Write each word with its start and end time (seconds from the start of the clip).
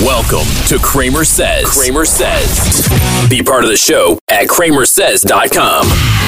Welcome 0.00 0.46
to 0.68 0.76
CramerSez. 0.76 1.64
Kramer 1.64 2.06
Says. 2.06 2.88
Be 3.28 3.42
part 3.42 3.64
of 3.64 3.70
the 3.70 3.76
show 3.76 4.18
at 4.28 4.46
cramersez.com. 4.46 6.19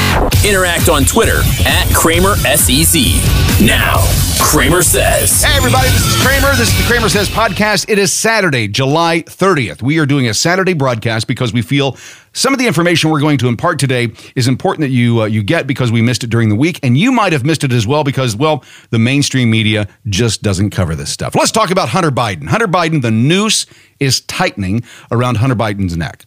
Interact 0.45 0.89
on 0.89 1.05
Twitter 1.05 1.39
at 1.67 1.87
CramerSez. 1.89 3.65
Now, 3.65 3.99
CramerSez. 4.43 5.45
Hey, 5.45 5.57
everybody, 5.57 5.89
this 5.89 6.05
is 6.05 6.23
Cramer. 6.23 6.55
This 6.57 6.69
is 6.69 6.77
the 6.77 6.93
CramerSez 6.93 7.27
podcast. 7.33 7.89
It 7.89 7.99
is 7.99 8.13
Saturday, 8.13 8.67
July 8.67 9.23
30th. 9.23 9.83
We 9.83 9.99
are 10.01 10.07
doing 10.07 10.27
a 10.27 10.35
Saturday 10.35 10.75
broadcast 10.75 11.29
because 11.29 11.53
we 11.53 11.63
feel 11.63 11.97
some 12.33 12.53
of 12.53 12.59
the 12.59 12.67
information 12.67 13.11
we're 13.11 13.21
going 13.21 13.39
to 13.39 13.49
impart 13.49 13.79
today 13.79 14.09
is 14.35 14.49
important 14.49 14.81
that 14.81 14.91
you 14.91 15.23
uh, 15.23 15.27
you 15.27 15.43
get 15.43 15.67
because 15.67 15.93
we 15.93 16.03
missed 16.03 16.25
it 16.25 16.31
during 16.31 16.49
the 16.49 16.57
week, 16.57 16.81
and 16.83 16.99
you 16.99 17.13
might 17.13 17.33
have 17.33 17.45
missed 17.45 17.63
it 17.63 17.73
as 17.73 17.87
well 17.87 18.03
because, 18.03 18.35
well, 18.35 18.65
the 18.91 18.99
mainstream 18.99 19.49
media 19.51 19.87
just 20.09 20.43
doesn't 20.43 20.71
cover 20.71 20.97
this 20.97 21.11
stuff. 21.11 21.35
Let's 21.37 21.53
talk 21.53 21.71
about 21.71 21.89
Hunter 21.89 22.11
Biden. 22.11 22.49
Hunter 22.49 22.69
Biden, 22.69 23.01
the 23.01 23.11
noose 23.13 23.67
is 24.01 24.23
tightening 24.23 24.83
around 25.11 25.37
Hunter 25.37 25.57
Biden's 25.57 25.97
neck. 25.97 26.25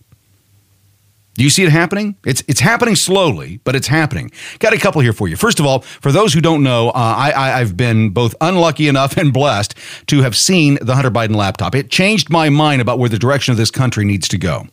Do 1.35 1.43
you 1.43 1.49
see 1.49 1.63
it 1.63 1.69
happening? 1.69 2.15
It's 2.25 2.43
it's 2.47 2.61
happening 2.61 2.95
slowly, 2.95 3.59
but 3.65 3.75
it's 3.75 3.87
happening. 3.87 4.31
Got 4.59 4.73
a 4.73 4.77
couple 4.77 5.01
here 5.01 5.11
for 5.11 5.27
you. 5.27 5.35
First 5.35 5.59
of 5.59 5.65
all, 5.65 5.81
for 5.81 6.11
those 6.11 6.33
who 6.33 6.39
don't 6.39 6.63
know, 6.63 6.89
uh, 6.89 6.93
I, 6.95 7.31
I 7.31 7.59
I've 7.59 7.75
been 7.75 8.09
both 8.11 8.33
unlucky 8.39 8.87
enough 8.87 9.17
and 9.17 9.33
blessed 9.33 9.75
to 10.07 10.21
have 10.21 10.35
seen 10.35 10.77
the 10.81 10.95
Hunter 10.95 11.11
Biden 11.11 11.35
laptop. 11.35 11.75
It 11.75 11.89
changed 11.89 12.29
my 12.29 12.49
mind 12.49 12.81
about 12.81 12.99
where 12.99 13.09
the 13.09 13.19
direction 13.19 13.51
of 13.51 13.57
this 13.57 13.69
country 13.69 14.05
needs 14.05 14.27
to 14.29 14.37
go. 14.37 14.67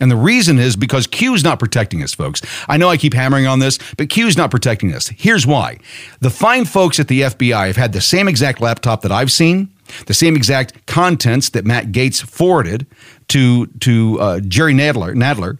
And 0.00 0.10
the 0.10 0.16
reason 0.16 0.58
is 0.58 0.76
because 0.76 1.06
Q's 1.06 1.42
not 1.42 1.58
protecting 1.58 2.02
us, 2.02 2.14
folks. 2.14 2.40
I 2.68 2.76
know 2.76 2.88
I 2.88 2.96
keep 2.96 3.14
hammering 3.14 3.46
on 3.46 3.58
this, 3.58 3.78
but 3.96 4.08
Q's 4.10 4.36
not 4.36 4.50
protecting 4.50 4.94
us. 4.94 5.08
Here's 5.08 5.46
why. 5.46 5.78
The 6.20 6.30
fine 6.30 6.64
folks 6.64 7.00
at 7.00 7.08
the 7.08 7.22
FBI 7.22 7.66
have 7.66 7.76
had 7.76 7.92
the 7.92 8.00
same 8.00 8.28
exact 8.28 8.60
laptop 8.60 9.02
that 9.02 9.10
I've 9.10 9.32
seen, 9.32 9.72
the 10.06 10.14
same 10.14 10.36
exact 10.36 10.86
contents 10.86 11.48
that 11.50 11.64
Matt 11.64 11.86
Gaetz 11.86 12.22
forwarded 12.22 12.86
to, 13.28 13.66
to 13.66 14.20
uh, 14.20 14.40
Jerry 14.40 14.72
Nadler, 14.72 15.14
Nadler, 15.14 15.58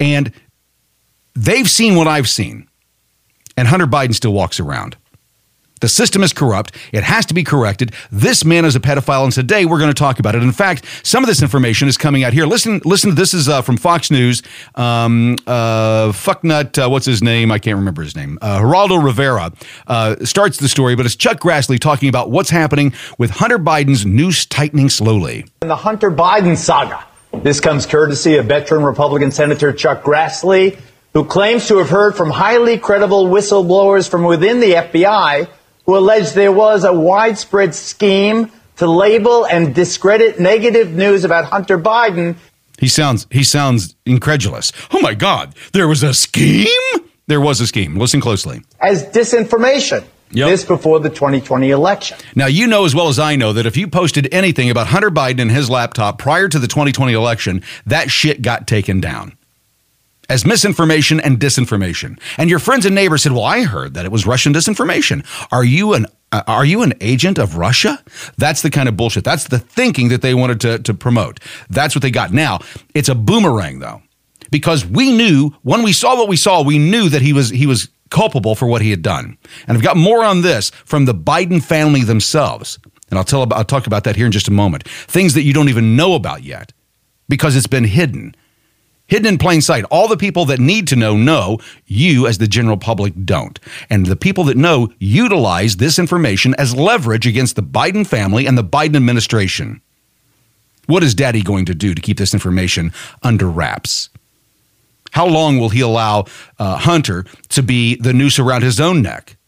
and 0.00 0.32
they've 1.34 1.68
seen 1.68 1.94
what 1.96 2.06
I've 2.06 2.28
seen. 2.28 2.68
And 3.56 3.68
Hunter 3.68 3.86
Biden 3.86 4.14
still 4.14 4.32
walks 4.32 4.60
around. 4.60 4.96
The 5.82 5.88
system 5.88 6.22
is 6.22 6.32
corrupt. 6.32 6.74
It 6.92 7.04
has 7.04 7.26
to 7.26 7.34
be 7.34 7.44
corrected. 7.44 7.92
This 8.10 8.46
man 8.46 8.64
is 8.64 8.74
a 8.76 8.80
pedophile, 8.80 9.24
and 9.24 9.32
today 9.32 9.66
we're 9.66 9.78
going 9.78 9.90
to 9.90 9.94
talk 9.94 10.18
about 10.18 10.34
it. 10.34 10.42
In 10.42 10.52
fact, 10.52 10.86
some 11.02 11.22
of 11.22 11.28
this 11.28 11.42
information 11.42 11.86
is 11.86 11.98
coming 11.98 12.24
out 12.24 12.32
here. 12.32 12.46
Listen, 12.46 12.80
listen. 12.86 13.14
This 13.14 13.34
is 13.34 13.46
uh, 13.46 13.60
from 13.60 13.76
Fox 13.76 14.10
News. 14.10 14.42
Um, 14.74 15.36
uh, 15.46 16.12
fucknut, 16.12 16.82
uh, 16.82 16.88
what's 16.88 17.04
his 17.04 17.22
name? 17.22 17.52
I 17.52 17.58
can't 17.58 17.76
remember 17.76 18.02
his 18.02 18.16
name. 18.16 18.38
Uh, 18.40 18.60
Geraldo 18.60 19.04
Rivera 19.04 19.52
uh, 19.86 20.16
starts 20.24 20.56
the 20.56 20.68
story, 20.68 20.96
but 20.96 21.04
it's 21.04 21.14
Chuck 21.14 21.40
Grassley 21.40 21.78
talking 21.78 22.08
about 22.08 22.30
what's 22.30 22.48
happening 22.48 22.94
with 23.18 23.30
Hunter 23.30 23.58
Biden's 23.58 24.06
noose 24.06 24.46
tightening 24.46 24.88
slowly. 24.88 25.44
In 25.60 25.68
the 25.68 25.76
Hunter 25.76 26.10
Biden 26.10 26.56
saga, 26.56 27.04
this 27.42 27.60
comes 27.60 27.86
courtesy 27.86 28.36
of 28.36 28.46
veteran 28.46 28.82
Republican 28.82 29.30
Senator 29.30 29.72
Chuck 29.72 30.02
Grassley, 30.02 30.78
who 31.12 31.24
claims 31.24 31.68
to 31.68 31.78
have 31.78 31.88
heard 31.88 32.16
from 32.16 32.30
highly 32.30 32.78
credible 32.78 33.26
whistleblowers 33.26 34.08
from 34.08 34.24
within 34.24 34.60
the 34.60 34.72
FBI 34.72 35.48
who 35.86 35.96
alleged 35.96 36.34
there 36.34 36.52
was 36.52 36.84
a 36.84 36.92
widespread 36.92 37.74
scheme 37.74 38.50
to 38.76 38.86
label 38.86 39.46
and 39.46 39.74
discredit 39.74 40.38
negative 40.38 40.92
news 40.92 41.24
about 41.24 41.46
Hunter 41.46 41.78
Biden. 41.78 42.36
He 42.78 42.88
sounds 42.88 43.26
he 43.30 43.42
sounds 43.42 43.96
incredulous. 44.04 44.72
Oh 44.92 45.00
my 45.00 45.14
God, 45.14 45.54
there 45.72 45.88
was 45.88 46.02
a 46.02 46.12
scheme. 46.12 46.66
There 47.26 47.40
was 47.40 47.60
a 47.60 47.66
scheme. 47.66 47.96
Listen 47.96 48.20
closely. 48.20 48.62
As 48.80 49.04
disinformation. 49.04 50.04
Yep. 50.32 50.48
This 50.48 50.64
before 50.64 50.98
the 51.00 51.08
2020 51.08 51.70
election. 51.70 52.18
Now, 52.34 52.46
you 52.46 52.66
know 52.66 52.84
as 52.84 52.94
well 52.94 53.08
as 53.08 53.18
I 53.18 53.36
know 53.36 53.52
that 53.52 53.64
if 53.64 53.76
you 53.76 53.86
posted 53.86 54.32
anything 54.32 54.70
about 54.70 54.88
Hunter 54.88 55.10
Biden 55.10 55.42
and 55.42 55.50
his 55.50 55.70
laptop 55.70 56.18
prior 56.18 56.48
to 56.48 56.58
the 56.58 56.66
2020 56.66 57.12
election, 57.12 57.62
that 57.86 58.10
shit 58.10 58.42
got 58.42 58.66
taken 58.66 59.00
down 59.00 59.36
as 60.28 60.44
misinformation 60.44 61.20
and 61.20 61.38
disinformation. 61.38 62.18
And 62.36 62.50
your 62.50 62.58
friends 62.58 62.84
and 62.86 62.94
neighbors 62.94 63.22
said, 63.22 63.32
"Well, 63.32 63.44
I 63.44 63.62
heard 63.62 63.94
that 63.94 64.04
it 64.04 64.12
was 64.12 64.26
Russian 64.26 64.52
disinformation. 64.52 65.24
Are 65.52 65.64
you 65.64 65.94
an 65.94 66.06
uh, 66.32 66.42
are 66.46 66.64
you 66.64 66.82
an 66.82 66.94
agent 67.00 67.38
of 67.38 67.56
Russia?" 67.56 68.02
That's 68.36 68.62
the 68.62 68.70
kind 68.70 68.88
of 68.88 68.96
bullshit. 68.96 69.24
That's 69.24 69.48
the 69.48 69.58
thinking 69.58 70.08
that 70.08 70.22
they 70.22 70.34
wanted 70.34 70.60
to 70.62 70.78
to 70.80 70.94
promote. 70.94 71.40
That's 71.70 71.94
what 71.94 72.02
they 72.02 72.10
got. 72.10 72.32
Now, 72.32 72.60
it's 72.94 73.08
a 73.08 73.14
boomerang 73.14 73.78
though. 73.78 74.02
Because 74.50 74.86
we 74.86 75.10
knew 75.12 75.50
when 75.62 75.82
we 75.82 75.92
saw 75.92 76.16
what 76.16 76.28
we 76.28 76.36
saw, 76.36 76.62
we 76.62 76.78
knew 76.78 77.08
that 77.08 77.20
he 77.20 77.32
was 77.32 77.50
he 77.50 77.66
was 77.66 77.88
culpable 78.10 78.54
for 78.54 78.66
what 78.66 78.82
he 78.82 78.90
had 78.90 79.02
done. 79.02 79.36
And 79.66 79.76
I've 79.76 79.84
got 79.84 79.96
more 79.96 80.24
on 80.24 80.42
this 80.42 80.70
from 80.84 81.04
the 81.04 81.14
Biden 81.14 81.62
family 81.62 82.02
themselves. 82.02 82.78
And 83.10 83.18
I'll 83.18 83.24
tell 83.24 83.42
about, 83.42 83.58
I'll 83.58 83.64
talk 83.64 83.86
about 83.86 84.04
that 84.04 84.16
here 84.16 84.26
in 84.26 84.32
just 84.32 84.48
a 84.48 84.52
moment. 84.52 84.88
Things 84.88 85.34
that 85.34 85.42
you 85.42 85.52
don't 85.52 85.68
even 85.68 85.96
know 85.96 86.14
about 86.14 86.42
yet 86.42 86.72
because 87.28 87.56
it's 87.56 87.66
been 87.66 87.84
hidden 87.84 88.34
hidden 89.06 89.26
in 89.26 89.38
plain 89.38 89.60
sight. 89.60 89.84
All 89.84 90.08
the 90.08 90.16
people 90.16 90.44
that 90.46 90.60
need 90.60 90.86
to 90.88 90.96
know 90.96 91.16
know, 91.16 91.58
you 91.86 92.26
as 92.26 92.38
the 92.38 92.46
general 92.46 92.76
public 92.76 93.14
don't. 93.24 93.58
And 93.88 94.06
the 94.06 94.16
people 94.16 94.44
that 94.44 94.56
know 94.56 94.92
utilize 94.98 95.76
this 95.76 95.98
information 95.98 96.54
as 96.58 96.74
leverage 96.74 97.26
against 97.26 97.56
the 97.56 97.62
Biden 97.62 98.06
family 98.06 98.46
and 98.46 98.56
the 98.58 98.64
Biden 98.64 98.96
administration. 98.96 99.80
What 100.86 101.02
is 101.02 101.14
daddy 101.14 101.42
going 101.42 101.64
to 101.66 101.74
do 101.74 101.94
to 101.94 102.02
keep 102.02 102.18
this 102.18 102.34
information 102.34 102.92
under 103.22 103.48
wraps? 103.48 104.08
How 105.16 105.26
long 105.26 105.58
will 105.58 105.70
he 105.70 105.80
allow 105.80 106.26
uh, 106.58 106.76
Hunter 106.76 107.24
to 107.48 107.62
be 107.62 107.94
the 107.96 108.12
noose 108.12 108.38
around 108.38 108.60
his 108.60 108.78
own 108.78 109.00
neck? 109.00 109.38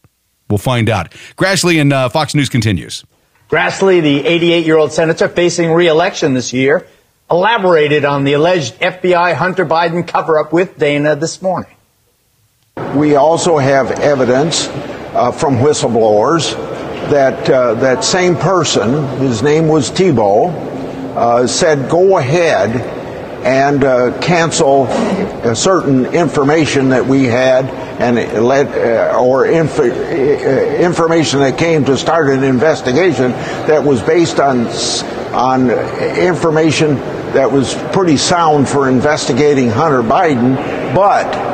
We'll 0.49 0.57
find 0.57 0.89
out. 0.89 1.11
Grassley 1.37 1.79
and 1.79 1.93
uh, 1.93 2.09
Fox 2.09 2.33
News 2.33 2.49
continues. 2.49 3.05
Grassley, 3.51 4.01
the 4.01 4.25
88 4.25 4.65
year 4.65 4.77
old 4.77 4.91
senator 4.91 5.29
facing 5.29 5.71
re 5.71 5.85
election 5.85 6.33
this 6.33 6.53
year, 6.53 6.87
elaborated 7.29 8.03
on 8.03 8.23
the 8.23 8.33
alleged 8.33 8.79
FBI 8.79 9.35
Hunter 9.35 9.63
Biden 9.63 10.07
cover 10.07 10.39
up 10.39 10.51
with 10.51 10.79
Dana 10.79 11.15
this 11.15 11.39
morning. 11.39 11.75
We 12.95 13.15
also 13.15 13.59
have 13.59 13.91
evidence 13.91 14.67
uh, 14.69 15.31
from 15.31 15.57
whistleblowers 15.57 16.55
that 17.11 17.47
uh, 17.47 17.75
that 17.75 18.03
same 18.03 18.35
person, 18.37 19.19
his 19.19 19.43
name 19.43 19.67
was 19.67 19.91
Thibault, 19.91 20.47
uh, 21.15 21.45
said, 21.45 21.91
"Go 21.91 22.17
ahead 22.17 22.97
and 23.43 23.83
certain 25.55 26.05
information 26.07 26.89
that 26.89 27.05
we 27.05 27.23
had 27.25 27.65
and 27.99 28.43
let 28.45 28.67
uh, 28.67 29.17
or 29.17 29.45
inf- 29.45 29.79
uh, 29.79 29.83
information 29.83 31.39
that 31.39 31.57
came 31.57 31.85
to 31.85 31.97
start 31.97 32.29
an 32.29 32.43
investigation 32.43 33.31
that 33.31 33.83
was 33.83 34.01
based 34.01 34.39
on 34.39 34.67
on 35.33 35.69
information 35.69 36.95
that 37.33 37.51
was 37.51 37.75
pretty 37.93 38.17
sound 38.17 38.67
for 38.67 38.89
investigating 38.89 39.69
Hunter 39.69 40.01
Biden, 40.01 40.55
but 40.95 41.49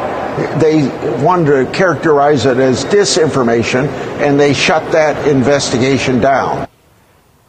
they 0.60 0.88
wanted 1.24 1.66
to 1.66 1.72
characterize 1.72 2.46
it 2.46 2.58
as 2.58 2.86
disinformation, 2.86 3.88
and 4.20 4.40
they 4.40 4.54
shut 4.54 4.92
that 4.92 5.28
investigation 5.28 6.20
down. 6.20 6.68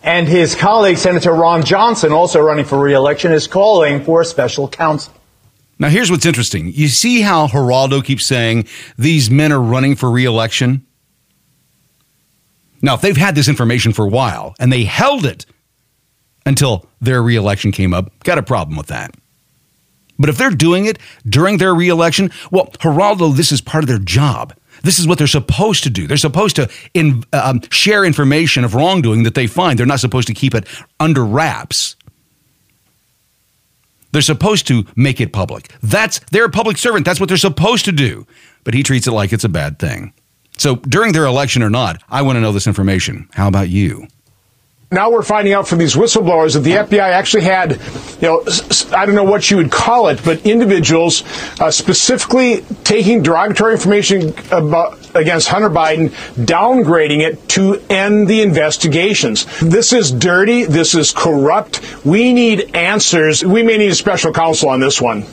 And 0.02 0.28
his 0.28 0.54
colleague, 0.54 0.98
Senator 0.98 1.32
Ron 1.32 1.64
Johnson, 1.64 2.12
also 2.12 2.40
running 2.40 2.64
for 2.64 2.78
reelection, 2.78 3.32
is 3.32 3.48
calling 3.48 4.04
for 4.04 4.20
a 4.20 4.24
special 4.24 4.68
counsel. 4.68 5.12
Now, 5.78 5.88
here's 5.88 6.10
what's 6.10 6.26
interesting. 6.26 6.72
You 6.72 6.88
see 6.88 7.20
how 7.20 7.48
Geraldo 7.48 8.02
keeps 8.02 8.24
saying 8.24 8.66
these 8.96 9.30
men 9.30 9.52
are 9.52 9.60
running 9.60 9.94
for 9.94 10.10
reelection? 10.10 10.86
Now, 12.80 12.94
if 12.94 13.00
they've 13.00 13.16
had 13.16 13.34
this 13.34 13.48
information 13.48 13.92
for 13.92 14.06
a 14.06 14.08
while 14.08 14.54
and 14.58 14.72
they 14.72 14.84
held 14.84 15.26
it 15.26 15.44
until 16.46 16.86
their 17.00 17.22
reelection 17.22 17.72
came 17.72 17.92
up. 17.92 18.10
Got 18.20 18.38
a 18.38 18.42
problem 18.42 18.76
with 18.78 18.86
that. 18.86 19.14
But 20.18 20.30
if 20.30 20.38
they're 20.38 20.50
doing 20.50 20.86
it 20.86 20.98
during 21.28 21.58
their 21.58 21.74
reelection, 21.74 22.30
well, 22.50 22.68
Geraldo, 22.78 23.36
this 23.36 23.52
is 23.52 23.60
part 23.60 23.84
of 23.84 23.88
their 23.88 23.98
job. 23.98 24.54
This 24.82 24.98
is 24.98 25.06
what 25.06 25.18
they're 25.18 25.26
supposed 25.26 25.82
to 25.84 25.90
do. 25.90 26.06
They're 26.06 26.16
supposed 26.16 26.56
to 26.56 26.70
in, 26.94 27.24
um, 27.32 27.60
share 27.70 28.04
information 28.04 28.64
of 28.64 28.74
wrongdoing 28.74 29.24
that 29.24 29.34
they 29.34 29.46
find. 29.46 29.78
They're 29.78 29.84
not 29.84 30.00
supposed 30.00 30.28
to 30.28 30.34
keep 30.34 30.54
it 30.54 30.66
under 31.00 31.24
wraps. 31.24 31.95
They're 34.12 34.22
supposed 34.22 34.66
to 34.68 34.84
make 34.96 35.20
it 35.20 35.32
public. 35.32 35.70
That's 35.82 36.20
they're 36.30 36.46
a 36.46 36.50
public 36.50 36.78
servant. 36.78 37.04
That's 37.04 37.20
what 37.20 37.28
they're 37.28 37.36
supposed 37.38 37.84
to 37.86 37.92
do. 37.92 38.26
But 38.64 38.74
he 38.74 38.82
treats 38.82 39.06
it 39.06 39.12
like 39.12 39.32
it's 39.32 39.44
a 39.44 39.48
bad 39.48 39.78
thing. 39.78 40.12
So 40.58 40.76
during 40.76 41.12
their 41.12 41.26
election 41.26 41.62
or 41.62 41.70
not, 41.70 42.02
I 42.08 42.22
want 42.22 42.36
to 42.36 42.40
know 42.40 42.52
this 42.52 42.66
information. 42.66 43.28
How 43.32 43.48
about 43.48 43.68
you? 43.68 44.08
now 44.90 45.10
we're 45.10 45.22
finding 45.22 45.52
out 45.52 45.66
from 45.66 45.78
these 45.78 45.94
whistleblowers 45.94 46.54
that 46.54 46.60
the 46.60 46.72
FBI 46.72 47.00
actually 47.00 47.42
had, 47.42 47.72
you 48.20 48.28
know, 48.28 48.44
I 48.96 49.04
don't 49.04 49.14
know 49.14 49.24
what 49.24 49.50
you 49.50 49.56
would 49.56 49.70
call 49.70 50.08
it, 50.08 50.20
but 50.24 50.46
individuals 50.46 51.24
uh, 51.60 51.70
specifically 51.70 52.62
taking 52.84 53.22
derogatory 53.22 53.72
information 53.72 54.32
about 54.52 54.98
against 55.16 55.48
Hunter 55.48 55.70
Biden, 55.70 56.10
downgrading 56.34 57.20
it 57.20 57.48
to 57.50 57.82
end 57.90 58.28
the 58.28 58.42
investigations. 58.42 59.46
This 59.60 59.92
is 59.92 60.10
dirty. 60.10 60.64
This 60.64 60.94
is 60.94 61.12
corrupt. 61.12 62.04
We 62.04 62.32
need 62.32 62.74
answers. 62.74 63.44
We 63.44 63.62
may 63.62 63.76
need 63.78 63.90
a 63.90 63.94
special 63.94 64.32
counsel 64.32 64.68
on 64.68 64.80
this 64.80 65.00
one. 65.00 65.24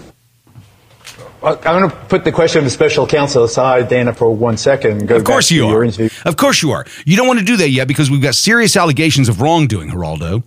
Uh, 1.43 1.57
I'm 1.65 1.79
going 1.81 1.89
to 1.89 1.95
put 2.07 2.23
the 2.23 2.31
question 2.31 2.59
of 2.59 2.63
the 2.63 2.69
special 2.69 3.05
counsel 3.05 3.43
aside, 3.43 3.89
Dana, 3.89 4.13
for 4.13 4.33
one 4.33 4.55
second. 4.55 5.11
of 5.11 5.25
course 5.25 5.51
you 5.51 5.67
are. 5.67 5.83
Of 6.25 6.37
course 6.37 6.61
you 6.61 6.71
are. 6.71 6.85
You 7.05 7.17
don't 7.17 7.27
want 7.27 7.39
to 7.39 7.45
do 7.45 7.57
that 7.57 7.69
yet 7.69 7.87
because 7.87 8.09
we've 8.09 8.21
got 8.21 8.35
serious 8.35 8.77
allegations 8.77 9.27
of 9.27 9.41
wrongdoing, 9.41 9.89
Geraldo. 9.91 10.43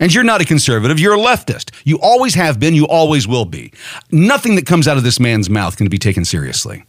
And 0.00 0.14
you're 0.14 0.24
not 0.24 0.40
a 0.40 0.44
conservative, 0.44 1.00
you're 1.00 1.14
a 1.14 1.18
leftist. 1.18 1.70
You 1.84 1.98
always 2.00 2.34
have 2.34 2.60
been, 2.60 2.74
you 2.74 2.86
always 2.86 3.26
will 3.26 3.46
be. 3.46 3.72
Nothing 4.12 4.54
that 4.56 4.66
comes 4.66 4.86
out 4.86 4.96
of 4.96 5.02
this 5.02 5.18
man's 5.18 5.50
mouth 5.50 5.76
can 5.76 5.88
be 5.88 5.98
taken 5.98 6.24
seriously. 6.24 6.84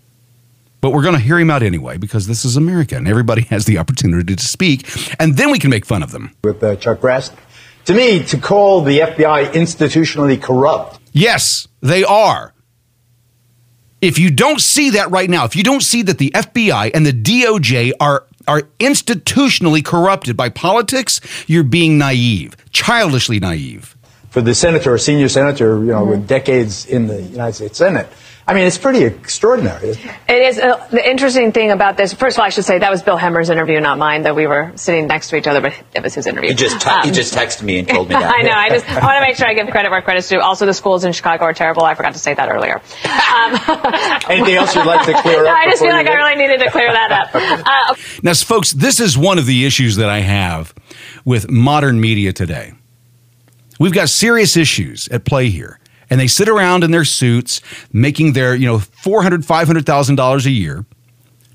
But 0.82 0.92
we're 0.92 1.04
going 1.04 1.16
to 1.16 1.22
hear 1.22 1.38
him 1.38 1.50
out 1.50 1.62
anyway 1.62 1.98
because 1.98 2.28
this 2.28 2.46
is 2.46 2.56
America 2.56 2.96
and 2.96 3.08
everybody 3.08 3.42
has 3.44 3.66
the 3.66 3.78
opportunity 3.78 4.36
to 4.36 4.46
speak, 4.46 4.88
and 5.20 5.36
then 5.36 5.52
we 5.52 5.60
can 5.60 5.70
make 5.70 5.86
fun 5.86 6.04
of 6.04 6.12
them. 6.12 6.36
With 6.44 6.64
uh, 6.64 6.76
Chuck 6.78 7.00
Grassley. 7.00 7.38
To 7.86 7.94
me, 7.94 8.24
to 8.26 8.38
call 8.38 8.82
the 8.82 9.00
FBI 9.00 9.52
institutionally 9.54 10.42
corrupt. 10.42 11.00
Yes, 11.12 11.68
they 11.82 12.04
are. 12.04 12.54
If 14.02 14.20
you 14.20 14.32
don't 14.32 14.62
see 14.62 14.92
that 14.92 15.12
right 15.12 15.30
now, 15.30 15.46
if 15.46 15.56
you 15.56 15.64
don't 15.64 15.82
see 15.82 16.04
that 16.04 16.20
the 16.20 16.32
FBI 16.32 16.92
and 16.94 17.06
the 17.06 17.12
DOJ 17.12 17.92
are 18.00 18.26
are 18.48 18.62
institutionally 18.80 19.84
corrupted 19.84 20.36
by 20.36 20.50
politics, 20.50 21.22
you're 21.48 21.64
being 21.64 21.98
naive, 21.98 22.56
childishly 22.72 23.40
naive. 23.40 23.96
For 24.32 24.42
the 24.42 24.56
senator, 24.56 24.96
a 24.96 25.00
senior 25.00 25.30
senator, 25.30 25.80
you 25.80 25.92
know, 25.92 26.02
mm-hmm. 26.02 26.12
with 26.12 26.28
decades 26.28 26.86
in 26.86 27.08
the 27.08 27.22
United 27.22 27.54
States 27.54 27.78
Senate, 27.78 28.08
I 28.50 28.56
mean, 28.56 28.66
it's 28.66 28.80
pretty 28.80 29.04
extraordinary. 29.04 29.90
It? 29.90 30.00
it 30.28 30.42
is. 30.42 30.58
Uh, 30.58 30.84
the 30.90 31.08
interesting 31.08 31.52
thing 31.52 31.70
about 31.70 31.98
this, 31.98 32.14
first 32.16 32.36
of 32.36 32.40
all, 32.40 32.48
I 32.48 32.50
should 32.50 32.66
say 32.66 32.80
that 32.80 32.90
was 32.90 33.04
Bill 33.04 33.16
Hemmer's 33.16 33.52
interview, 33.52 33.80
not 33.80 34.00
mine, 34.00 34.24
though 34.24 34.34
we 34.34 34.48
were 34.48 34.72
sitting 34.74 35.06
next 35.06 35.30
to 35.30 35.36
each 35.36 35.46
other, 35.46 35.62
but 35.62 35.80
it 35.94 36.02
was 36.02 36.16
his 36.16 36.26
interview. 36.26 36.50
He 36.50 36.56
just, 36.56 36.82
te- 36.82 36.90
um, 36.90 37.04
he 37.04 37.12
just 37.12 37.32
texted 37.32 37.62
me 37.62 37.78
and 37.78 37.88
told 37.88 38.10
me 38.10 38.16
that. 38.16 38.24
I 38.40 38.42
know. 38.42 38.52
I 38.52 38.70
just 38.70 38.90
I 38.90 39.06
want 39.06 39.18
to 39.18 39.22
make 39.22 39.36
sure 39.36 39.48
I 39.48 39.54
give 39.54 39.68
credit 39.70 39.92
where 39.92 40.02
credit's 40.02 40.30
due. 40.30 40.40
Also, 40.40 40.66
the 40.66 40.74
schools 40.74 41.04
in 41.04 41.14
Chicago 41.14 41.46
are 41.46 41.54
terrible. 41.54 41.84
I 41.84 41.94
forgot 41.94 42.14
to 42.14 42.20
say 42.20 42.34
that 42.34 42.50
earlier. 42.50 42.78
Um, 43.06 44.32
Anything 44.32 44.56
else 44.56 44.74
you'd 44.74 44.88
like 44.88 45.06
to 45.06 45.22
clear 45.22 45.46
up? 45.48 45.56
I 45.56 45.70
just 45.70 45.84
feel 45.84 45.92
like 45.92 46.10
I 46.10 46.16
really 46.16 46.36
needed 46.36 46.64
to 46.64 46.72
clear 46.72 46.92
that 46.92 47.12
up. 47.12 47.30
Uh, 47.36 47.96
now, 48.24 48.34
folks, 48.34 48.72
this 48.74 49.00
is 49.00 49.16
one 49.16 49.38
of 49.38 49.46
the 49.46 49.64
issues 49.68 49.98
that 49.98 50.10
I 50.10 50.22
have 50.22 50.74
with 51.24 51.52
modern 51.52 52.02
media 52.02 52.34
today. 52.34 52.74
We've 53.80 53.94
got 53.94 54.10
serious 54.10 54.58
issues 54.58 55.08
at 55.10 55.24
play 55.24 55.50
here 55.50 55.80
and 56.10 56.20
they 56.20 56.28
sit 56.28 56.50
around 56.50 56.84
in 56.84 56.92
their 56.92 57.06
suits 57.06 57.62
making 57.92 58.34
their, 58.34 58.56
you 58.56 58.66
know, 58.66 58.78
$400,000, 58.78 59.44
$500,000 59.46 60.46
a 60.46 60.52
year, 60.52 60.86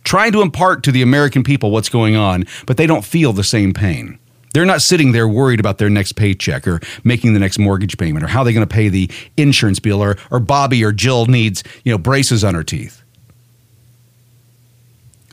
trying 0.05 0.33
to 0.33 0.43
impart 0.43 0.83
to 0.85 0.93
the 0.93 1.03
American 1.03 1.43
people 1.43 1.71
what's 1.71 1.89
going 1.89 2.17
on, 2.17 2.45
but 2.67 2.77
they 2.77 2.87
don't 2.87 3.05
feel 3.05 3.33
the 3.33 3.45
same 3.45 3.73
pain. 3.73 4.19
They're 4.53 4.65
not 4.65 4.83
sitting 4.83 5.11
there 5.11 5.27
worried 5.27 5.59
about 5.59 5.79
their 5.79 5.91
next 5.91 6.13
paycheck 6.13 6.69
or 6.69 6.81
making 7.03 7.35
the 7.35 7.41
next 7.41 7.59
mortgage 7.59 7.99
payment 7.99 8.25
or 8.25 8.29
how 8.29 8.45
they're 8.45 8.53
going 8.53 8.67
to 8.67 8.73
pay 8.73 8.89
the 8.89 9.11
insurance 9.37 9.81
bill 9.81 10.01
or, 10.01 10.17
or 10.31 10.39
Bobby 10.39 10.85
or 10.85 10.93
Jill 10.93 11.27
needs, 11.27 11.65
you 11.85 11.91
know, 11.91 11.99
braces 11.99 12.45
on 12.45 12.55
her 12.55 12.63
teeth. 12.63 13.03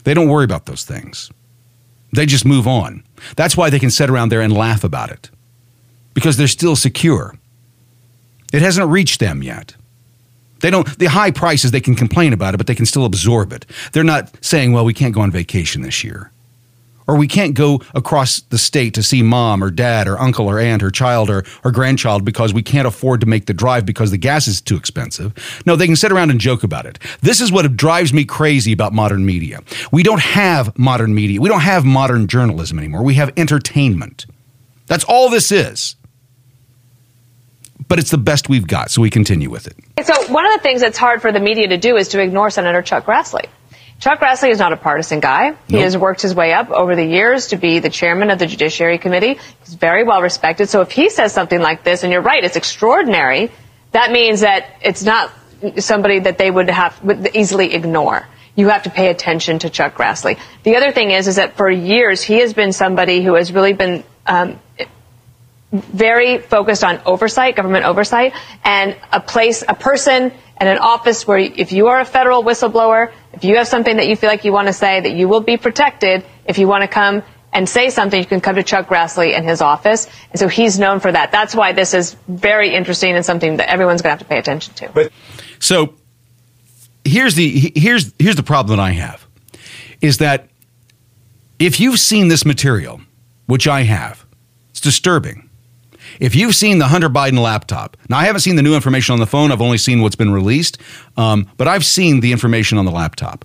They 0.02 0.12
don't 0.14 0.28
worry 0.28 0.44
about 0.44 0.66
those 0.66 0.84
things. 0.84 1.30
They 2.12 2.26
just 2.26 2.44
move 2.44 2.66
on. 2.66 3.04
That's 3.36 3.56
why 3.56 3.70
they 3.70 3.78
can 3.78 3.90
sit 3.90 4.10
around 4.10 4.30
there 4.30 4.40
and 4.40 4.52
laugh 4.52 4.82
about 4.82 5.10
it 5.10 5.30
because 6.14 6.36
they're 6.36 6.48
still 6.48 6.74
secure. 6.74 7.34
It 8.52 8.62
hasn't 8.62 8.88
reached 8.90 9.18
them 9.18 9.42
yet. 9.42 9.74
They 10.60 10.70
don't, 10.70 10.98
the 10.98 11.06
high 11.06 11.32
prices, 11.32 11.72
they 11.72 11.80
can 11.80 11.96
complain 11.96 12.32
about 12.32 12.54
it, 12.54 12.58
but 12.58 12.68
they 12.68 12.74
can 12.74 12.86
still 12.86 13.04
absorb 13.04 13.52
it. 13.52 13.66
They're 13.92 14.04
not 14.04 14.32
saying, 14.44 14.72
well, 14.72 14.84
we 14.84 14.94
can't 14.94 15.14
go 15.14 15.20
on 15.20 15.30
vacation 15.30 15.82
this 15.82 16.04
year. 16.04 16.30
Or 17.08 17.16
we 17.16 17.26
can't 17.26 17.54
go 17.54 17.82
across 17.96 18.40
the 18.42 18.58
state 18.58 18.94
to 18.94 19.02
see 19.02 19.22
mom 19.22 19.62
or 19.62 19.72
dad 19.72 20.06
or 20.06 20.20
uncle 20.20 20.48
or 20.48 20.60
aunt 20.60 20.84
or 20.84 20.90
child 20.92 21.30
or, 21.30 21.44
or 21.64 21.72
grandchild 21.72 22.24
because 22.24 22.54
we 22.54 22.62
can't 22.62 22.86
afford 22.86 23.20
to 23.22 23.26
make 23.26 23.46
the 23.46 23.52
drive 23.52 23.84
because 23.84 24.12
the 24.12 24.16
gas 24.16 24.46
is 24.46 24.60
too 24.60 24.76
expensive. 24.76 25.34
No, 25.66 25.74
they 25.74 25.86
can 25.86 25.96
sit 25.96 26.12
around 26.12 26.30
and 26.30 26.38
joke 26.38 26.62
about 26.62 26.86
it. 26.86 27.00
This 27.20 27.40
is 27.40 27.50
what 27.50 27.76
drives 27.76 28.12
me 28.12 28.24
crazy 28.24 28.72
about 28.72 28.92
modern 28.92 29.26
media. 29.26 29.60
We 29.90 30.04
don't 30.04 30.22
have 30.22 30.78
modern 30.78 31.12
media. 31.12 31.40
We 31.40 31.48
don't 31.48 31.60
have 31.60 31.84
modern 31.84 32.28
journalism 32.28 32.78
anymore. 32.78 33.02
We 33.02 33.14
have 33.14 33.32
entertainment. 33.36 34.26
That's 34.86 35.04
all 35.04 35.28
this 35.28 35.50
is 35.50 35.96
but 37.88 37.98
it's 37.98 38.10
the 38.10 38.18
best 38.18 38.48
we've 38.48 38.66
got, 38.66 38.90
so 38.90 39.02
we 39.02 39.10
continue 39.10 39.50
with 39.50 39.66
it. 39.66 39.76
So 40.04 40.32
one 40.32 40.46
of 40.46 40.52
the 40.52 40.60
things 40.60 40.80
that's 40.80 40.98
hard 40.98 41.20
for 41.20 41.32
the 41.32 41.40
media 41.40 41.68
to 41.68 41.76
do 41.76 41.96
is 41.96 42.08
to 42.08 42.20
ignore 42.20 42.50
Senator 42.50 42.82
Chuck 42.82 43.04
Grassley. 43.06 43.46
Chuck 44.00 44.18
Grassley 44.18 44.50
is 44.50 44.58
not 44.58 44.72
a 44.72 44.76
partisan 44.76 45.20
guy. 45.20 45.52
He 45.68 45.74
nope. 45.74 45.84
has 45.84 45.96
worked 45.96 46.22
his 46.22 46.34
way 46.34 46.52
up 46.52 46.70
over 46.70 46.96
the 46.96 47.04
years 47.04 47.48
to 47.48 47.56
be 47.56 47.78
the 47.78 47.90
chairman 47.90 48.30
of 48.30 48.38
the 48.40 48.46
Judiciary 48.46 48.98
Committee. 48.98 49.38
He's 49.64 49.74
very 49.74 50.02
well 50.02 50.20
respected. 50.20 50.68
So 50.68 50.80
if 50.80 50.90
he 50.90 51.08
says 51.08 51.32
something 51.32 51.60
like 51.60 51.84
this, 51.84 52.02
and 52.02 52.12
you're 52.12 52.22
right, 52.22 52.42
it's 52.42 52.56
extraordinary, 52.56 53.52
that 53.92 54.10
means 54.10 54.40
that 54.40 54.66
it's 54.82 55.04
not 55.04 55.30
somebody 55.78 56.18
that 56.18 56.36
they 56.36 56.50
would 56.50 56.68
have 56.68 57.00
would 57.04 57.30
easily 57.36 57.74
ignore. 57.74 58.26
You 58.56 58.70
have 58.70 58.82
to 58.82 58.90
pay 58.90 59.08
attention 59.08 59.60
to 59.60 59.70
Chuck 59.70 59.94
Grassley. 59.94 60.38
The 60.64 60.76
other 60.76 60.90
thing 60.90 61.12
is, 61.12 61.28
is 61.28 61.36
that 61.36 61.56
for 61.56 61.70
years 61.70 62.22
he 62.22 62.40
has 62.40 62.52
been 62.52 62.72
somebody 62.72 63.22
who 63.22 63.34
has 63.34 63.52
really 63.52 63.72
been 63.72 64.02
um, 64.26 64.58
very 65.72 66.38
focused 66.38 66.84
on 66.84 67.00
oversight, 67.06 67.56
government 67.56 67.86
oversight, 67.86 68.34
and 68.64 68.96
a 69.10 69.20
place, 69.20 69.64
a 69.66 69.74
person, 69.74 70.32
and 70.58 70.68
an 70.68 70.78
office 70.78 71.26
where 71.26 71.38
if 71.38 71.72
you 71.72 71.88
are 71.88 72.00
a 72.00 72.04
federal 72.04 72.44
whistleblower, 72.44 73.10
if 73.32 73.44
you 73.44 73.56
have 73.56 73.66
something 73.66 73.96
that 73.96 74.06
you 74.06 74.14
feel 74.14 74.28
like 74.28 74.44
you 74.44 74.52
want 74.52 74.68
to 74.68 74.72
say, 74.72 75.00
that 75.00 75.12
you 75.12 75.28
will 75.28 75.40
be 75.40 75.56
protected. 75.56 76.24
If 76.44 76.58
you 76.58 76.68
want 76.68 76.82
to 76.82 76.88
come 76.88 77.22
and 77.52 77.68
say 77.68 77.90
something, 77.90 78.18
you 78.18 78.26
can 78.26 78.40
come 78.40 78.56
to 78.56 78.62
Chuck 78.62 78.88
Grassley 78.88 79.36
in 79.36 79.44
his 79.44 79.60
office. 79.60 80.08
And 80.30 80.38
so 80.38 80.48
he's 80.48 80.78
known 80.78 81.00
for 81.00 81.10
that. 81.10 81.32
That's 81.32 81.54
why 81.54 81.72
this 81.72 81.94
is 81.94 82.16
very 82.28 82.74
interesting 82.74 83.14
and 83.14 83.24
something 83.24 83.56
that 83.56 83.70
everyone's 83.70 84.02
going 84.02 84.16
to 84.16 84.18
have 84.18 84.26
to 84.26 84.32
pay 84.32 84.38
attention 84.38 84.74
to. 84.74 84.90
But 84.92 85.12
so 85.58 85.94
here's 87.04 87.34
the 87.34 87.72
here's 87.74 88.12
here's 88.18 88.36
the 88.36 88.42
problem 88.42 88.76
that 88.76 88.82
I 88.82 88.90
have 88.90 89.26
is 90.00 90.18
that 90.18 90.48
if 91.58 91.80
you've 91.80 91.98
seen 91.98 92.28
this 92.28 92.44
material, 92.44 93.00
which 93.46 93.68
I 93.68 93.82
have, 93.82 94.24
it's 94.70 94.80
disturbing. 94.80 95.48
If 96.20 96.34
you've 96.34 96.54
seen 96.54 96.78
the 96.78 96.88
Hunter 96.88 97.08
Biden 97.10 97.38
laptop, 97.38 97.96
now 98.08 98.18
I 98.18 98.24
haven't 98.24 98.40
seen 98.40 98.56
the 98.56 98.62
new 98.62 98.74
information 98.74 99.12
on 99.12 99.20
the 99.20 99.26
phone, 99.26 99.52
I've 99.52 99.62
only 99.62 99.78
seen 99.78 100.02
what's 100.02 100.16
been 100.16 100.32
released, 100.32 100.78
um, 101.16 101.48
but 101.56 101.68
I've 101.68 101.84
seen 101.84 102.20
the 102.20 102.32
information 102.32 102.78
on 102.78 102.84
the 102.84 102.90
laptop. 102.90 103.44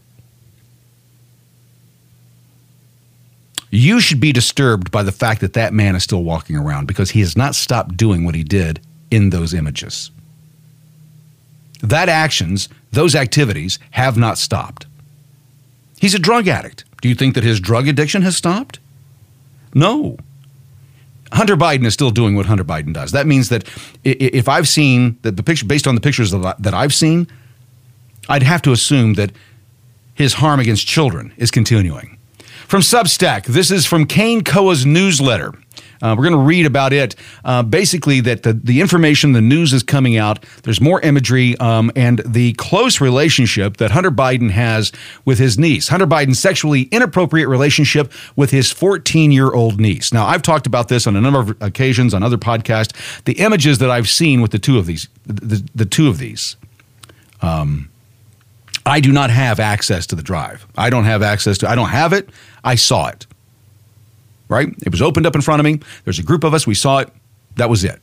You 3.69 3.99
should 3.99 4.19
be 4.19 4.31
disturbed 4.31 4.91
by 4.91 5.03
the 5.03 5.11
fact 5.11 5.41
that 5.41 5.53
that 5.53 5.73
man 5.73 5.95
is 5.95 6.03
still 6.03 6.23
walking 6.23 6.55
around 6.55 6.87
because 6.87 7.11
he 7.11 7.19
has 7.19 7.35
not 7.35 7.53
stopped 7.53 7.97
doing 7.97 8.23
what 8.23 8.35
he 8.35 8.43
did 8.43 8.79
in 9.11 9.29
those 9.29 9.53
images. 9.53 10.09
That 11.81 12.09
actions, 12.09 12.69
those 12.91 13.15
activities 13.15 13.77
have 13.91 14.17
not 14.17 14.37
stopped. 14.37 14.85
He's 15.99 16.15
a 16.15 16.19
drug 16.19 16.47
addict. 16.47 16.85
Do 17.01 17.09
you 17.09 17.15
think 17.15 17.35
that 17.35 17.43
his 17.43 17.59
drug 17.59 17.87
addiction 17.87 18.21
has 18.21 18.37
stopped? 18.37 18.79
No. 19.73 20.17
Hunter 21.33 21.57
Biden 21.57 21.85
is 21.85 21.93
still 21.93 22.11
doing 22.11 22.35
what 22.35 22.45
Hunter 22.45 22.63
Biden 22.63 22.93
does. 22.93 23.11
That 23.11 23.27
means 23.27 23.49
that 23.49 23.67
if 24.03 24.47
I've 24.47 24.67
seen 24.67 25.17
that 25.23 25.35
the 25.37 25.43
picture, 25.43 25.65
based 25.65 25.87
on 25.87 25.95
the 25.95 26.01
pictures 26.01 26.31
that 26.31 26.73
I've 26.73 26.93
seen, 26.93 27.27
I'd 28.29 28.43
have 28.43 28.61
to 28.63 28.71
assume 28.71 29.15
that 29.15 29.31
his 30.13 30.33
harm 30.33 30.59
against 30.59 30.87
children 30.87 31.33
is 31.37 31.51
continuing. 31.51 32.17
From 32.67 32.81
Substack, 32.81 33.45
this 33.45 33.71
is 33.71 33.85
from 33.85 34.05
Kanekoa's 34.05 34.85
newsletter. 34.85 35.53
Uh, 36.01 36.15
we're 36.17 36.23
going 36.23 36.39
to 36.39 36.45
read 36.45 36.65
about 36.65 36.93
it. 36.93 37.15
Uh, 37.43 37.63
basically, 37.63 38.21
that 38.21 38.43
the, 38.43 38.53
the 38.53 38.81
information, 38.81 39.33
the 39.33 39.41
news 39.41 39.73
is 39.73 39.83
coming 39.83 40.17
out. 40.17 40.43
There's 40.63 40.81
more 40.81 41.01
imagery 41.01 41.57
um, 41.57 41.91
and 41.95 42.21
the 42.25 42.53
close 42.53 43.01
relationship 43.01 43.77
that 43.77 43.91
Hunter 43.91 44.11
Biden 44.11 44.51
has 44.51 44.91
with 45.25 45.39
his 45.39 45.57
niece. 45.57 45.87
Hunter 45.87 46.07
Biden's 46.07 46.39
sexually 46.39 46.83
inappropriate 46.83 47.47
relationship 47.47 48.11
with 48.35 48.51
his 48.51 48.71
14 48.71 49.31
year 49.31 49.51
old 49.51 49.79
niece. 49.79 50.13
Now, 50.13 50.25
I've 50.25 50.41
talked 50.41 50.67
about 50.67 50.87
this 50.87 51.07
on 51.07 51.15
a 51.15 51.21
number 51.21 51.39
of 51.39 51.61
occasions 51.61 52.13
on 52.13 52.23
other 52.23 52.37
podcasts. 52.37 53.23
The 53.23 53.33
images 53.33 53.79
that 53.79 53.89
I've 53.89 54.09
seen 54.09 54.41
with 54.41 54.51
the 54.51 54.59
two 54.59 54.77
of 54.77 54.85
these, 54.85 55.07
the, 55.25 55.63
the 55.75 55.85
two 55.85 56.07
of 56.07 56.17
these. 56.17 56.55
Um, 57.41 57.89
I 58.85 59.01
do 59.01 59.11
not 59.11 59.29
have 59.29 59.59
access 59.59 60.07
to 60.07 60.15
the 60.15 60.23
drive. 60.23 60.65
I 60.77 60.89
don't 60.89 61.03
have 61.03 61.21
access 61.21 61.57
to 61.59 61.69
I 61.69 61.75
don't 61.75 61.89
have 61.89 62.13
it. 62.13 62.29
I 62.63 62.75
saw 62.75 63.07
it 63.07 63.26
right? 64.49 64.69
It 64.85 64.91
was 64.91 65.01
opened 65.01 65.25
up 65.25 65.35
in 65.35 65.41
front 65.41 65.59
of 65.59 65.65
me. 65.65 65.79
There's 66.03 66.19
a 66.19 66.23
group 66.23 66.43
of 66.43 66.53
us. 66.53 66.67
We 66.67 66.75
saw 66.75 66.99
it. 66.99 67.09
That 67.55 67.69
was 67.69 67.83
it. 67.83 68.01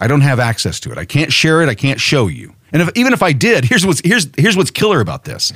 I 0.00 0.06
don't 0.06 0.22
have 0.22 0.40
access 0.40 0.80
to 0.80 0.92
it. 0.92 0.98
I 0.98 1.04
can't 1.04 1.32
share 1.32 1.62
it. 1.62 1.68
I 1.68 1.74
can't 1.74 2.00
show 2.00 2.26
you. 2.26 2.54
And 2.72 2.82
if, 2.82 2.90
even 2.96 3.12
if 3.12 3.22
I 3.22 3.32
did, 3.32 3.64
here's 3.64 3.86
what's 3.86 4.00
here's 4.04 4.28
here's 4.36 4.56
what's 4.56 4.70
killer 4.70 5.00
about 5.00 5.24
this. 5.24 5.52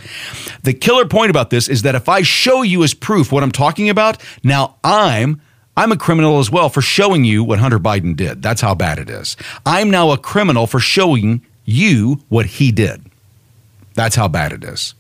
The 0.63 0.73
killer 0.73 1.05
point 1.07 1.31
about 1.31 1.51
this 1.51 1.69
is 1.69 1.83
that 1.83 1.97
if 1.97 2.09
I 2.09 2.23
show 2.23 2.63
you 2.63 2.85
as 2.85 2.95
proof 2.95 3.33
what 3.33 3.43
I'm 3.43 3.51
talking 3.51 3.91
about, 3.91 4.23
now 4.45 4.77
I'm 4.85 5.41
I'm 5.77 5.93
a 5.93 5.97
criminal 5.97 6.39
as 6.39 6.51
well 6.51 6.69
for 6.69 6.81
showing 6.81 7.25
you 7.25 7.43
what 7.43 7.59
Hunter 7.59 7.79
Biden 7.79 8.17
did. 8.17 8.41
That's 8.43 8.61
how 8.61 8.75
bad 8.75 8.99
it 8.99 9.11
is. 9.11 9.37
I'm 9.67 9.91
now 9.91 10.13
a 10.13 10.19
criminal 10.19 10.67
for 10.67 10.81
showing 10.81 11.45
you 11.65 12.21
what 12.29 12.47
he 12.47 12.73
did. 12.73 13.05
That's 13.95 14.15
how 14.15 14.29
bad 14.29 14.53
it 14.53 14.63
is. 14.65 14.95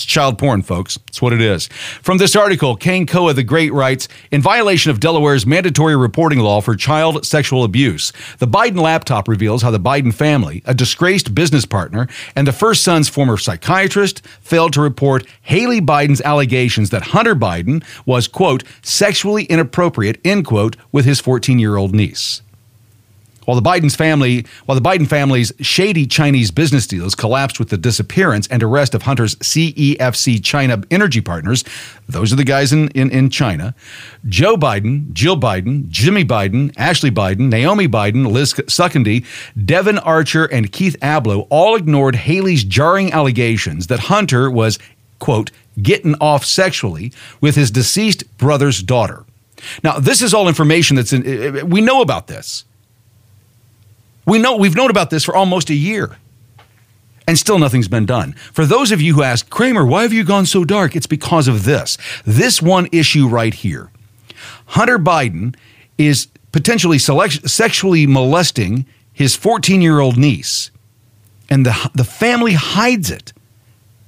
It's 0.00 0.06
child 0.06 0.38
porn, 0.38 0.62
folks. 0.62 0.96
That's 0.96 1.20
what 1.20 1.34
it 1.34 1.42
is. 1.42 1.66
From 2.00 2.16
this 2.16 2.34
article, 2.34 2.74
Kanekoa 2.74 3.34
the 3.34 3.42
Great 3.42 3.70
writes 3.70 4.08
In 4.30 4.40
violation 4.40 4.90
of 4.90 4.98
Delaware's 4.98 5.44
mandatory 5.44 5.94
reporting 5.94 6.38
law 6.38 6.62
for 6.62 6.74
child 6.74 7.26
sexual 7.26 7.64
abuse, 7.64 8.10
the 8.38 8.48
Biden 8.48 8.80
laptop 8.80 9.28
reveals 9.28 9.60
how 9.60 9.70
the 9.70 9.78
Biden 9.78 10.14
family, 10.14 10.62
a 10.64 10.72
disgraced 10.72 11.34
business 11.34 11.66
partner, 11.66 12.08
and 12.34 12.46
the 12.46 12.52
first 12.52 12.82
son's 12.82 13.10
former 13.10 13.36
psychiatrist 13.36 14.26
failed 14.40 14.72
to 14.72 14.80
report 14.80 15.26
Hallie 15.42 15.82
Biden's 15.82 16.22
allegations 16.22 16.88
that 16.88 17.08
Hunter 17.08 17.34
Biden 17.34 17.84
was, 18.06 18.26
quote, 18.26 18.64
sexually 18.80 19.44
inappropriate, 19.44 20.18
end 20.24 20.46
quote, 20.46 20.78
with 20.92 21.04
his 21.04 21.20
14 21.20 21.58
year 21.58 21.76
old 21.76 21.94
niece. 21.94 22.40
While 23.50 23.60
the 23.60 23.68
Biden's 23.68 23.96
family, 23.96 24.46
while 24.66 24.78
the 24.78 24.88
Biden 24.88 25.08
family's 25.08 25.52
shady 25.58 26.06
Chinese 26.06 26.52
business 26.52 26.86
deals 26.86 27.16
collapsed 27.16 27.58
with 27.58 27.70
the 27.70 27.76
disappearance 27.76 28.46
and 28.46 28.62
arrest 28.62 28.94
of 28.94 29.02
Hunter's 29.02 29.34
CEFC 29.34 30.40
China 30.44 30.80
energy 30.88 31.20
partners, 31.20 31.64
those 32.08 32.32
are 32.32 32.36
the 32.36 32.44
guys 32.44 32.72
in, 32.72 32.90
in, 32.90 33.10
in 33.10 33.28
China, 33.28 33.74
Joe 34.28 34.56
Biden, 34.56 35.12
Jill 35.12 35.36
Biden, 35.36 35.88
Jimmy 35.88 36.24
Biden, 36.24 36.72
Ashley 36.76 37.10
Biden, 37.10 37.48
Naomi 37.48 37.88
Biden, 37.88 38.30
Liz 38.30 38.52
Secundy, 38.52 39.26
Devon 39.66 39.98
Archer, 39.98 40.44
and 40.44 40.70
Keith 40.70 40.96
Ablow 41.02 41.48
all 41.50 41.74
ignored 41.74 42.14
Hallie's 42.14 42.62
jarring 42.62 43.12
allegations 43.12 43.88
that 43.88 43.98
Hunter 43.98 44.48
was, 44.48 44.78
quote, 45.18 45.50
getting 45.82 46.14
off 46.20 46.44
sexually 46.44 47.12
with 47.40 47.56
his 47.56 47.72
deceased 47.72 48.38
brother's 48.38 48.80
daughter. 48.80 49.24
Now, 49.82 49.98
this 49.98 50.22
is 50.22 50.32
all 50.32 50.46
information 50.46 50.94
that's 50.94 51.12
in, 51.12 51.68
we 51.68 51.80
know 51.80 52.00
about 52.00 52.28
this. 52.28 52.64
We 54.26 54.38
know 54.38 54.56
we've 54.56 54.76
known 54.76 54.90
about 54.90 55.10
this 55.10 55.24
for 55.24 55.34
almost 55.34 55.70
a 55.70 55.74
year. 55.74 56.16
And 57.26 57.38
still 57.38 57.58
nothing's 57.58 57.88
been 57.88 58.06
done. 58.06 58.32
For 58.52 58.66
those 58.66 58.90
of 58.90 59.00
you 59.00 59.14
who 59.14 59.22
ask, 59.22 59.48
Cramer, 59.50 59.86
why 59.86 60.02
have 60.02 60.12
you 60.12 60.24
gone 60.24 60.46
so 60.46 60.64
dark? 60.64 60.96
It's 60.96 61.06
because 61.06 61.46
of 61.46 61.64
this. 61.64 61.96
This 62.24 62.60
one 62.60 62.88
issue 62.90 63.28
right 63.28 63.54
here. 63.54 63.90
Hunter 64.66 64.98
Biden 64.98 65.54
is 65.96 66.28
potentially 66.52 66.98
select- 66.98 67.48
sexually 67.48 68.06
molesting 68.06 68.86
his 69.12 69.36
14 69.36 69.82
year 69.82 70.00
old 70.00 70.16
niece, 70.16 70.70
and 71.48 71.64
the, 71.64 71.90
the 71.94 72.04
family 72.04 72.54
hides 72.54 73.10
it. 73.10 73.32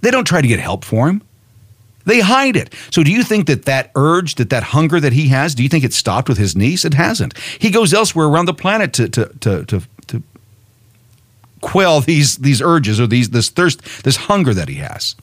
They 0.01 0.11
don't 0.11 0.27
try 0.27 0.41
to 0.41 0.49
get 0.49 0.59
help 0.59 0.85
for 0.85 1.09
him. 1.09 1.23
They 2.05 2.21
hide 2.21 2.57
it. 2.57 2.75
So, 2.91 3.05
do 3.05 3.13
you 3.13 3.23
think 3.23 3.47
that 3.47 3.65
that 3.67 3.91
urge, 3.95 4.35
that 4.37 4.51
that 4.51 4.65
hunger 4.65 4.99
that 4.99 5.13
he 5.13 5.29
has, 5.29 5.55
do 5.55 5.63
you 5.63 5.69
think 5.69 5.85
it 5.85 5.93
stopped 5.93 6.29
with 6.29 6.39
his 6.39 6.57
niece? 6.57 6.85
It 6.85 6.95
hasn't. 6.95 7.39
He 7.59 7.71
goes 7.71 7.95
elsewhere 7.95 8.27
around 8.27 8.47
the 8.47 8.55
planet 8.55 8.93
to 8.95 9.09
to 9.11 9.27
to 9.41 9.65
to, 9.67 9.81
to 9.81 9.89
quell 11.63 12.03
these 12.03 12.37
these 12.37 12.61
urges 12.61 13.01
or 13.01 13.07
these 13.07 13.31
this 13.31 13.49
thirst, 13.49 14.05
this 14.05 14.17
hunger 14.17 14.53
that 14.53 14.69
he 14.69 14.75
has. 14.75 15.17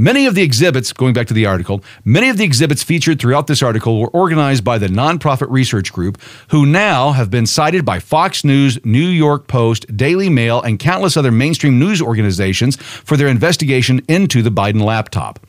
Many 0.00 0.26
of 0.26 0.36
the 0.36 0.42
exhibits, 0.42 0.92
going 0.92 1.12
back 1.12 1.26
to 1.26 1.34
the 1.34 1.46
article, 1.46 1.82
many 2.04 2.28
of 2.28 2.36
the 2.36 2.44
exhibits 2.44 2.84
featured 2.84 3.18
throughout 3.18 3.48
this 3.48 3.64
article 3.64 4.00
were 4.00 4.10
organized 4.10 4.62
by 4.62 4.78
the 4.78 4.86
nonprofit 4.86 5.50
research 5.50 5.92
group, 5.92 6.22
who 6.50 6.64
now 6.66 7.10
have 7.10 7.32
been 7.32 7.46
cited 7.46 7.84
by 7.84 7.98
Fox 7.98 8.44
News, 8.44 8.78
New 8.84 9.08
York 9.08 9.48
Post, 9.48 9.96
Daily 9.96 10.28
Mail, 10.28 10.62
and 10.62 10.78
countless 10.78 11.16
other 11.16 11.32
mainstream 11.32 11.80
news 11.80 12.00
organizations 12.00 12.76
for 12.76 13.16
their 13.16 13.26
investigation 13.26 14.00
into 14.06 14.40
the 14.40 14.50
Biden 14.50 14.82
laptop. 14.82 15.40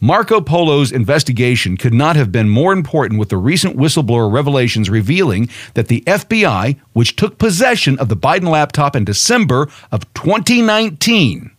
Marco 0.00 0.40
Polo's 0.40 0.92
investigation 0.92 1.76
could 1.76 1.94
not 1.94 2.16
have 2.16 2.32
been 2.32 2.48
more 2.48 2.72
important 2.72 3.18
with 3.18 3.28
the 3.28 3.36
recent 3.36 3.76
whistleblower 3.76 4.32
revelations 4.32 4.90
revealing 4.90 5.48
that 5.74 5.88
the 5.88 6.02
FBI, 6.02 6.78
which 6.92 7.16
took 7.16 7.38
possession 7.38 7.98
of 7.98 8.08
the 8.08 8.16
Biden 8.16 8.48
laptop 8.48 8.96
in 8.96 9.04
December 9.04 9.68
of 9.90 10.12
2019, 10.14 11.50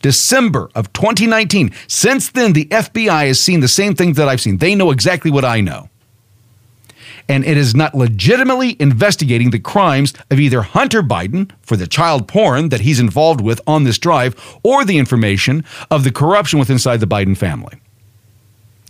December 0.00 0.70
of 0.74 0.92
2019. 0.92 1.72
Since 1.86 2.30
then, 2.30 2.52
the 2.52 2.66
FBI 2.66 3.26
has 3.26 3.40
seen 3.40 3.60
the 3.60 3.68
same 3.68 3.94
things 3.94 4.16
that 4.16 4.28
I've 4.28 4.40
seen. 4.40 4.58
They 4.58 4.74
know 4.74 4.90
exactly 4.90 5.30
what 5.30 5.44
I 5.44 5.60
know. 5.60 5.90
And 7.28 7.44
it 7.44 7.58
is 7.58 7.74
not 7.74 7.94
legitimately 7.94 8.76
investigating 8.80 9.50
the 9.50 9.58
crimes 9.58 10.14
of 10.30 10.40
either 10.40 10.62
Hunter 10.62 11.02
Biden 11.02 11.50
for 11.60 11.76
the 11.76 11.86
child 11.86 12.26
porn 12.26 12.70
that 12.70 12.80
he's 12.80 12.98
involved 12.98 13.42
with 13.42 13.60
on 13.66 13.84
this 13.84 13.98
drive 13.98 14.34
or 14.62 14.84
the 14.84 14.96
information 14.96 15.64
of 15.90 16.04
the 16.04 16.12
corruption 16.12 16.58
within 16.58 16.78
inside 16.78 17.00
the 17.00 17.06
Biden 17.06 17.36
family. 17.36 17.74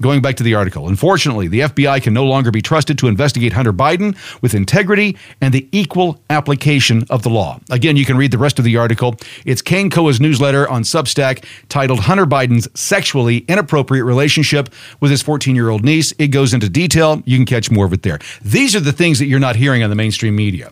Going 0.01 0.23
back 0.23 0.37
to 0.37 0.45
the 0.45 0.55
article, 0.55 0.87
unfortunately, 0.89 1.49
the 1.49 1.61
FBI 1.61 2.01
can 2.01 2.15
no 2.15 2.25
longer 2.25 2.53
be 2.53 2.63
trusted 2.63 2.99
to 2.99 3.09
investigate 3.09 3.53
Hunter 3.53 3.73
Biden 3.73 4.17
with 4.41 4.55
integrity 4.55 5.17
and 5.41 5.53
the 5.53 5.69
equal 5.73 6.23
application 6.31 7.05
of 7.11 7.25
the 7.25 7.31
law. 7.31 7.59
Again, 7.69 7.97
you 7.97 8.05
can 8.05 8.17
read 8.17 8.31
the 8.31 8.39
rest 8.39 8.61
of 8.61 8.65
the 8.65 8.77
article. 8.77 9.17
It's 9.45 9.61
Kanekoa's 9.61 10.21
newsletter 10.21 10.69
on 10.69 10.83
Substack 10.83 11.45
titled 11.69 12.01
Hunter 12.01 12.27
Biden's 12.27 12.69
Sexually 12.79 13.39
Inappropriate 13.49 14.05
Relationship 14.05 14.73
with 15.01 15.11
His 15.11 15.21
14 15.21 15.57
year 15.57 15.69
old 15.69 15.85
Niece. 15.85 16.13
It 16.19 16.29
goes 16.29 16.55
into 16.55 16.69
detail. 16.69 17.21
You 17.27 17.37
can 17.37 17.47
catch 17.47 17.69
more 17.69 17.87
of 17.87 17.93
it 17.93 18.05
there. 18.05 18.21
These 18.41 18.77
are 18.77 18.81
the 18.81 18.93
things 18.93 19.19
that 19.19 19.27
you're 19.27 19.41
not 19.41 19.57
hearing 19.57 19.83
on 19.83 19.91
the 19.91 19.97
mainstream 19.97 20.37
media. 20.37 20.71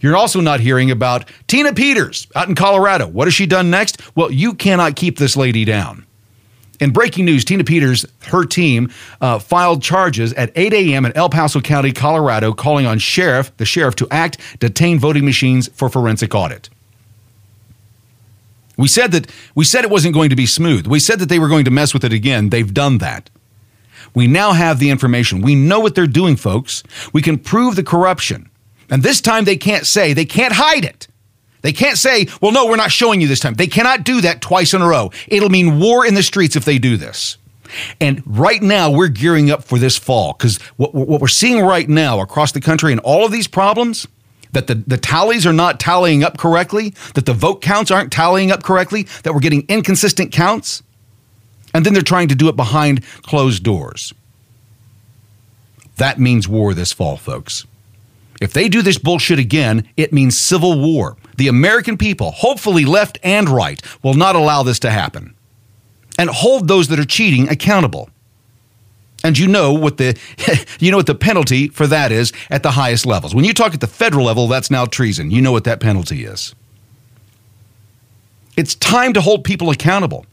You're 0.00 0.16
also 0.16 0.40
not 0.40 0.60
hearing 0.60 0.90
about 0.90 1.28
Tina 1.46 1.74
Peters 1.74 2.26
out 2.34 2.48
in 2.48 2.54
Colorado. 2.54 3.06
What 3.06 3.26
has 3.26 3.34
she 3.34 3.44
done 3.44 3.70
next? 3.70 4.00
Well, 4.16 4.30
you 4.30 4.54
cannot 4.54 4.96
keep 4.96 5.18
this 5.18 5.36
lady 5.36 5.66
down. 5.66 6.06
In 6.82 6.90
breaking 6.90 7.26
news, 7.26 7.44
Tina 7.44 7.62
Peters, 7.62 8.04
her 8.22 8.44
team, 8.44 8.90
uh, 9.20 9.38
filed 9.38 9.84
charges 9.84 10.32
at 10.32 10.50
8 10.56 10.72
a.m. 10.72 11.06
in 11.06 11.16
El 11.16 11.28
Paso 11.28 11.60
County, 11.60 11.92
Colorado, 11.92 12.52
calling 12.52 12.86
on 12.86 12.98
sheriff, 12.98 13.56
the 13.56 13.64
sheriff, 13.64 13.94
to 13.94 14.08
act, 14.10 14.38
detain 14.58 14.98
voting 14.98 15.24
machines 15.24 15.68
for 15.68 15.88
forensic 15.88 16.34
audit. 16.34 16.70
We 18.76 18.88
said 18.88 19.12
that 19.12 19.30
we 19.54 19.64
said 19.64 19.84
it 19.84 19.92
wasn't 19.92 20.14
going 20.14 20.30
to 20.30 20.34
be 20.34 20.44
smooth. 20.44 20.88
We 20.88 20.98
said 20.98 21.20
that 21.20 21.28
they 21.28 21.38
were 21.38 21.46
going 21.46 21.66
to 21.66 21.70
mess 21.70 21.94
with 21.94 22.02
it 22.02 22.12
again. 22.12 22.50
They've 22.50 22.74
done 22.74 22.98
that. 22.98 23.30
We 24.12 24.26
now 24.26 24.50
have 24.50 24.80
the 24.80 24.90
information. 24.90 25.40
We 25.40 25.54
know 25.54 25.78
what 25.78 25.94
they're 25.94 26.08
doing, 26.08 26.34
folks. 26.34 26.82
We 27.12 27.22
can 27.22 27.38
prove 27.38 27.76
the 27.76 27.84
corruption. 27.84 28.50
And 28.90 29.04
this 29.04 29.20
time 29.20 29.44
they 29.44 29.56
can't 29.56 29.86
say, 29.86 30.14
they 30.14 30.24
can't 30.24 30.54
hide 30.54 30.84
it. 30.84 31.06
They 31.62 31.72
can't 31.72 31.96
say, 31.96 32.26
well, 32.40 32.52
no, 32.52 32.66
we're 32.66 32.76
not 32.76 32.92
showing 32.92 33.20
you 33.20 33.28
this 33.28 33.40
time. 33.40 33.54
They 33.54 33.68
cannot 33.68 34.04
do 34.04 34.20
that 34.20 34.40
twice 34.40 34.74
in 34.74 34.82
a 34.82 34.88
row. 34.88 35.10
It'll 35.28 35.48
mean 35.48 35.78
war 35.80 36.04
in 36.04 36.14
the 36.14 36.22
streets 36.22 36.56
if 36.56 36.64
they 36.64 36.78
do 36.78 36.96
this. 36.96 37.38
And 38.00 38.22
right 38.26 38.60
now, 38.60 38.90
we're 38.90 39.08
gearing 39.08 39.50
up 39.50 39.64
for 39.64 39.78
this 39.78 39.96
fall 39.96 40.34
because 40.34 40.60
what, 40.76 40.94
what 40.94 41.20
we're 41.20 41.28
seeing 41.28 41.64
right 41.64 41.88
now 41.88 42.20
across 42.20 42.52
the 42.52 42.60
country 42.60 42.92
and 42.92 43.00
all 43.00 43.24
of 43.24 43.32
these 43.32 43.48
problems 43.48 44.06
that 44.52 44.66
the, 44.66 44.74
the 44.74 44.98
tallies 44.98 45.46
are 45.46 45.52
not 45.52 45.80
tallying 45.80 46.22
up 46.22 46.36
correctly, 46.36 46.90
that 47.14 47.24
the 47.24 47.32
vote 47.32 47.62
counts 47.62 47.90
aren't 47.90 48.12
tallying 48.12 48.50
up 48.50 48.62
correctly, 48.62 49.04
that 49.22 49.32
we're 49.32 49.40
getting 49.40 49.64
inconsistent 49.68 50.30
counts. 50.30 50.82
And 51.72 51.86
then 51.86 51.94
they're 51.94 52.02
trying 52.02 52.28
to 52.28 52.34
do 52.34 52.48
it 52.48 52.56
behind 52.56 53.02
closed 53.22 53.62
doors. 53.62 54.12
That 55.96 56.18
means 56.18 56.46
war 56.46 56.74
this 56.74 56.92
fall, 56.92 57.16
folks. 57.16 57.64
If 58.42 58.52
they 58.52 58.68
do 58.68 58.82
this 58.82 58.98
bullshit 58.98 59.38
again, 59.38 59.88
it 59.96 60.12
means 60.12 60.36
civil 60.36 60.78
war. 60.78 61.16
The 61.36 61.48
American 61.48 61.96
people, 61.96 62.30
hopefully 62.30 62.84
left 62.84 63.18
and 63.22 63.48
right, 63.48 63.80
will 64.02 64.14
not 64.14 64.36
allow 64.36 64.62
this 64.62 64.78
to 64.80 64.90
happen. 64.90 65.34
And 66.18 66.28
hold 66.28 66.68
those 66.68 66.88
that 66.88 66.98
are 66.98 67.04
cheating 67.04 67.48
accountable. 67.48 68.10
And 69.24 69.38
you 69.38 69.46
know 69.46 69.72
what 69.72 69.96
the 69.96 70.18
you 70.80 70.90
know 70.90 70.96
what 70.96 71.06
the 71.06 71.14
penalty 71.14 71.68
for 71.68 71.86
that 71.86 72.12
is 72.12 72.32
at 72.50 72.62
the 72.62 72.72
highest 72.72 73.06
levels. 73.06 73.34
When 73.34 73.44
you 73.44 73.54
talk 73.54 73.72
at 73.72 73.80
the 73.80 73.86
federal 73.86 74.26
level, 74.26 74.48
that's 74.48 74.70
now 74.70 74.84
treason. 74.84 75.30
You 75.30 75.40
know 75.40 75.52
what 75.52 75.64
that 75.64 75.80
penalty 75.80 76.24
is. 76.24 76.54
It's 78.56 78.74
time 78.74 79.12
to 79.14 79.20
hold 79.20 79.44
people 79.44 79.70
accountable. 79.70 80.26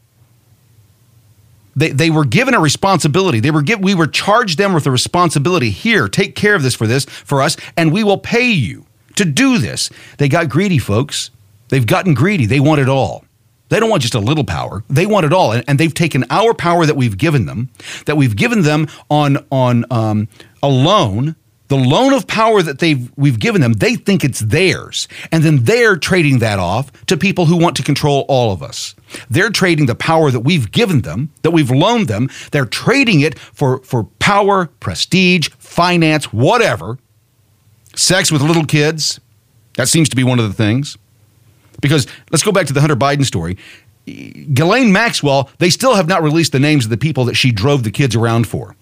They, 1.76 1.90
they 1.90 2.10
were 2.10 2.24
given 2.24 2.52
a 2.52 2.60
responsibility. 2.60 3.40
They 3.40 3.52
were 3.52 3.62
give, 3.62 3.80
we 3.80 3.94
were 3.94 4.08
charged 4.08 4.58
them 4.58 4.74
with 4.74 4.86
a 4.86 4.90
responsibility. 4.90 5.70
Here, 5.70 6.08
take 6.08 6.34
care 6.34 6.54
of 6.54 6.62
this 6.62 6.74
for 6.74 6.86
this 6.86 7.04
for 7.04 7.40
us, 7.40 7.56
and 7.76 7.92
we 7.92 8.04
will 8.04 8.18
pay 8.18 8.50
you 8.50 8.84
to 9.16 9.24
do 9.24 9.58
this. 9.58 9.90
They 10.18 10.28
got 10.28 10.48
greedy, 10.48 10.78
folks. 10.78 11.30
They've 11.68 11.86
gotten 11.86 12.14
greedy. 12.14 12.46
They 12.46 12.60
want 12.60 12.80
it 12.80 12.88
all. 12.88 13.24
They 13.68 13.78
don't 13.78 13.90
want 13.90 14.02
just 14.02 14.14
a 14.14 14.20
little 14.20 14.44
power. 14.44 14.82
They 14.90 15.06
want 15.06 15.26
it 15.26 15.32
all, 15.32 15.52
and, 15.52 15.64
and 15.68 15.78
they've 15.78 15.94
taken 15.94 16.24
our 16.28 16.54
power 16.54 16.86
that 16.86 16.96
we've 16.96 17.16
given 17.16 17.46
them, 17.46 17.70
that 18.06 18.16
we've 18.16 18.34
given 18.34 18.62
them 18.62 18.88
on 19.08 19.46
on 19.50 19.84
um, 19.90 20.28
a 20.62 20.68
loan 20.68 21.36
the 21.70 21.76
loan 21.76 22.12
of 22.12 22.26
power 22.26 22.62
that 22.62 22.80
they've 22.80 23.10
we've 23.16 23.38
given 23.38 23.60
them, 23.60 23.74
they 23.74 23.94
think 23.94 24.24
it's 24.24 24.40
theirs. 24.40 25.06
And 25.30 25.44
then 25.44 25.62
they're 25.62 25.96
trading 25.96 26.40
that 26.40 26.58
off 26.58 26.90
to 27.06 27.16
people 27.16 27.46
who 27.46 27.56
want 27.56 27.76
to 27.76 27.84
control 27.84 28.26
all 28.28 28.52
of 28.52 28.60
us. 28.60 28.96
They're 29.30 29.50
trading 29.50 29.86
the 29.86 29.94
power 29.94 30.32
that 30.32 30.40
we've 30.40 30.72
given 30.72 31.02
them, 31.02 31.30
that 31.42 31.52
we've 31.52 31.70
loaned 31.70 32.08
them, 32.08 32.28
they're 32.50 32.66
trading 32.66 33.20
it 33.20 33.38
for, 33.38 33.78
for 33.84 34.02
power, 34.18 34.66
prestige, 34.80 35.48
finance, 35.58 36.32
whatever. 36.32 36.98
Sex 37.94 38.30
with 38.30 38.42
little 38.42 38.64
kids. 38.64 39.20
That 39.76 39.88
seems 39.88 40.08
to 40.10 40.16
be 40.16 40.24
one 40.24 40.38
of 40.38 40.48
the 40.48 40.54
things. 40.54 40.96
Because 41.80 42.06
let's 42.30 42.42
go 42.42 42.52
back 42.52 42.66
to 42.66 42.72
the 42.72 42.80
Hunter 42.80 42.96
Biden 42.96 43.24
story. 43.24 43.56
Ghislaine 44.06 44.92
Maxwell, 44.92 45.50
they 45.58 45.70
still 45.70 45.94
have 45.94 46.08
not 46.08 46.22
released 46.22 46.52
the 46.52 46.58
names 46.58 46.84
of 46.84 46.90
the 46.90 46.96
people 46.96 47.24
that 47.26 47.34
she 47.34 47.52
drove 47.52 47.84
the 47.84 47.90
kids 47.90 48.16
around 48.16 48.46
for. 48.48 48.74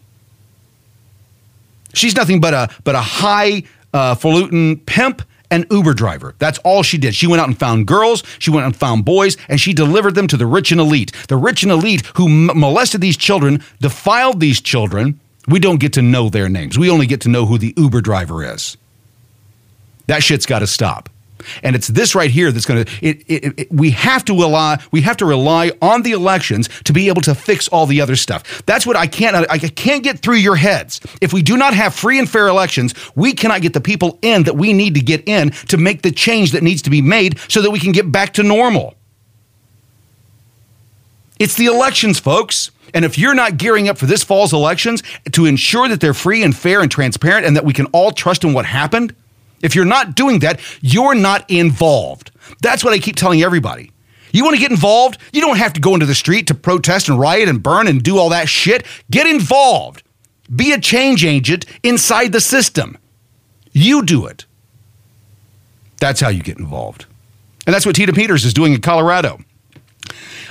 She's 1.94 2.16
nothing 2.16 2.40
but 2.40 2.54
a 2.54 2.68
but 2.84 2.94
a 2.94 3.00
high 3.00 3.64
uh, 3.92 4.14
falutin 4.14 4.78
pimp 4.86 5.22
and 5.50 5.66
Uber 5.70 5.94
driver. 5.94 6.34
That's 6.38 6.58
all 6.58 6.82
she 6.82 6.98
did. 6.98 7.14
She 7.14 7.26
went 7.26 7.40
out 7.40 7.48
and 7.48 7.58
found 7.58 7.86
girls, 7.86 8.22
she 8.38 8.50
went 8.50 8.62
out 8.62 8.66
and 8.66 8.76
found 8.76 9.04
boys, 9.04 9.36
and 9.48 9.60
she 9.60 9.72
delivered 9.72 10.14
them 10.14 10.28
to 10.28 10.36
the 10.36 10.46
rich 10.46 10.70
and 10.72 10.80
elite. 10.80 11.12
The 11.28 11.36
rich 11.36 11.62
and 11.62 11.72
elite 11.72 12.04
who 12.14 12.28
molested 12.28 13.00
these 13.00 13.16
children, 13.16 13.62
defiled 13.80 14.40
these 14.40 14.60
children. 14.60 15.18
We 15.46 15.58
don't 15.58 15.80
get 15.80 15.94
to 15.94 16.02
know 16.02 16.28
their 16.28 16.48
names. 16.48 16.78
We 16.78 16.90
only 16.90 17.06
get 17.06 17.22
to 17.22 17.30
know 17.30 17.46
who 17.46 17.56
the 17.56 17.72
Uber 17.76 18.02
driver 18.02 18.44
is. 18.44 18.76
That 20.08 20.22
shit's 20.22 20.44
got 20.46 20.58
to 20.58 20.66
stop. 20.66 21.08
And 21.62 21.76
it's 21.76 21.86
this 21.86 22.14
right 22.14 22.30
here 22.30 22.50
that's 22.50 22.66
going 22.66 22.84
to. 22.84 23.66
We 23.70 23.90
have 23.92 24.24
to 24.24 24.32
rely. 24.34 24.82
We 24.90 25.02
have 25.02 25.16
to 25.18 25.24
rely 25.24 25.70
on 25.80 26.02
the 26.02 26.10
elections 26.10 26.68
to 26.84 26.92
be 26.92 27.08
able 27.08 27.22
to 27.22 27.34
fix 27.34 27.68
all 27.68 27.86
the 27.86 28.00
other 28.00 28.16
stuff. 28.16 28.62
That's 28.66 28.84
what 28.84 28.96
I 28.96 29.06
can't. 29.06 29.48
I 29.48 29.58
can't 29.58 30.02
get 30.02 30.18
through 30.18 30.36
your 30.36 30.56
heads. 30.56 31.00
If 31.20 31.32
we 31.32 31.42
do 31.42 31.56
not 31.56 31.74
have 31.74 31.94
free 31.94 32.18
and 32.18 32.28
fair 32.28 32.48
elections, 32.48 32.92
we 33.14 33.32
cannot 33.32 33.62
get 33.62 33.72
the 33.72 33.80
people 33.80 34.18
in 34.20 34.42
that 34.42 34.56
we 34.56 34.72
need 34.72 34.94
to 34.96 35.00
get 35.00 35.26
in 35.28 35.50
to 35.68 35.76
make 35.76 36.02
the 36.02 36.10
change 36.10 36.52
that 36.52 36.62
needs 36.62 36.82
to 36.82 36.90
be 36.90 37.00
made 37.00 37.38
so 37.48 37.62
that 37.62 37.70
we 37.70 37.78
can 37.78 37.92
get 37.92 38.10
back 38.10 38.34
to 38.34 38.42
normal. 38.42 38.94
It's 41.38 41.54
the 41.54 41.66
elections, 41.66 42.18
folks. 42.18 42.72
And 42.92 43.04
if 43.04 43.16
you're 43.16 43.34
not 43.34 43.58
gearing 43.58 43.88
up 43.88 43.96
for 43.96 44.06
this 44.06 44.24
fall's 44.24 44.52
elections 44.52 45.02
to 45.32 45.46
ensure 45.46 45.88
that 45.88 46.00
they're 46.00 46.14
free 46.14 46.42
and 46.42 46.54
fair 46.54 46.82
and 46.82 46.90
transparent 46.90 47.46
and 47.46 47.54
that 47.54 47.64
we 47.64 47.72
can 47.72 47.86
all 47.86 48.10
trust 48.10 48.42
in 48.42 48.52
what 48.54 48.66
happened, 48.66 49.14
if 49.62 49.74
you're 49.74 49.84
not 49.84 50.14
doing 50.14 50.40
that, 50.40 50.60
you're 50.80 51.14
not 51.14 51.48
involved. 51.50 52.30
That's 52.62 52.84
what 52.84 52.92
I 52.92 52.98
keep 52.98 53.16
telling 53.16 53.42
everybody. 53.42 53.92
You 54.32 54.44
want 54.44 54.56
to 54.56 54.60
get 54.60 54.70
involved? 54.70 55.18
You 55.32 55.40
don't 55.40 55.56
have 55.56 55.72
to 55.74 55.80
go 55.80 55.94
into 55.94 56.06
the 56.06 56.14
street 56.14 56.46
to 56.48 56.54
protest 56.54 57.08
and 57.08 57.18
riot 57.18 57.48
and 57.48 57.62
burn 57.62 57.88
and 57.88 58.02
do 58.02 58.18
all 58.18 58.28
that 58.28 58.48
shit. 58.48 58.84
Get 59.10 59.26
involved. 59.26 60.02
Be 60.54 60.72
a 60.72 60.80
change 60.80 61.24
agent 61.24 61.64
inside 61.82 62.32
the 62.32 62.40
system. 62.40 62.98
You 63.72 64.04
do 64.04 64.26
it. 64.26 64.44
That's 66.00 66.20
how 66.20 66.28
you 66.28 66.42
get 66.42 66.58
involved. 66.58 67.06
And 67.66 67.74
that's 67.74 67.84
what 67.84 67.96
Tina 67.96 68.12
Peters 68.12 68.44
is 68.44 68.54
doing 68.54 68.72
in 68.72 68.80
Colorado. 68.80 69.40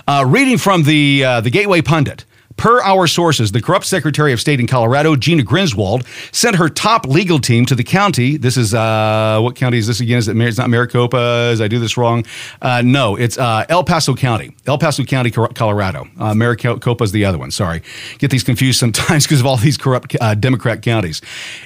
Uh, 0.08 0.24
reading 0.28 0.58
from 0.58 0.84
the, 0.84 1.24
uh, 1.24 1.42
the 1.42 1.50
Gateway 1.50 1.82
Pundit. 1.82 2.26
Per 2.58 2.82
our 2.82 3.06
sources, 3.06 3.52
the 3.52 3.62
corrupt 3.62 3.86
Secretary 3.86 4.34
of 4.34 4.42
State 4.42 4.60
in 4.60 4.66
Colorado, 4.66 5.16
Jena 5.16 5.44
Griswold, 5.44 6.06
sent 6.32 6.56
her 6.56 6.70
top 6.70 7.06
legal 7.06 7.38
team 7.38 7.68
to 7.68 7.76
the 7.76 7.84
county. 7.84 8.36
This 8.36 8.58
is, 8.58 8.74
uh, 8.74 9.40
what 9.42 9.56
county 9.56 9.78
is 9.78 9.86
this 9.86 10.00
again? 10.00 10.18
Is 10.18 10.28
it, 10.28 10.36
it's 10.36 10.58
not 10.58 10.70
Maricopa? 10.70 11.52
Is 11.52 11.62
I 11.62 11.68
do 11.68 11.78
this 11.78 11.98
wrong? 11.98 12.26
Uh, 12.60 12.82
no, 12.84 13.16
it's 13.16 13.38
uh, 13.38 13.66
El 13.70 13.84
Paso 13.84 14.16
County. 14.16 14.56
El 14.66 14.80
Paso 14.80 15.04
County, 15.04 15.30
Colorado. 15.30 16.08
Uh, 16.20 16.34
Maricopa 16.34 17.04
is 17.04 17.12
the 17.12 17.26
other 17.26 17.38
one. 17.38 17.52
Sorry. 17.52 17.84
Get 18.18 18.32
these 18.32 18.44
confused 18.44 18.80
sometimes 18.80 19.24
because 19.28 19.40
of 19.40 19.46
all 19.46 19.58
these 19.58 19.78
corrupt 19.78 20.16
uh, 20.20 20.34
Democrat 20.34 20.82
counties. 20.82 21.22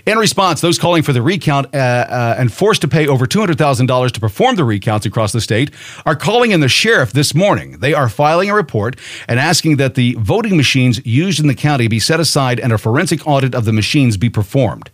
In 0.05 0.17
response, 0.17 0.59
those 0.59 0.77
calling 0.77 1.03
for 1.03 1.13
the 1.13 1.21
recount 1.21 1.73
uh, 1.73 2.35
and 2.37 2.51
forced 2.51 2.81
to 2.81 2.89
pay 2.89 3.07
over 3.07 3.25
$200,000 3.25 4.11
to 4.11 4.19
perform 4.19 4.57
the 4.57 4.65
recounts 4.65 5.05
across 5.05 5.31
the 5.31 5.41
state 5.41 5.71
are 6.05 6.17
calling 6.17 6.51
in 6.51 6.59
the 6.59 6.67
sheriff 6.67 7.13
this 7.13 7.33
morning. 7.33 7.79
They 7.79 7.93
are 7.93 8.09
filing 8.09 8.49
a 8.49 8.55
report 8.55 8.97
and 9.29 9.39
asking 9.39 9.77
that 9.77 9.95
the 9.95 10.17
voting 10.19 10.57
machine 10.57 10.80
machines 10.81 11.05
used 11.05 11.39
in 11.39 11.47
the 11.47 11.55
county 11.55 11.87
be 11.87 11.99
set 11.99 12.19
aside 12.19 12.59
and 12.59 12.73
a 12.73 12.77
forensic 12.77 13.27
audit 13.27 13.53
of 13.53 13.65
the 13.65 13.73
machines 13.73 14.17
be 14.17 14.29
performed. 14.29 14.89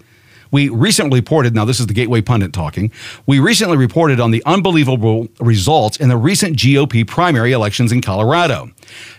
We 0.51 0.70
recently 0.70 1.20
reported, 1.20 1.56
now 1.56 1.65
this 1.65 1.79
is 1.79 1.88
the 1.88 1.94
Gateway 1.94 2.22
Pundit 2.22 2.53
talking, 2.53 2.91
we 3.25 3.39
recently 3.39 3.77
reported 3.77 4.20
on 4.20 4.32
the 4.32 4.41
unbelievable 4.46 5.27
results 5.39 5.98
in 5.98 6.10
the 6.10 6.17
recent 6.17 6.58
GOP 6.58 7.06
primary 7.06 7.51
elections 7.51 7.91
in 7.91 8.01
Colorado. 8.01 8.72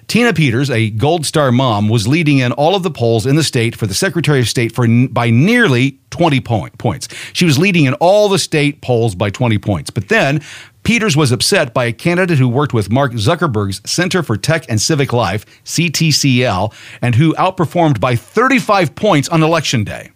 Tina 0.08 0.32
Peters, 0.32 0.70
a 0.70 0.90
Gold 0.90 1.26
Star 1.26 1.52
mom, 1.52 1.90
was 1.90 2.08
leading 2.08 2.38
in 2.38 2.52
all 2.52 2.75
of 2.75 2.82
the 2.82 2.90
polls 2.90 3.26
in 3.26 3.37
the 3.37 3.42
state 3.42 3.76
for 3.76 3.87
the 3.87 3.94
Secretary 3.94 4.40
of 4.40 4.48
State 4.48 4.75
for 4.75 4.87
by 5.08 5.28
nearly 5.28 5.98
20 6.10 6.40
point, 6.40 6.78
points. 6.78 7.08
She 7.34 7.44
was 7.44 7.58
leading 7.58 7.84
in 7.84 7.94
all 7.94 8.30
the 8.30 8.38
state 8.38 8.80
polls 8.80 9.14
by 9.14 9.28
20 9.28 9.58
points. 9.58 9.90
But 9.90 10.08
then 10.08 10.40
Peters 10.88 11.18
was 11.18 11.33
upset 11.33 11.75
by 11.75 11.85
a 11.85 11.92
candidate 11.92 12.38
who 12.38 12.49
worked 12.49 12.73
with 12.73 12.90
Mark 12.90 13.12
Zuckerberg's 13.12 13.83
Center 13.85 14.23
for 14.23 14.38
Tech 14.38 14.64
and 14.71 14.80
Civic 14.80 15.12
Life, 15.12 15.45
CTCL, 15.66 16.73
and 17.02 17.14
who 17.14 17.35
outperformed 17.35 18.00
by 18.00 18.16
35 18.16 18.95
points 18.95 19.28
on 19.28 19.42
election 19.42 19.85
day. 19.85 20.12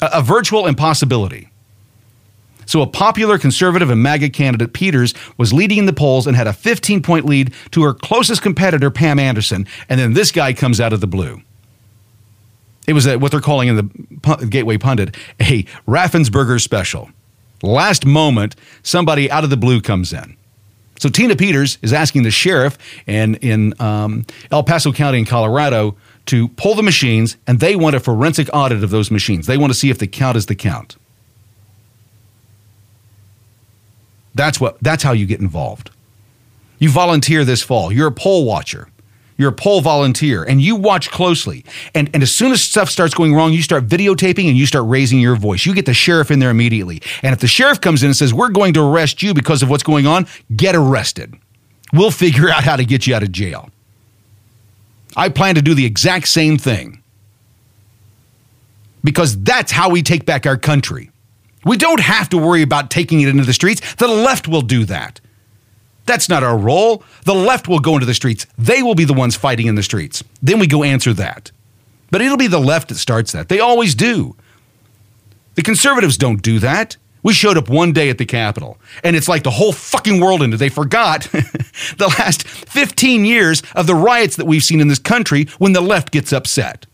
A, 0.00 0.08
a 0.14 0.22
virtual 0.22 0.66
impossibility. 0.66 1.50
So, 2.64 2.80
a 2.80 2.86
popular 2.86 3.36
conservative 3.36 3.90
and 3.90 4.02
MAGA 4.02 4.30
candidate, 4.30 4.72
Peters, 4.72 5.12
was 5.36 5.52
leading 5.52 5.76
in 5.76 5.84
the 5.84 5.92
polls 5.92 6.26
and 6.26 6.34
had 6.34 6.46
a 6.46 6.54
15 6.54 7.02
point 7.02 7.26
lead 7.26 7.52
to 7.72 7.82
her 7.82 7.92
closest 7.92 8.40
competitor, 8.40 8.90
Pam 8.90 9.18
Anderson. 9.18 9.66
And 9.90 10.00
then 10.00 10.14
this 10.14 10.32
guy 10.32 10.54
comes 10.54 10.80
out 10.80 10.94
of 10.94 11.02
the 11.02 11.06
blue. 11.06 11.42
It 12.86 12.94
was 12.94 13.06
a, 13.06 13.18
what 13.18 13.30
they're 13.30 13.42
calling 13.42 13.68
in 13.68 13.76
the 13.76 14.46
Gateway 14.48 14.78
Pundit 14.78 15.14
a 15.38 15.64
Raffensperger 15.86 16.58
special. 16.58 17.10
Last 17.62 18.04
moment, 18.04 18.56
somebody 18.82 19.30
out 19.30 19.44
of 19.44 19.50
the 19.50 19.56
blue 19.56 19.80
comes 19.80 20.12
in. 20.12 20.36
So 20.98 21.08
Tina 21.08 21.36
Peters 21.36 21.78
is 21.82 21.92
asking 21.92 22.22
the 22.22 22.30
sheriff 22.30 22.78
in, 23.06 23.34
in 23.36 23.74
um, 23.80 24.24
El 24.50 24.62
Paso 24.62 24.92
County 24.92 25.18
in 25.18 25.24
Colorado 25.26 25.96
to 26.26 26.48
pull 26.48 26.74
the 26.74 26.82
machines, 26.82 27.36
and 27.46 27.60
they 27.60 27.76
want 27.76 27.96
a 27.96 28.00
forensic 28.00 28.48
audit 28.52 28.82
of 28.82 28.90
those 28.90 29.10
machines. 29.10 29.46
They 29.46 29.58
want 29.58 29.72
to 29.72 29.78
see 29.78 29.90
if 29.90 29.98
the 29.98 30.06
count 30.06 30.36
is 30.36 30.46
the 30.46 30.54
count. 30.54 30.96
That's 34.34 34.60
what. 34.60 34.76
That's 34.82 35.02
how 35.02 35.12
you 35.12 35.24
get 35.24 35.40
involved. 35.40 35.90
You 36.78 36.90
volunteer 36.90 37.44
this 37.44 37.62
fall. 37.62 37.90
You're 37.90 38.08
a 38.08 38.12
poll 38.12 38.44
watcher. 38.44 38.88
You're 39.38 39.50
a 39.50 39.54
poll 39.54 39.80
volunteer 39.80 40.44
and 40.44 40.62
you 40.62 40.76
watch 40.76 41.10
closely. 41.10 41.64
And, 41.94 42.10
and 42.14 42.22
as 42.22 42.34
soon 42.34 42.52
as 42.52 42.62
stuff 42.62 42.88
starts 42.88 43.14
going 43.14 43.34
wrong, 43.34 43.52
you 43.52 43.62
start 43.62 43.86
videotaping 43.86 44.48
and 44.48 44.56
you 44.56 44.66
start 44.66 44.84
raising 44.86 45.20
your 45.20 45.36
voice. 45.36 45.66
You 45.66 45.74
get 45.74 45.86
the 45.86 45.94
sheriff 45.94 46.30
in 46.30 46.38
there 46.38 46.50
immediately. 46.50 47.02
And 47.22 47.32
if 47.32 47.40
the 47.40 47.46
sheriff 47.46 47.80
comes 47.80 48.02
in 48.02 48.08
and 48.08 48.16
says, 48.16 48.32
We're 48.32 48.48
going 48.48 48.72
to 48.74 48.82
arrest 48.82 49.22
you 49.22 49.34
because 49.34 49.62
of 49.62 49.68
what's 49.68 49.82
going 49.82 50.06
on, 50.06 50.26
get 50.54 50.74
arrested. 50.74 51.34
We'll 51.92 52.10
figure 52.10 52.48
out 52.48 52.64
how 52.64 52.76
to 52.76 52.84
get 52.84 53.06
you 53.06 53.14
out 53.14 53.22
of 53.22 53.32
jail. 53.32 53.70
I 55.16 55.28
plan 55.28 55.54
to 55.54 55.62
do 55.62 55.74
the 55.74 55.86
exact 55.86 56.28
same 56.28 56.58
thing 56.58 57.02
because 59.02 59.40
that's 59.42 59.72
how 59.72 59.88
we 59.88 60.02
take 60.02 60.26
back 60.26 60.46
our 60.46 60.56
country. 60.56 61.10
We 61.64 61.76
don't 61.76 62.00
have 62.00 62.28
to 62.30 62.38
worry 62.38 62.62
about 62.62 62.90
taking 62.90 63.20
it 63.20 63.28
into 63.28 63.44
the 63.44 63.52
streets. 63.52 63.94
The 63.94 64.08
left 64.08 64.46
will 64.46 64.62
do 64.62 64.84
that. 64.86 65.20
That's 66.06 66.28
not 66.28 66.42
our 66.42 66.56
role. 66.56 67.02
The 67.24 67.34
left 67.34 67.68
will 67.68 67.80
go 67.80 67.94
into 67.94 68.06
the 68.06 68.14
streets. 68.14 68.46
They 68.56 68.82
will 68.82 68.94
be 68.94 69.04
the 69.04 69.12
ones 69.12 69.36
fighting 69.36 69.66
in 69.66 69.74
the 69.74 69.82
streets. 69.82 70.22
Then 70.40 70.58
we 70.58 70.66
go 70.66 70.82
answer 70.82 71.12
that. 71.14 71.50
But 72.10 72.20
it'll 72.20 72.36
be 72.36 72.46
the 72.46 72.60
left 72.60 72.88
that 72.88 72.94
starts 72.96 73.32
that. 73.32 73.48
They 73.48 73.60
always 73.60 73.94
do. 73.94 74.36
The 75.56 75.62
conservatives 75.62 76.16
don't 76.16 76.42
do 76.42 76.58
that. 76.60 76.96
We 77.22 77.32
showed 77.32 77.56
up 77.58 77.68
one 77.68 77.92
day 77.92 78.08
at 78.08 78.18
the 78.18 78.24
Capitol, 78.24 78.78
and 79.02 79.16
it's 79.16 79.26
like 79.26 79.42
the 79.42 79.50
whole 79.50 79.72
fucking 79.72 80.20
world 80.20 80.44
ended. 80.44 80.60
They 80.60 80.68
forgot 80.68 81.22
the 81.32 82.14
last 82.20 82.46
15 82.46 83.24
years 83.24 83.64
of 83.74 83.88
the 83.88 83.96
riots 83.96 84.36
that 84.36 84.44
we've 84.44 84.62
seen 84.62 84.80
in 84.80 84.86
this 84.86 85.00
country 85.00 85.46
when 85.58 85.72
the 85.72 85.80
left 85.80 86.12
gets 86.12 86.32
upset. 86.32 86.86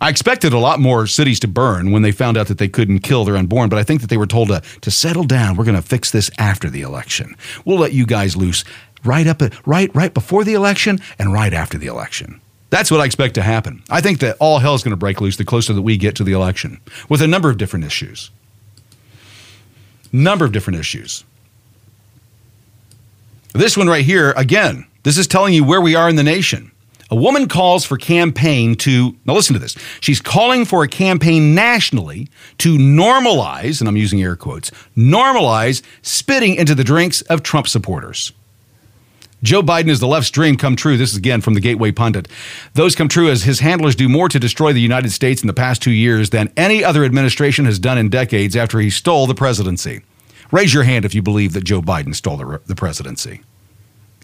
I 0.00 0.08
expected 0.08 0.54
a 0.54 0.58
lot 0.58 0.80
more 0.80 1.06
cities 1.06 1.40
to 1.40 1.48
burn 1.48 1.90
when 1.90 2.00
they 2.02 2.12
found 2.12 2.38
out 2.38 2.48
that 2.48 2.56
they 2.56 2.68
couldn't 2.68 3.00
kill 3.00 3.24
their 3.24 3.36
unborn, 3.36 3.68
but 3.68 3.78
I 3.78 3.82
think 3.82 4.00
that 4.00 4.08
they 4.08 4.16
were 4.16 4.26
told 4.26 4.48
to, 4.48 4.62
to 4.80 4.90
settle 4.90 5.24
down. 5.24 5.56
We're 5.56 5.64
going 5.64 5.76
to 5.76 5.82
fix 5.82 6.10
this 6.10 6.30
after 6.38 6.70
the 6.70 6.80
election. 6.80 7.36
We'll 7.66 7.78
let 7.78 7.92
you 7.92 8.06
guys 8.06 8.36
loose 8.36 8.64
right 9.04 9.26
up 9.26 9.42
right 9.66 9.94
right 9.94 10.12
before 10.12 10.44
the 10.44 10.54
election 10.54 11.00
and 11.18 11.32
right 11.32 11.52
after 11.52 11.78
the 11.78 11.86
election. 11.86 12.40
That's 12.70 12.90
what 12.90 13.00
I 13.00 13.04
expect 13.04 13.34
to 13.34 13.42
happen. 13.42 13.82
I 13.90 14.00
think 14.00 14.20
that 14.20 14.36
all 14.38 14.60
hell 14.60 14.74
is 14.74 14.82
going 14.82 14.92
to 14.92 14.96
break 14.96 15.20
loose 15.20 15.36
the 15.36 15.44
closer 15.44 15.72
that 15.72 15.82
we 15.82 15.96
get 15.96 16.14
to 16.16 16.24
the 16.24 16.32
election 16.32 16.80
with 17.08 17.20
a 17.20 17.26
number 17.26 17.50
of 17.50 17.58
different 17.58 17.84
issues. 17.84 18.30
Number 20.12 20.44
of 20.44 20.52
different 20.52 20.78
issues. 20.78 21.24
This 23.52 23.76
one 23.76 23.88
right 23.88 24.04
here, 24.04 24.32
again, 24.36 24.86
this 25.02 25.18
is 25.18 25.26
telling 25.26 25.52
you 25.52 25.64
where 25.64 25.80
we 25.80 25.96
are 25.96 26.08
in 26.08 26.16
the 26.16 26.22
nation. 26.22 26.69
A 27.10 27.16
woman 27.16 27.48
calls 27.48 27.84
for 27.84 27.96
campaign 27.96 28.76
to, 28.76 29.16
now 29.24 29.34
listen 29.34 29.54
to 29.54 29.58
this. 29.58 29.76
She's 30.00 30.20
calling 30.20 30.64
for 30.64 30.84
a 30.84 30.88
campaign 30.88 31.54
nationally 31.54 32.28
to 32.58 32.78
normalize, 32.78 33.80
and 33.80 33.88
I'm 33.88 33.96
using 33.96 34.22
air 34.22 34.36
quotes, 34.36 34.70
normalize 34.96 35.82
spitting 36.02 36.54
into 36.54 36.74
the 36.74 36.84
drinks 36.84 37.22
of 37.22 37.42
Trump 37.42 37.66
supporters. 37.66 38.32
Joe 39.42 39.62
Biden 39.62 39.88
is 39.88 40.00
the 40.00 40.06
left's 40.06 40.30
dream 40.30 40.56
come 40.56 40.76
true. 40.76 40.98
This 40.98 41.12
is 41.12 41.16
again 41.16 41.40
from 41.40 41.54
the 41.54 41.60
Gateway 41.60 41.92
Pundit. 41.92 42.28
Those 42.74 42.94
come 42.94 43.08
true 43.08 43.30
as 43.30 43.42
his 43.42 43.60
handlers 43.60 43.96
do 43.96 44.08
more 44.08 44.28
to 44.28 44.38
destroy 44.38 44.72
the 44.72 44.82
United 44.82 45.10
States 45.10 45.42
in 45.42 45.46
the 45.46 45.54
past 45.54 45.82
two 45.82 45.90
years 45.90 46.30
than 46.30 46.52
any 46.58 46.84
other 46.84 47.04
administration 47.04 47.64
has 47.64 47.78
done 47.78 47.96
in 47.96 48.10
decades 48.10 48.54
after 48.54 48.78
he 48.80 48.90
stole 48.90 49.26
the 49.26 49.34
presidency. 49.34 50.02
Raise 50.52 50.74
your 50.74 50.82
hand 50.82 51.06
if 51.06 51.14
you 51.14 51.22
believe 51.22 51.54
that 51.54 51.64
Joe 51.64 51.80
Biden 51.80 52.14
stole 52.14 52.36
the, 52.36 52.60
the 52.66 52.74
presidency. 52.74 53.40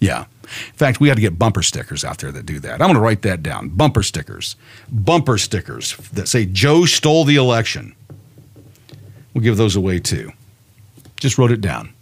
Yeah. 0.01 0.27
In 0.43 0.75
fact, 0.75 1.01
we 1.01 1.09
had 1.09 1.17
to 1.17 1.21
get 1.21 1.39
bumper 1.39 1.63
stickers 1.63 2.05
out 2.05 2.19
there 2.19 2.31
that 2.33 2.47
do 2.47 2.61
that. 2.61 2.75
I'm 2.75 2.89
going 2.89 2.95
to 2.95 3.01
write 3.01 3.23
that 3.23 3.43
down. 3.43 3.71
Bumper 3.71 4.03
stickers. 4.03 4.57
Bumper 4.91 5.39
stickers 5.39 5.97
that 6.13 6.29
say 6.29 6.47
Joe 6.47 6.85
stole 6.85 7.25
the 7.25 7.37
election. 7.37 7.95
We'll 9.35 9.45
give 9.45 9.57
those 9.57 9.77
away 9.77 10.01
too. 10.01 10.33
Just 11.19 11.39
wrote 11.39 11.51
it 11.51 11.61
down. 11.61 11.93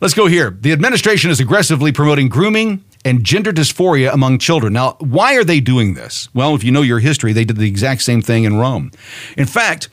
Let's 0.00 0.14
go 0.14 0.26
here. 0.26 0.50
The 0.50 0.72
administration 0.72 1.30
is 1.30 1.40
aggressively 1.40 1.92
promoting 1.92 2.28
grooming 2.28 2.84
and 3.04 3.24
gender 3.24 3.52
dysphoria 3.52 4.12
among 4.12 4.38
children. 4.38 4.72
Now, 4.72 4.96
why 4.98 5.36
are 5.36 5.44
they 5.44 5.60
doing 5.60 5.94
this? 5.94 6.28
Well, 6.34 6.54
if 6.54 6.64
you 6.64 6.72
know 6.72 6.82
your 6.82 7.00
history, 7.00 7.32
they 7.32 7.44
did 7.44 7.56
the 7.56 7.68
exact 7.68 8.02
same 8.02 8.22
thing 8.22 8.44
in 8.44 8.56
Rome. 8.56 8.90
In 9.36 9.46
fact, 9.46 9.88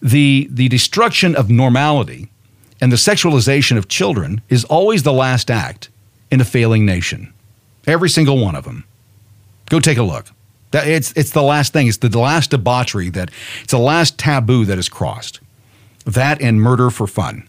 the 0.00 0.48
the 0.50 0.68
destruction 0.68 1.36
of 1.36 1.50
normality 1.50 2.28
and 2.80 2.90
the 2.90 2.96
sexualization 2.96 3.76
of 3.76 3.88
children 3.88 4.40
is 4.48 4.64
always 4.64 5.02
the 5.02 5.12
last 5.12 5.50
act 5.50 5.89
in 6.30 6.40
a 6.40 6.44
failing 6.44 6.84
nation. 6.84 7.32
Every 7.86 8.08
single 8.08 8.38
one 8.38 8.54
of 8.54 8.64
them. 8.64 8.84
Go 9.68 9.80
take 9.80 9.98
a 9.98 10.02
look. 10.02 10.26
That, 10.70 10.86
it's, 10.86 11.12
it's 11.12 11.30
the 11.30 11.42
last 11.42 11.72
thing. 11.72 11.88
It's 11.88 11.96
the 11.96 12.16
last 12.16 12.50
debauchery 12.50 13.10
that 13.10 13.30
it's 13.62 13.72
the 13.72 13.78
last 13.78 14.18
taboo 14.18 14.64
that 14.66 14.78
is 14.78 14.88
crossed. 14.88 15.40
That 16.04 16.40
and 16.40 16.60
murder 16.60 16.90
for 16.90 17.06
fun 17.06 17.48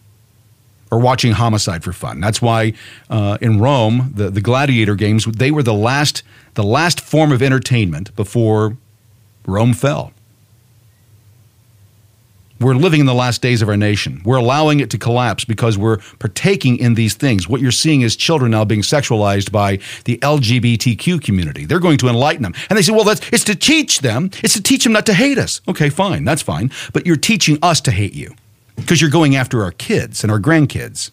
or 0.91 0.99
watching 0.99 1.31
homicide 1.31 1.83
for 1.83 1.93
fun. 1.93 2.19
That's 2.19 2.41
why 2.41 2.73
uh, 3.09 3.37
in 3.41 3.59
Rome, 3.59 4.11
the, 4.13 4.29
the 4.29 4.41
gladiator 4.41 4.95
games, 4.95 5.25
they 5.25 5.49
were 5.49 5.63
the 5.63 5.73
last, 5.73 6.21
the 6.55 6.63
last 6.63 6.99
form 6.99 7.31
of 7.31 7.41
entertainment 7.41 8.13
before 8.15 8.77
Rome 9.45 9.73
fell. 9.73 10.11
We're 12.61 12.75
living 12.75 12.99
in 12.99 13.07
the 13.07 13.15
last 13.15 13.41
days 13.41 13.63
of 13.63 13.69
our 13.69 13.75
nation. 13.75 14.21
We're 14.23 14.37
allowing 14.37 14.81
it 14.81 14.91
to 14.91 14.99
collapse 14.99 15.43
because 15.45 15.79
we're 15.79 15.97
partaking 16.19 16.77
in 16.77 16.93
these 16.93 17.15
things. 17.15 17.49
What 17.49 17.59
you're 17.59 17.71
seeing 17.71 18.01
is 18.01 18.15
children 18.15 18.51
now 18.51 18.65
being 18.65 18.83
sexualized 18.83 19.51
by 19.51 19.79
the 20.05 20.19
LGBTQ 20.19 21.23
community. 21.23 21.65
They're 21.65 21.79
going 21.79 21.97
to 21.97 22.07
enlighten 22.07 22.43
them. 22.43 22.53
And 22.69 22.77
they 22.77 22.83
say, 22.83 22.91
well, 22.91 23.03
that's, 23.03 23.27
it's 23.33 23.43
to 23.45 23.55
teach 23.55 24.01
them. 24.01 24.29
It's 24.43 24.53
to 24.53 24.61
teach 24.61 24.83
them 24.83 24.93
not 24.93 25.07
to 25.07 25.15
hate 25.15 25.39
us. 25.39 25.59
Okay, 25.67 25.89
fine. 25.89 26.23
That's 26.23 26.43
fine. 26.43 26.71
But 26.93 27.07
you're 27.07 27.15
teaching 27.15 27.57
us 27.63 27.81
to 27.81 27.91
hate 27.91 28.13
you 28.13 28.35
because 28.75 29.01
you're 29.01 29.09
going 29.09 29.35
after 29.35 29.63
our 29.63 29.71
kids 29.71 30.23
and 30.23 30.31
our 30.31 30.39
grandkids. 30.39 31.09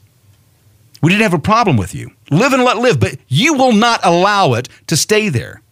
We 1.00 1.11
didn't 1.11 1.22
have 1.22 1.32
a 1.32 1.38
problem 1.38 1.78
with 1.78 1.94
you. 1.94 2.11
Live 2.30 2.52
and 2.52 2.62
let 2.62 2.76
live, 2.76 3.00
but 3.00 3.16
you 3.28 3.54
will 3.54 3.72
not 3.72 4.00
allow 4.04 4.52
it 4.52 4.68
to 4.88 4.98
stay 4.98 5.30
there. 5.30 5.62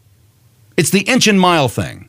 It's 0.78 0.90
the 0.90 1.00
inch 1.00 1.26
and 1.26 1.38
mile 1.38 1.68
thing. 1.68 2.05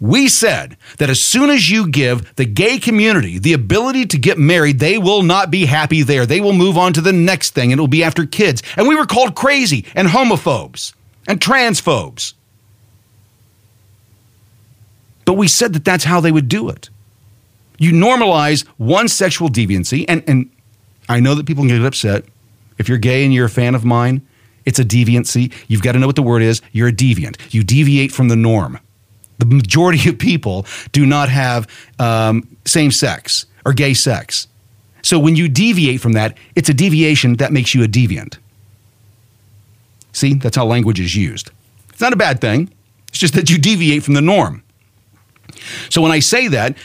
We 0.00 0.28
said 0.28 0.76
that 0.98 1.10
as 1.10 1.20
soon 1.20 1.50
as 1.50 1.70
you 1.70 1.88
give 1.88 2.34
the 2.36 2.44
gay 2.44 2.78
community 2.78 3.38
the 3.38 3.52
ability 3.52 4.06
to 4.06 4.18
get 4.18 4.38
married, 4.38 4.78
they 4.78 4.98
will 4.98 5.22
not 5.22 5.50
be 5.50 5.66
happy 5.66 6.02
there. 6.02 6.26
They 6.26 6.40
will 6.40 6.52
move 6.52 6.76
on 6.76 6.92
to 6.94 7.00
the 7.00 7.12
next 7.12 7.50
thing 7.50 7.72
and 7.72 7.78
it 7.78 7.82
will 7.82 7.88
be 7.88 8.04
after 8.04 8.26
kids. 8.26 8.62
And 8.76 8.88
we 8.88 8.96
were 8.96 9.06
called 9.06 9.34
crazy 9.34 9.84
and 9.94 10.08
homophobes 10.08 10.94
and 11.26 11.40
transphobes. 11.40 12.34
But 15.24 15.34
we 15.34 15.48
said 15.48 15.72
that 15.74 15.84
that's 15.84 16.04
how 16.04 16.20
they 16.20 16.32
would 16.32 16.48
do 16.48 16.68
it. 16.68 16.88
You 17.78 17.92
normalize 17.92 18.66
one 18.78 19.08
sexual 19.08 19.48
deviancy, 19.48 20.06
and, 20.08 20.24
and 20.26 20.50
I 21.08 21.20
know 21.20 21.34
that 21.34 21.46
people 21.46 21.64
can 21.64 21.76
get 21.76 21.84
upset. 21.84 22.24
If 22.78 22.88
you're 22.88 22.96
gay 22.96 23.24
and 23.24 23.34
you're 23.34 23.46
a 23.46 23.50
fan 23.50 23.74
of 23.74 23.84
mine, 23.84 24.26
it's 24.64 24.78
a 24.78 24.84
deviancy. 24.84 25.52
You've 25.68 25.82
got 25.82 25.92
to 25.92 25.98
know 25.98 26.06
what 26.06 26.16
the 26.16 26.22
word 26.22 26.42
is. 26.42 26.62
You're 26.72 26.88
a 26.88 26.92
deviant. 26.92 27.36
You 27.52 27.64
deviate 27.64 28.12
from 28.12 28.28
the 28.28 28.36
norm. 28.36 28.78
The 29.38 29.46
majority 29.46 30.08
of 30.08 30.18
people 30.18 30.66
do 30.92 31.06
not 31.06 31.28
have 31.28 31.68
um, 31.98 32.56
same 32.64 32.90
sex 32.90 33.46
or 33.64 33.72
gay 33.72 33.94
sex. 33.94 34.48
So 35.02 35.18
when 35.18 35.36
you 35.36 35.48
deviate 35.48 36.00
from 36.00 36.12
that, 36.12 36.36
it's 36.54 36.68
a 36.68 36.74
deviation 36.74 37.36
that 37.36 37.52
makes 37.52 37.74
you 37.74 37.84
a 37.84 37.86
deviant. 37.86 38.38
See, 40.12 40.34
that's 40.34 40.56
how 40.56 40.64
language 40.64 40.98
is 40.98 41.14
used. 41.14 41.50
It's 41.90 42.00
not 42.00 42.12
a 42.12 42.16
bad 42.16 42.40
thing, 42.40 42.72
it's 43.08 43.18
just 43.18 43.34
that 43.34 43.50
you 43.50 43.58
deviate 43.58 44.02
from 44.02 44.14
the 44.14 44.20
norm. 44.20 44.62
So 45.90 46.02
when 46.02 46.12
I 46.12 46.18
say 46.18 46.48
that, 46.48 46.76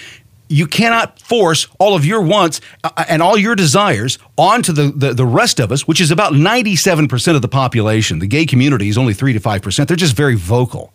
you 0.52 0.68
cannot 0.68 1.20
force 1.20 1.68
all 1.80 1.96
of 1.96 2.06
your 2.06 2.22
wants 2.22 2.60
uh, 2.84 3.06
and 3.08 3.22
all 3.22 3.38
your 3.38 3.56
desires 3.56 4.20
onto 4.38 4.74
the, 4.74 4.92
the, 4.92 5.14
the, 5.14 5.26
rest 5.26 5.60
of 5.60 5.72
us, 5.72 5.88
which 5.88 6.02
is 6.02 6.12
about 6.12 6.34
97% 6.34 7.36
of 7.36 7.42
the 7.42 7.48
population. 7.48 8.20
The 8.20 8.28
gay 8.28 8.46
community 8.46 8.90
is 8.90 8.98
only 8.98 9.14
3 9.14 9.34
to 9.34 9.40
5%. 9.40 9.88
They're 9.88 9.96
just 9.96 10.16
very 10.16 10.36
vocal. 10.36 10.92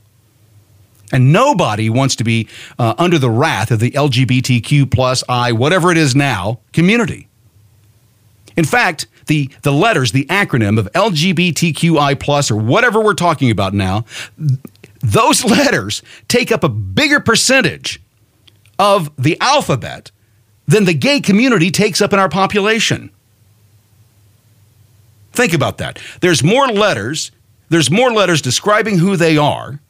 And 1.12 1.33
nobody 1.33 1.88
wants 1.88 2.16
to 2.16 2.25
be 2.25 2.49
uh, 2.79 2.95
under 2.99 3.19
the 3.19 3.31
wrath 3.31 3.71
of 3.71 3.79
the 3.79 3.92
LGBTQ 3.92 4.90
plus 4.90 5.23
I, 5.29 5.53
whatever 5.53 5.92
it 5.92 5.99
is 5.99 6.16
now, 6.16 6.61
community. 6.73 7.29
In 8.57 8.64
fact, 8.64 9.07
the, 9.27 9.51
the 9.62 9.73
letters, 9.73 10.12
the 10.12 10.25
acronym 10.27 10.79
of 10.79 10.90
LGBTQI 10.92 12.19
plus 12.19 12.51
or 12.51 12.57
whatever 12.57 13.01
we're 13.01 13.14
talking 13.14 13.51
about 13.51 13.75
now, 13.75 14.05
those 15.01 15.45
letters 15.51 16.03
take 16.29 16.51
up 16.51 16.64
a 16.64 16.69
bigger 16.69 17.21
percentage 17.21 18.01
of 18.79 19.11
the 19.16 19.38
alphabet 19.40 20.11
than 20.66 20.85
the 20.85 20.95
gay 20.95 21.21
community 21.21 21.71
takes 21.71 22.01
up 22.01 22.12
in 22.12 22.19
our 22.19 22.29
population. 22.29 23.11
Think 25.33 25.53
about 25.53 25.79
that. 25.79 25.99
There's 26.21 26.42
more 26.42 26.66
letters, 26.66 27.31
there's 27.69 27.90
more 27.90 28.11
letters 28.11 28.42
describing 28.42 28.99
who 28.99 29.16
they 29.16 29.37
are 29.37 29.81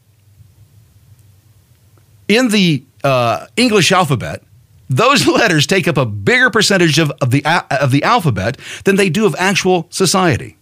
in 2.28 2.48
the 2.48 2.84
uh, 3.04 3.46
English 3.56 3.92
alphabet, 3.92 4.42
those 4.88 5.26
letters 5.26 5.66
take 5.66 5.88
up 5.88 5.96
a 5.96 6.06
bigger 6.06 6.50
percentage 6.50 6.98
of, 6.98 7.10
of, 7.20 7.30
the, 7.30 7.44
of 7.70 7.90
the 7.90 8.02
alphabet 8.02 8.58
than 8.84 8.96
they 8.96 9.08
do 9.08 9.26
of 9.26 9.34
actual 9.38 9.86
society. 9.90 10.56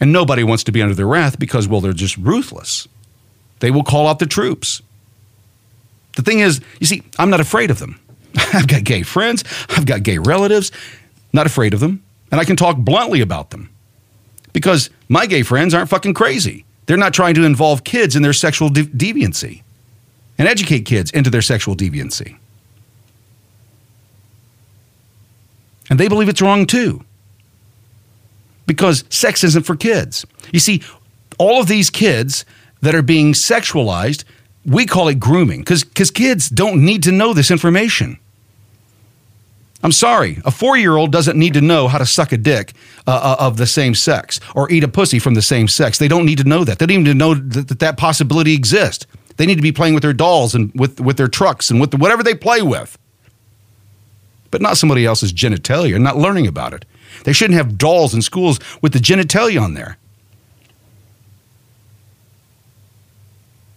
And 0.00 0.12
nobody 0.12 0.42
wants 0.42 0.64
to 0.64 0.72
be 0.72 0.82
under 0.82 0.94
their 0.94 1.06
wrath 1.06 1.38
because, 1.38 1.68
well, 1.68 1.80
they're 1.80 1.92
just 1.92 2.16
ruthless. 2.16 2.88
They 3.60 3.70
will 3.70 3.84
call 3.84 4.06
out 4.06 4.18
the 4.18 4.26
troops. 4.26 4.82
The 6.16 6.22
thing 6.22 6.40
is, 6.40 6.60
you 6.80 6.86
see, 6.86 7.02
I'm 7.18 7.30
not 7.30 7.40
afraid 7.40 7.70
of 7.70 7.78
them. 7.78 8.00
I've 8.52 8.66
got 8.66 8.84
gay 8.84 9.02
friends, 9.02 9.44
I've 9.70 9.86
got 9.86 10.02
gay 10.02 10.18
relatives, 10.18 10.72
not 11.32 11.46
afraid 11.46 11.74
of 11.74 11.80
them. 11.80 12.02
And 12.30 12.40
I 12.40 12.44
can 12.44 12.56
talk 12.56 12.76
bluntly 12.76 13.20
about 13.20 13.50
them 13.50 13.70
because 14.52 14.90
my 15.08 15.26
gay 15.26 15.42
friends 15.42 15.72
aren't 15.72 15.88
fucking 15.88 16.14
crazy. 16.14 16.63
They're 16.86 16.96
not 16.96 17.14
trying 17.14 17.34
to 17.34 17.44
involve 17.44 17.84
kids 17.84 18.16
in 18.16 18.22
their 18.22 18.32
sexual 18.32 18.68
de- 18.68 18.84
deviancy 18.84 19.62
and 20.38 20.48
educate 20.48 20.80
kids 20.80 21.10
into 21.10 21.30
their 21.30 21.42
sexual 21.42 21.76
deviancy. 21.76 22.36
And 25.90 26.00
they 26.00 26.08
believe 26.08 26.28
it's 26.28 26.42
wrong 26.42 26.66
too. 26.66 27.04
Because 28.66 29.04
sex 29.10 29.44
isn't 29.44 29.64
for 29.64 29.76
kids. 29.76 30.24
You 30.52 30.60
see, 30.60 30.82
all 31.38 31.60
of 31.60 31.68
these 31.68 31.90
kids 31.90 32.44
that 32.80 32.94
are 32.94 33.02
being 33.02 33.32
sexualized, 33.32 34.24
we 34.64 34.86
call 34.86 35.08
it 35.08 35.20
grooming 35.20 35.60
because 35.60 36.10
kids 36.10 36.48
don't 36.48 36.84
need 36.84 37.02
to 37.02 37.12
know 37.12 37.34
this 37.34 37.50
information. 37.50 38.18
I'm 39.84 39.92
sorry, 39.92 40.40
a 40.46 40.50
four 40.50 40.78
year 40.78 40.96
old 40.96 41.12
doesn't 41.12 41.38
need 41.38 41.52
to 41.54 41.60
know 41.60 41.88
how 41.88 41.98
to 41.98 42.06
suck 42.06 42.32
a 42.32 42.38
dick 42.38 42.72
uh, 43.06 43.36
uh, 43.38 43.44
of 43.44 43.58
the 43.58 43.66
same 43.66 43.94
sex 43.94 44.40
or 44.54 44.70
eat 44.72 44.82
a 44.82 44.88
pussy 44.88 45.18
from 45.18 45.34
the 45.34 45.42
same 45.42 45.68
sex. 45.68 45.98
They 45.98 46.08
don't 46.08 46.24
need 46.24 46.38
to 46.38 46.44
know 46.44 46.64
that. 46.64 46.78
They 46.78 46.86
don't 46.86 47.06
even 47.06 47.18
know 47.18 47.34
that 47.34 47.68
that, 47.68 47.78
that 47.80 47.98
possibility 47.98 48.54
exists. 48.54 49.06
They 49.36 49.44
need 49.44 49.56
to 49.56 49.62
be 49.62 49.72
playing 49.72 49.92
with 49.92 50.02
their 50.02 50.14
dolls 50.14 50.54
and 50.54 50.72
with, 50.74 51.00
with 51.00 51.18
their 51.18 51.28
trucks 51.28 51.70
and 51.70 51.82
with 51.82 51.90
the, 51.90 51.98
whatever 51.98 52.22
they 52.22 52.34
play 52.34 52.62
with, 52.62 52.96
but 54.50 54.62
not 54.62 54.78
somebody 54.78 55.04
else's 55.04 55.34
genitalia, 55.34 56.00
not 56.00 56.16
learning 56.16 56.46
about 56.46 56.72
it. 56.72 56.86
They 57.24 57.34
shouldn't 57.34 57.58
have 57.58 57.76
dolls 57.76 58.14
in 58.14 58.22
schools 58.22 58.58
with 58.80 58.94
the 58.94 58.98
genitalia 59.00 59.60
on 59.60 59.74
there. 59.74 59.98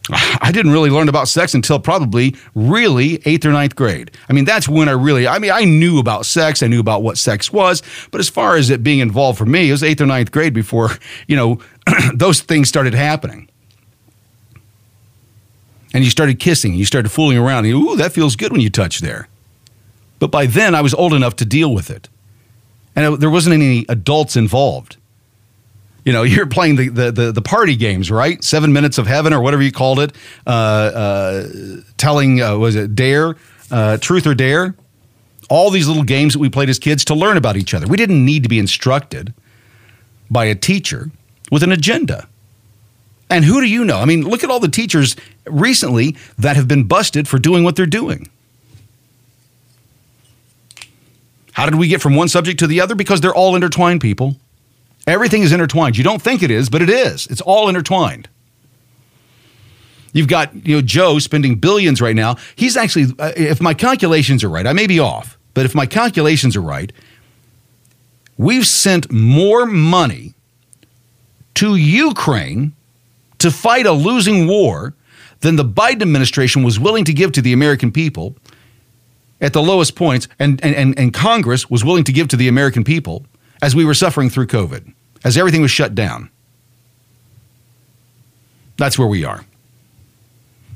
I 0.10 0.52
didn't 0.54 0.72
really 0.72 0.90
learn 0.90 1.10
about 1.10 1.28
sex 1.28 1.54
until 1.54 1.80
probably 1.80 2.36
really 2.56 3.22
eighth 3.26 3.46
or 3.46 3.52
ninth 3.52 3.76
grade. 3.76 4.12
I 4.30 4.34
mean, 4.34 4.46
that's 4.46 4.68
when 4.68 4.88
I 4.88 4.94
really, 4.94 5.28
I 5.28 5.40
mean, 5.40 5.52
I 5.52 5.66
knew 5.66 6.00
about 6.00 6.26
sex. 6.26 6.64
I 6.64 6.68
knew 6.68 6.80
about 6.80 7.04
what 7.04 7.18
sex 7.18 7.52
was. 7.52 7.84
But 8.12 8.20
as 8.20 8.30
far 8.30 8.56
as 8.56 8.70
it 8.70 8.84
being 8.84 9.00
involved 9.00 9.38
for 9.38 9.46
me, 9.46 9.70
it 9.70 9.72
was 9.72 9.84
eighth 9.84 10.02
or 10.02 10.06
ninth 10.06 10.32
grade 10.32 10.54
before, 10.54 10.92
you 11.28 11.36
know, 11.36 11.60
those 12.14 12.42
things 12.42 12.70
started 12.70 12.94
happening. 12.94 13.50
And 15.94 16.04
you 16.04 16.10
started 16.10 16.40
kissing, 16.40 16.74
you 16.74 16.86
started 16.86 17.10
fooling 17.10 17.38
around. 17.38 17.66
And, 17.66 17.74
Ooh, 17.74 17.96
that 17.96 18.14
feels 18.14 18.36
good 18.36 18.52
when 18.52 18.62
you 18.62 18.70
touch 18.70 19.00
there. 19.00 19.28
But 20.20 20.32
by 20.32 20.46
then, 20.46 20.76
I 20.76 20.82
was 20.82 20.94
old 20.94 21.14
enough 21.14 21.36
to 21.38 21.46
deal 21.46 21.74
with 21.74 21.90
it. 21.90 22.10
And 22.96 23.14
it, 23.14 23.20
there 23.20 23.30
wasn't 23.30 23.54
any 23.54 23.86
adults 23.90 24.36
involved 24.36 24.98
you 26.08 26.14
know, 26.14 26.24
you're 26.24 26.48
playing 26.48 26.78
the, 26.78 26.88
the, 26.88 27.12
the, 27.12 27.32
the, 27.34 27.42
party 27.42 27.76
games, 27.76 28.10
right? 28.10 28.42
Seven 28.42 28.72
Minutes 28.72 28.98
of 28.98 29.06
Heaven 29.06 29.34
or 29.34 29.42
whatever 29.42 29.62
you 29.62 29.74
called 29.74 30.00
it. 30.00 30.14
Uh, 30.48 30.50
uh, 30.50 31.48
telling, 31.98 32.42
uh, 32.42 32.58
was 32.58 32.76
it 32.76 32.96
Dare, 32.96 33.36
uh, 33.70 33.98
Truth 33.98 34.26
or 34.26 34.34
Dare? 34.34 34.74
All 35.50 35.70
these 35.70 35.88
little 35.88 36.04
games 36.04 36.34
that 36.34 36.40
we 36.40 36.50
played 36.50 36.70
as 36.70 36.80
kids 36.80 37.04
to 37.06 37.16
learn 37.16 37.36
about 37.36 37.58
each 37.58 37.74
other. 37.74 37.88
We 37.88 37.98
didn't 37.98 38.24
need 38.24 38.44
to 38.44 38.50
be 38.50 38.58
instructed 38.58 39.34
by 40.32 40.46
a 40.46 40.56
teacher 40.56 41.12
with 41.52 41.62
an 41.62 41.74
agenda. 41.74 42.28
And 43.30 43.44
who 43.44 43.60
do 43.60 43.68
you 43.68 43.84
know? 43.84 43.98
I 43.98 44.06
mean, 44.06 44.24
look 44.24 44.46
at 44.46 44.50
all 44.50 44.62
the 44.62 44.70
teachers 44.70 45.18
recently 45.46 46.16
that 46.38 46.56
have 46.56 46.68
been 46.68 46.86
busted 46.86 47.28
for 47.28 47.38
doing 47.38 47.66
what 47.66 47.76
they're 47.76 47.86
doing. 47.86 48.30
How 51.52 51.66
did 51.66 51.76
we 51.76 51.90
get 51.90 52.02
from 52.02 52.16
one 52.16 52.30
subject 52.30 52.60
to 52.60 52.68
the 52.68 52.80
other? 52.80 52.96
Because 52.96 53.20
they're 53.20 53.36
all 53.36 53.56
intertwined, 53.56 54.00
people. 54.00 54.38
Everything 55.08 55.42
is 55.42 55.54
intertwined. 55.54 55.98
You 55.98 56.04
don't 56.04 56.22
think 56.22 56.44
it 56.44 56.52
is, 56.52 56.70
but 56.70 56.82
it 56.82 56.90
is. 56.90 57.28
It's 57.28 57.42
all 57.42 57.70
intertwined. 57.70 58.28
You've 60.14 60.28
got 60.28 60.54
you 60.68 60.76
know 60.76 60.82
Joe 60.82 61.20
spending 61.20 61.56
billions 61.56 62.02
right 62.02 62.16
now. 62.16 62.36
He's 62.56 62.76
actually, 62.76 63.14
uh, 63.18 63.32
if 63.38 63.62
my 63.62 63.74
calculations 63.74 64.44
are 64.44 64.50
right, 64.50 64.68
I 64.68 64.74
may 64.74 64.88
be 64.88 65.00
off, 65.00 65.38
but 65.54 65.66
if 65.66 65.74
my 65.74 65.86
calculations 65.86 66.56
are 66.56 66.62
right, 66.62 66.92
we've 68.38 68.68
sent 68.68 69.12
more 69.12 69.66
money 69.66 70.34
to 71.56 71.76
Ukraine 71.76 72.74
to 73.40 73.52
fight 73.52 73.86
a 73.86 73.92
losing 73.92 74.48
war 74.48 74.94
than 75.40 75.56
the 75.56 75.66
Biden 75.66 76.02
administration 76.02 76.64
was 76.64 76.80
willing 76.80 77.06
to 77.06 77.14
give 77.14 77.32
to 77.34 77.42
the 77.42 77.54
American 77.54 77.92
people 77.92 78.36
at 79.40 79.54
the 79.54 79.62
lowest 79.62 79.96
points, 79.96 80.28
and, 80.40 80.64
and, 80.64 80.98
and 80.98 81.14
Congress 81.14 81.70
was 81.70 81.86
willing 81.86 82.04
to 82.04 82.12
give 82.12 82.28
to 82.30 82.36
the 82.36 82.48
American 82.48 82.84
people 82.84 83.26
as 83.62 83.76
we 83.76 83.86
were 83.86 83.94
suffering 83.94 84.30
through 84.30 84.48
COVID, 84.48 84.94
as 85.24 85.38
everything 85.38 85.62
was 85.62 85.72
shut 85.72 85.96
down. 85.96 86.30
That's 88.78 88.98
where 88.98 89.08
we 89.08 89.26
are. 89.26 89.44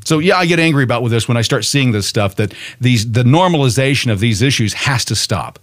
So 0.03 0.19
yeah, 0.19 0.37
I 0.37 0.45
get 0.45 0.59
angry 0.59 0.83
about 0.83 1.03
with 1.03 1.11
this 1.11 1.27
when 1.27 1.37
I 1.37 1.41
start 1.41 1.63
seeing 1.65 1.91
this 1.91 2.07
stuff 2.07 2.35
that 2.35 2.53
these 2.79 3.11
the 3.11 3.23
normalization 3.23 4.11
of 4.11 4.19
these 4.19 4.41
issues 4.41 4.73
has 4.73 5.05
to 5.05 5.15
stop. 5.15 5.59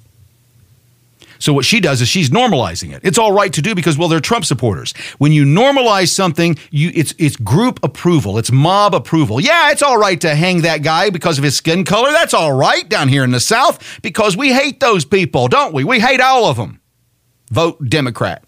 So 1.40 1.52
what 1.52 1.64
she 1.64 1.78
does 1.78 2.00
is 2.00 2.08
she's 2.08 2.30
normalizing 2.30 2.92
it. 2.92 3.00
It's 3.04 3.18
all 3.18 3.32
right 3.32 3.52
to 3.52 3.62
do 3.62 3.74
because 3.74 3.98
well 3.98 4.08
they're 4.08 4.20
Trump 4.20 4.44
supporters. 4.44 4.92
When 5.18 5.32
you 5.32 5.44
normalize 5.44 6.08
something, 6.08 6.56
you 6.70 6.92
it's 6.94 7.14
it's 7.18 7.36
group 7.36 7.80
approval, 7.82 8.38
it's 8.38 8.52
mob 8.52 8.94
approval. 8.94 9.40
Yeah, 9.40 9.70
it's 9.70 9.82
all 9.82 9.98
right 9.98 10.20
to 10.20 10.34
hang 10.34 10.62
that 10.62 10.82
guy 10.82 11.10
because 11.10 11.38
of 11.38 11.44
his 11.44 11.56
skin 11.56 11.84
color. 11.84 12.12
That's 12.12 12.34
all 12.34 12.52
right 12.52 12.88
down 12.88 13.08
here 13.08 13.24
in 13.24 13.32
the 13.32 13.40
South 13.40 14.00
because 14.02 14.36
we 14.36 14.52
hate 14.52 14.78
those 14.80 15.04
people, 15.04 15.48
don't 15.48 15.74
we? 15.74 15.82
We 15.84 15.98
hate 16.00 16.20
all 16.20 16.46
of 16.46 16.56
them. 16.56 16.80
Vote 17.50 17.88
Democrat. 17.88 18.44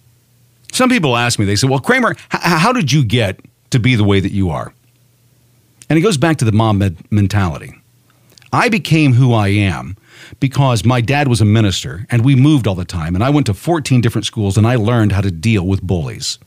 Some 0.72 0.88
people 0.88 1.16
ask 1.16 1.38
me, 1.38 1.44
they 1.44 1.56
say, 1.56 1.66
"Well, 1.66 1.80
Cramer, 1.80 2.12
h- 2.12 2.40
how 2.42 2.72
did 2.72 2.92
you 2.92 3.04
get 3.04 3.40
to 3.70 3.78
be 3.78 3.94
the 3.96 4.04
way 4.04 4.20
that 4.20 4.32
you 4.32 4.50
are?" 4.50 4.72
And 5.88 5.98
it 5.98 6.02
goes 6.02 6.16
back 6.16 6.36
to 6.38 6.44
the 6.44 6.52
mob 6.52 6.82
mentality. 7.10 7.74
I 8.52 8.68
became 8.68 9.14
who 9.14 9.32
I 9.32 9.48
am 9.48 9.96
because 10.40 10.84
my 10.84 11.00
dad 11.00 11.28
was 11.28 11.40
a 11.40 11.44
minister 11.44 12.06
and 12.10 12.24
we 12.24 12.34
moved 12.34 12.66
all 12.66 12.74
the 12.74 12.84
time. 12.84 13.14
And 13.14 13.22
I 13.22 13.30
went 13.30 13.46
to 13.46 13.54
14 13.54 14.00
different 14.00 14.26
schools 14.26 14.56
and 14.56 14.66
I 14.66 14.76
learned 14.76 15.12
how 15.12 15.20
to 15.20 15.30
deal 15.30 15.66
with 15.66 15.82
bullies. 15.82 16.38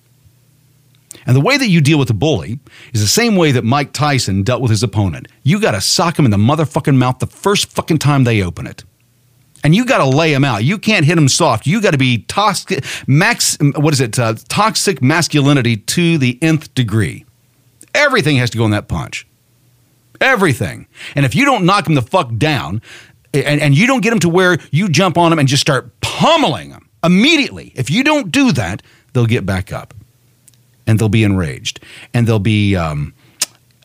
And 1.25 1.35
the 1.35 1.41
way 1.41 1.57
that 1.57 1.69
you 1.69 1.79
deal 1.79 1.99
with 1.99 2.09
a 2.09 2.13
bully 2.13 2.59
is 2.93 3.01
the 3.01 3.07
same 3.07 3.35
way 3.35 3.51
that 3.53 3.63
Mike 3.63 3.93
Tyson 3.93 4.43
dealt 4.43 4.61
with 4.61 4.71
his 4.71 4.83
opponent. 4.83 5.27
You 5.43 5.59
got 5.59 5.71
to 5.71 5.81
sock 5.81 6.19
him 6.19 6.25
in 6.25 6.31
the 6.31 6.37
motherfucking 6.37 6.95
mouth 6.97 7.19
the 7.19 7.27
first 7.27 7.71
fucking 7.71 7.99
time 7.99 8.23
they 8.25 8.41
open 8.41 8.67
it. 8.67 8.83
And 9.63 9.73
you 9.73 9.85
got 9.85 9.99
to 9.99 10.05
lay 10.05 10.33
him 10.33 10.43
out. 10.43 10.63
You 10.63 10.77
can't 10.77 11.05
hit 11.05 11.17
him 11.17 11.29
soft. 11.29 11.65
You 11.65 11.81
got 11.81 11.91
to 11.91 11.97
be 11.97 12.19
toxic, 12.23 12.83
max, 13.07 13.57
what 13.61 13.93
is 13.93 14.01
it? 14.01 14.19
Uh, 14.19 14.35
toxic 14.49 15.01
masculinity 15.01 15.77
to 15.77 16.17
the 16.17 16.37
nth 16.41 16.73
degree. 16.75 17.25
Everything 17.95 18.35
has 18.37 18.49
to 18.49 18.57
go 18.57 18.65
in 18.65 18.71
that 18.71 18.87
punch. 18.87 19.25
Everything. 20.19 20.87
And 21.15 21.25
if 21.25 21.33
you 21.33 21.45
don't 21.45 21.65
knock 21.65 21.87
him 21.87 21.95
the 21.95 22.01
fuck 22.01 22.35
down, 22.37 22.81
and, 23.33 23.61
and 23.61 23.77
you 23.77 23.87
don't 23.87 24.01
get 24.01 24.11
them 24.11 24.19
to 24.19 24.29
where 24.29 24.57
you 24.71 24.89
jump 24.89 25.17
on 25.17 25.31
them 25.31 25.39
and 25.39 25.47
just 25.47 25.61
start 25.61 25.99
pummeling 26.01 26.69
them 26.69 26.89
immediately. 27.03 27.71
If 27.75 27.89
you 27.89 28.03
don't 28.03 28.31
do 28.31 28.51
that, 28.51 28.81
they'll 29.13 29.25
get 29.25 29.45
back 29.45 29.73
up 29.73 29.93
and 30.85 30.99
they'll 30.99 31.09
be 31.09 31.23
enraged 31.23 31.79
and 32.13 32.27
they'll 32.27 32.39
be 32.39 32.75
um, 32.75 33.13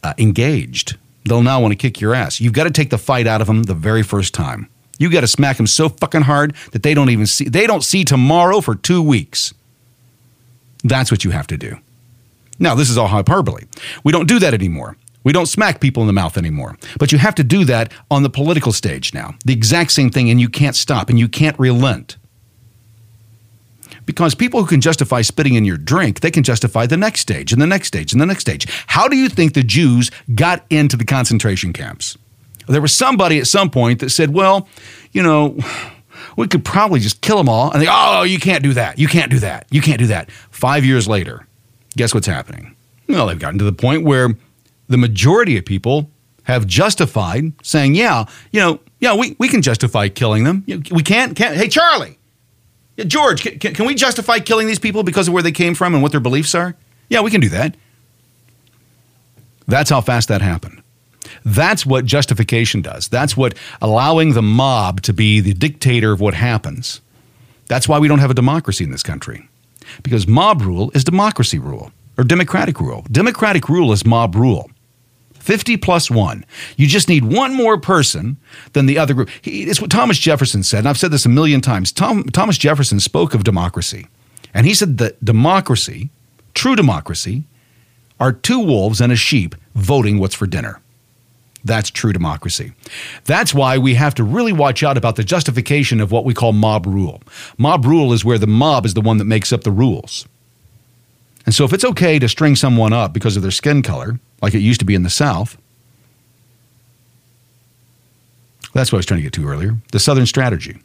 uh, 0.03 0.15
engaged. 0.19 0.97
They'll 1.25 1.43
now 1.43 1.61
want 1.61 1.73
to 1.73 1.77
kick 1.77 2.01
your 2.01 2.15
ass. 2.15 2.41
You've 2.41 2.53
got 2.53 2.65
to 2.65 2.71
take 2.71 2.91
the 2.91 2.99
fight 2.99 3.27
out 3.27 3.41
of 3.41 3.47
them 3.47 3.65
the 3.65 3.75
very 3.75 4.03
first 4.03 4.35
time. 4.35 4.69
You 4.99 5.11
got 5.11 5.23
to 5.23 5.29
smack 5.29 5.57
them 5.57 5.67
so 5.67 5.89
fucking 5.89 6.23
hard 6.23 6.55
that 6.73 6.83
they 6.83 6.93
don't 6.93 7.11
even 7.11 7.27
see 7.27 7.49
they 7.49 7.67
don't 7.67 7.85
see 7.85 8.05
tomorrow 8.05 8.61
for 8.61 8.75
2 8.75 9.03
weeks. 9.03 9.55
That's 10.85 11.11
what 11.11 11.25
you 11.25 11.31
have 11.31 11.47
to 11.49 11.57
do. 11.57 11.79
Now, 12.59 12.75
this 12.75 12.91
is 12.91 12.99
all 12.99 13.09
hyperbole. 13.09 13.65
We 14.05 14.13
don't 14.13 14.29
do 14.29 14.39
that 14.41 14.55
anymore. 14.55 14.97
We 15.25 15.33
don't 15.33 15.47
smack 15.47 15.81
people 15.81 16.03
in 16.03 16.07
the 16.07 16.13
mouth 16.13 16.37
anymore. 16.37 16.77
But 16.99 17.13
you 17.13 17.19
have 17.19 17.35
to 17.37 17.45
do 17.45 17.65
that 17.65 17.93
on 18.11 18.23
the 18.23 18.31
political 18.31 18.73
stage 18.73 19.15
now. 19.15 19.35
The 19.45 19.53
exact 19.53 19.93
same 19.93 20.11
thing, 20.11 20.31
and 20.31 20.41
you 20.41 20.49
can't 20.49 20.77
stop 20.77 21.11
and 21.11 21.19
you 21.19 21.29
can't 21.29 21.59
relent. 21.59 22.17
Because 24.07 24.35
people 24.35 24.61
who 24.61 24.67
can 24.67 24.81
justify 24.81 25.21
spitting 25.23 25.55
in 25.55 25.65
your 25.65 25.77
drink, 25.77 26.21
they 26.21 26.31
can 26.31 26.43
justify 26.43 26.87
the 26.87 26.97
next 26.97 27.21
stage 27.21 27.53
and 27.53 27.61
the 27.61 27.67
next 27.67 27.89
stage 27.89 28.13
and 28.13 28.21
the 28.21 28.27
next 28.27 28.41
stage. 28.41 28.67
How 28.87 29.07
do 29.07 29.17
you 29.17 29.29
think 29.29 29.53
the 29.53 29.63
Jews 29.63 30.11
got 30.35 30.65
into 30.71 30.97
the 30.97 31.05
concentration 31.05 31.73
camps? 31.73 32.17
There 32.69 32.83
was 32.83 32.93
somebody 32.93 33.39
at 33.39 33.47
some 33.47 33.71
point 33.71 34.01
that 34.01 34.11
said, 34.11 34.33
well, 34.33 34.69
you 35.13 35.23
know, 35.23 35.59
we 36.37 36.47
could 36.47 36.65
probably 36.65 37.01
just 37.01 37.21
kill 37.21 37.39
them 37.39 37.49
all. 37.49 37.73
And 37.73 37.83
they, 37.83 37.87
oh, 37.91 38.23
you 38.23 38.39
can't 38.39 38.63
do 38.63 38.75
that. 38.75 38.99
You 38.99 39.09
can't 39.09 39.31
do 39.31 39.39
that. 39.41 39.67
You 39.71 39.81
can't 39.81 39.99
do 39.99 40.07
that. 40.09 40.31
Five 40.51 40.85
years 40.85 41.09
later, 41.09 41.47
guess 41.97 42.15
what's 42.15 42.27
happening? 42.27 42.77
Well, 43.09 43.27
they've 43.27 43.39
gotten 43.39 43.59
to 43.59 43.65
the 43.65 43.73
point 43.73 44.05
where 44.05 44.37
the 44.89 44.99
majority 44.99 45.57
of 45.57 45.65
people 45.65 46.11
have 46.45 46.67
justified 46.67 47.53
saying, 47.63 47.95
yeah, 47.95 48.27
you 48.53 48.61
know, 48.61 48.81
yeah, 49.01 49.15
we, 49.15 49.37
we 49.39 49.49
can 49.49 49.63
justify 49.63 50.09
killing 50.09 50.45
them. 50.45 50.65
We 50.67 51.03
can't, 51.03 51.37
can't. 51.37 51.57
Hey, 51.57 51.69
Charlie, 51.69 52.19
yeah, 52.97 53.05
George, 53.05 53.43
can, 53.43 53.75
can 53.75 53.87
we 53.87 53.95
justify 53.95 54.41
killing 54.41 54.67
these 54.67 54.79
people 54.79 55.03
because 55.03 55.29
of 55.29 55.35
where 55.35 55.43
they 55.43 55.53
came 55.53 55.75
from 55.75 55.95
and 55.95 56.03
what 56.03 56.13
their 56.13 56.21
beliefs 56.21 56.55
are? 56.55 56.75
Yeah, 57.09 57.21
we 57.21 57.31
can 57.31 57.41
do 57.41 57.49
that. 57.51 57.77
That's 59.67 59.91
how 59.91 60.01
fast 60.01 60.29
that 60.29 60.43
happened. 60.43 60.83
That's 61.45 61.85
what 61.87 62.05
justification 62.05 62.83
does. 62.83 63.09
That's 63.09 63.37
what 63.37 63.55
allowing 63.81 64.35
the 64.35 64.43
mob 64.43 65.03
to 65.03 65.13
be 65.13 65.41
the 65.41 65.55
dictator 65.55 66.13
of 66.13 66.21
what 66.21 66.35
happens. 66.35 67.01
That's 67.67 67.89
why 67.89 67.99
we 67.99 68.09
don't 68.09 68.19
have 68.19 68.31
a 68.31 68.35
democracy 68.35 68.85
in 68.85 68.91
this 68.91 69.03
country. 69.03 69.49
Because 70.03 70.27
mob 70.27 70.63
rule 70.63 70.91
is 70.95 71.05
democracy 71.05 71.59
rule 71.59 71.93
or 72.17 72.25
democratic 72.25 72.81
rule. 72.81 73.05
Democratic 73.11 73.69
rule 73.69 73.93
is 73.93 74.05
mob 74.05 74.35
rule. 74.35 74.71
50 75.49 75.79
plus 75.79 76.11
one. 76.11 76.45
You 76.77 76.87
just 76.87 77.09
need 77.09 77.25
one 77.25 77.55
more 77.55 77.79
person 77.79 78.37
than 78.75 78.87
the 78.87 78.99
other 78.99 79.15
group. 79.15 79.31
He, 79.41 79.63
it's 79.63 79.81
what 79.81 79.91
Thomas 79.91 80.19
Jefferson 80.19 80.63
said, 80.63 80.81
and 80.81 80.89
I've 80.89 80.99
said 80.99 81.11
this 81.11 81.25
a 81.25 81.31
million 81.31 81.63
times. 81.63 81.91
Tom, 81.91 82.25
Thomas 82.25 82.59
Jefferson 82.59 83.01
spoke 83.01 83.33
of 83.33 83.45
democracy, 83.45 84.09
and 84.53 84.67
he 84.67 84.75
said 84.75 84.99
that 84.99 85.25
democracy, 85.25 86.11
true 86.53 86.77
democracy, 86.77 87.45
are 88.21 88.33
two 88.33 88.59
wolves 88.59 89.01
and 89.01 89.11
a 89.11 89.17
sheep 89.17 89.55
voting 89.75 90.19
what's 90.19 90.35
for 90.35 90.47
dinner. 90.47 90.83
That's 91.69 91.91
true 91.91 92.15
democracy. 92.15 92.73
That's 93.27 93.53
why 93.53 93.77
we 93.77 93.95
have 93.95 94.15
to 94.15 94.25
really 94.25 94.55
watch 94.55 94.83
out 94.83 94.97
about 94.97 95.17
the 95.17 95.23
justification 95.23 96.01
of 96.01 96.11
what 96.11 96.25
we 96.25 96.33
call 96.33 96.53
mob 96.53 96.87
rule. 96.87 97.23
Mob 97.59 97.85
rule 97.85 98.15
is 98.15 98.25
where 98.25 98.39
the 98.39 98.47
mob 98.47 98.87
is 98.87 98.95
the 98.95 99.03
one 99.03 99.19
that 99.19 99.27
makes 99.27 99.53
up 99.53 99.65
the 99.65 99.71
rules. 99.71 100.27
And 101.45 101.55
so 101.55 101.65
if 101.65 101.75
it's 101.75 101.85
okay 101.85 102.19
to 102.19 102.29
string 102.29 102.57
someone 102.57 102.95
up 102.95 103.13
because 103.13 103.37
of 103.37 103.43
their 103.43 103.51
skin 103.51 103.83
color, 103.83 104.19
like 104.41 104.55
it 104.55 104.61
used 104.61 104.81
to 104.81 104.87
be 104.87 104.95
in 104.95 105.03
the 105.03 105.11
South, 105.11 105.59
that's 108.73 108.91
what 108.91 108.97
I 108.97 109.01
was 109.01 109.07
trying 109.07 109.19
to 109.19 109.25
get 109.25 109.35
to 109.35 109.47
earlier 109.47 109.77
the 109.93 110.01
Southern 110.01 110.27
strategy. 110.27 110.79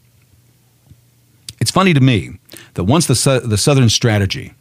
It's 1.61 1.71
funny 1.71 1.93
to 1.93 2.01
me 2.01 2.39
that 2.73 2.83
once 2.83 3.07
the, 3.07 3.41
the 3.45 3.57
Southern 3.57 3.87
strategy, 3.87 4.53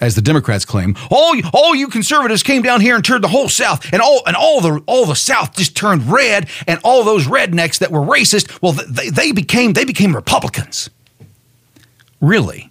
as 0.00 0.14
the 0.14 0.22
Democrats 0.22 0.64
claim, 0.64 0.96
all, 1.10 1.34
all 1.52 1.74
you 1.74 1.88
conservatives 1.88 2.42
came 2.42 2.62
down 2.62 2.80
here 2.80 2.96
and 2.96 3.04
turned 3.04 3.24
the 3.24 3.28
whole 3.28 3.48
South, 3.48 3.92
and 3.92 4.02
all 4.02 4.22
and 4.26 4.36
all 4.36 4.60
the 4.60 4.82
all 4.86 5.06
the 5.06 5.14
South 5.14 5.56
just 5.56 5.76
turned 5.76 6.10
red, 6.10 6.48
and 6.66 6.80
all 6.82 7.04
those 7.04 7.26
rednecks 7.26 7.78
that 7.78 7.90
were 7.90 8.00
racist, 8.00 8.60
well, 8.60 8.72
they, 8.72 9.10
they 9.10 9.32
became 9.32 9.72
they 9.72 9.84
became 9.84 10.14
Republicans. 10.14 10.90
Really? 12.20 12.70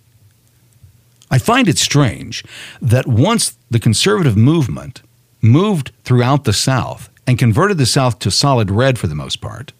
I 1.31 1.39
find 1.39 1.67
it 1.67 1.77
strange 1.79 2.43
that 2.81 3.07
once 3.07 3.57
the 3.71 3.79
conservative 3.79 4.37
movement 4.37 5.01
moved 5.41 5.91
throughout 6.03 6.43
the 6.43 6.53
South 6.53 7.09
and 7.25 7.39
converted 7.39 7.77
the 7.77 7.85
South 7.85 8.19
to 8.19 8.29
solid 8.29 8.69
red 8.69 8.99
for 8.99 9.07
the 9.07 9.15
most 9.15 9.41
part, 9.41 9.73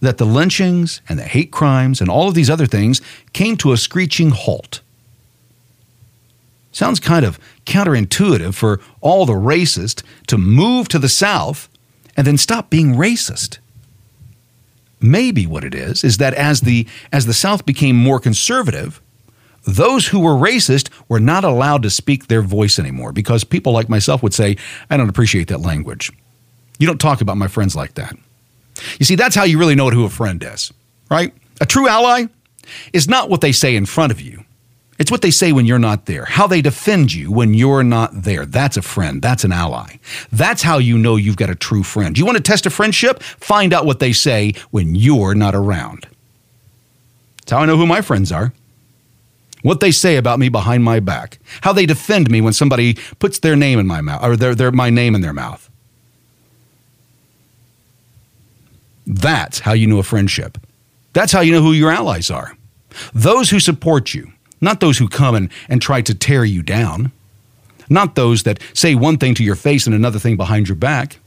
that 0.00 0.18
the 0.18 0.24
lynchings 0.24 1.00
and 1.08 1.18
the 1.18 1.24
hate 1.24 1.50
crimes 1.50 2.00
and 2.00 2.10
all 2.10 2.28
of 2.28 2.34
these 2.34 2.50
other 2.50 2.66
things 2.66 3.00
came 3.32 3.56
to 3.56 3.72
a 3.72 3.76
screeching 3.76 4.30
halt. 4.30 4.80
Sounds 6.78 7.00
kind 7.00 7.24
of 7.24 7.40
counterintuitive 7.66 8.54
for 8.54 8.78
all 9.00 9.26
the 9.26 9.32
racists 9.32 10.04
to 10.28 10.38
move 10.38 10.86
to 10.86 11.00
the 11.00 11.08
South 11.08 11.68
and 12.16 12.24
then 12.24 12.38
stop 12.38 12.70
being 12.70 12.94
racist. 12.94 13.58
Maybe 15.00 15.44
what 15.44 15.64
it 15.64 15.74
is 15.74 16.04
is 16.04 16.18
that 16.18 16.34
as 16.34 16.60
the 16.60 16.86
as 17.12 17.26
the 17.26 17.34
South 17.34 17.66
became 17.66 17.96
more 17.96 18.20
conservative, 18.20 19.02
those 19.64 20.06
who 20.06 20.20
were 20.20 20.34
racist 20.34 20.88
were 21.08 21.18
not 21.18 21.42
allowed 21.42 21.82
to 21.82 21.90
speak 21.90 22.28
their 22.28 22.42
voice 22.42 22.78
anymore 22.78 23.10
because 23.10 23.42
people 23.42 23.72
like 23.72 23.88
myself 23.88 24.22
would 24.22 24.32
say, 24.32 24.56
I 24.88 24.96
don't 24.96 25.08
appreciate 25.08 25.48
that 25.48 25.58
language. 25.58 26.12
You 26.78 26.86
don't 26.86 27.00
talk 27.00 27.20
about 27.20 27.38
my 27.38 27.48
friends 27.48 27.74
like 27.74 27.94
that. 27.94 28.16
You 29.00 29.04
see, 29.04 29.16
that's 29.16 29.34
how 29.34 29.42
you 29.42 29.58
really 29.58 29.74
know 29.74 29.90
who 29.90 30.04
a 30.04 30.10
friend 30.10 30.40
is, 30.44 30.72
right? 31.10 31.34
A 31.60 31.66
true 31.66 31.88
ally 31.88 32.26
is 32.92 33.08
not 33.08 33.28
what 33.28 33.40
they 33.40 33.50
say 33.50 33.74
in 33.74 33.84
front 33.84 34.12
of 34.12 34.20
you. 34.20 34.44
It's 34.98 35.10
what 35.10 35.22
they 35.22 35.30
say 35.30 35.52
when 35.52 35.64
you're 35.64 35.78
not 35.78 36.06
there, 36.06 36.24
how 36.24 36.48
they 36.48 36.60
defend 36.60 37.14
you 37.14 37.30
when 37.30 37.54
you're 37.54 37.84
not 37.84 38.10
there. 38.22 38.44
That's 38.44 38.76
a 38.76 38.82
friend. 38.82 39.22
That's 39.22 39.44
an 39.44 39.52
ally. 39.52 39.98
That's 40.32 40.62
how 40.62 40.78
you 40.78 40.98
know 40.98 41.16
you've 41.16 41.36
got 41.36 41.50
a 41.50 41.54
true 41.54 41.84
friend. 41.84 42.18
You 42.18 42.26
want 42.26 42.36
to 42.36 42.42
test 42.42 42.66
a 42.66 42.70
friendship? 42.70 43.22
Find 43.22 43.72
out 43.72 43.86
what 43.86 44.00
they 44.00 44.12
say 44.12 44.54
when 44.70 44.96
you're 44.96 45.34
not 45.34 45.54
around. 45.54 46.08
That's 47.42 47.52
how 47.52 47.58
I 47.58 47.66
know 47.66 47.76
who 47.76 47.86
my 47.86 48.00
friends 48.00 48.32
are 48.32 48.52
what 49.62 49.80
they 49.80 49.90
say 49.90 50.16
about 50.16 50.38
me 50.38 50.48
behind 50.48 50.84
my 50.84 51.00
back, 51.00 51.38
how 51.62 51.72
they 51.72 51.86
defend 51.86 52.30
me 52.30 52.40
when 52.40 52.52
somebody 52.52 52.94
puts 53.18 53.40
their 53.40 53.56
name 53.56 53.78
in 53.78 53.86
my 53.86 54.00
mouth 54.00 54.22
or 54.22 54.36
their, 54.36 54.54
their, 54.54 54.70
my 54.70 54.90
name 54.90 55.14
in 55.14 55.20
their 55.20 55.32
mouth. 55.32 55.68
That's 59.06 59.60
how 59.60 59.72
you 59.72 59.86
know 59.86 59.98
a 59.98 60.02
friendship. 60.02 60.58
That's 61.12 61.32
how 61.32 61.40
you 61.40 61.52
know 61.52 61.62
who 61.62 61.72
your 61.72 61.90
allies 61.90 62.30
are. 62.30 62.56
Those 63.14 63.50
who 63.50 63.58
support 63.58 64.14
you, 64.14 64.30
not 64.60 64.80
those 64.80 64.98
who 64.98 65.08
come 65.08 65.34
and, 65.34 65.50
and 65.68 65.80
try 65.80 66.02
to 66.02 66.14
tear 66.14 66.44
you 66.44 66.62
down. 66.62 67.12
not 67.90 68.14
those 68.14 68.42
that 68.42 68.60
say 68.74 68.94
one 68.94 69.16
thing 69.16 69.34
to 69.34 69.42
your 69.42 69.54
face 69.56 69.86
and 69.86 69.94
another 69.94 70.18
thing 70.18 70.36
behind 70.36 70.68
your 70.68 70.76
back. 70.76 71.18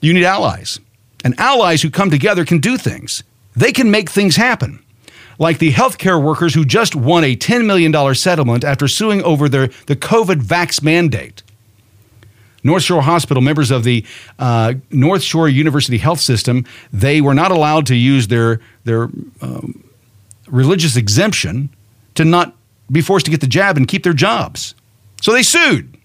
You 0.00 0.12
need 0.12 0.24
allies. 0.24 0.78
And 1.24 1.38
allies 1.40 1.82
who 1.82 1.90
come 1.90 2.10
together 2.10 2.44
can 2.44 2.58
do 2.58 2.76
things. 2.76 3.24
They 3.56 3.72
can 3.72 3.90
make 3.90 4.10
things 4.10 4.36
happen. 4.36 4.84
Like 5.38 5.58
the 5.58 5.72
healthcare 5.72 6.22
workers 6.22 6.54
who 6.54 6.64
just 6.64 6.94
won 6.94 7.24
a 7.24 7.34
$10 7.34 7.64
million 7.66 8.14
settlement 8.14 8.62
after 8.62 8.86
suing 8.86 9.22
over 9.22 9.48
their, 9.48 9.68
the 9.86 9.96
COVID 9.96 10.42
vax 10.42 10.82
mandate. 10.82 11.42
North 12.62 12.82
Shore 12.82 13.02
Hospital, 13.02 13.42
members 13.42 13.70
of 13.70 13.84
the 13.84 14.04
uh, 14.38 14.74
North 14.90 15.22
Shore 15.22 15.48
University 15.48 15.98
Health 15.98 16.20
System, 16.20 16.64
they 16.92 17.20
were 17.20 17.34
not 17.34 17.50
allowed 17.50 17.86
to 17.86 17.94
use 17.94 18.28
their, 18.28 18.60
their 18.84 19.04
um, 19.42 19.84
religious 20.46 20.96
exemption 20.96 21.70
to 22.14 22.24
not 22.24 22.54
be 22.90 23.00
forced 23.00 23.24
to 23.26 23.30
get 23.30 23.40
the 23.40 23.46
jab 23.46 23.76
and 23.76 23.88
keep 23.88 24.02
their 24.02 24.12
jobs. 24.12 24.74
So 25.20 25.32
they 25.32 25.42
sued. 25.42 25.96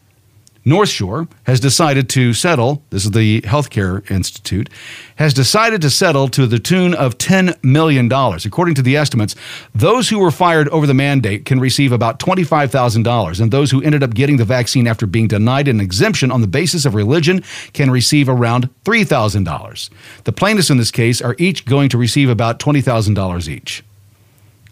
North 0.66 0.90
Shore 0.90 1.28
has 1.46 1.60
decided 1.60 2.10
to 2.10 2.34
settle, 2.34 2.84
this 2.90 3.06
is 3.06 3.12
the 3.12 3.42
Healthcare 3.42 4.10
Institute, 4.12 4.70
has 5.16 5.34
decided 5.34 5.82
to 5.82 5.90
settle 5.90 6.28
to 6.30 6.46
the 6.46 6.60
tune 6.60 6.94
of 6.94 7.18
$10 7.18 7.64
million. 7.64 8.12
According 8.12 8.76
to 8.76 8.82
the 8.82 8.96
estimates, 8.98 9.36
those 9.74 10.10
who 10.10 10.20
were 10.20 10.32
fired 10.32 10.68
over 10.70 10.86
the 10.86 10.94
mandate 10.94 11.46
can 11.46 11.60
receive 11.60 11.92
about 11.92 12.20
$25,000, 12.20 13.42
and 13.42 13.52
those 13.52 13.72
who 13.72 13.82
ended 13.82 14.04
up 14.04 14.14
getting 14.14 14.38
the 14.38 14.46
vaccine 14.46 14.86
after 14.86 15.08
being 15.08 15.28
denied 15.28 15.68
an 15.68 15.80
exemption 15.80 16.30
on 16.30 16.42
the 16.42 16.48
basis 16.48 16.86
of 16.86 16.94
religion 16.94 17.42
can 17.74 17.90
receive 17.90 18.28
around 18.30 18.70
$3,000. 18.84 19.90
The 20.26 20.32
plaintiffs 20.32 20.70
in 20.70 20.78
this 20.78 20.92
case 20.92 21.22
are 21.22 21.36
each 21.40 21.66
going 21.66 21.90
to 21.90 21.98
receive 21.98 22.30
about 22.30 22.60
$20,000 22.60 23.48
each. 23.48 23.84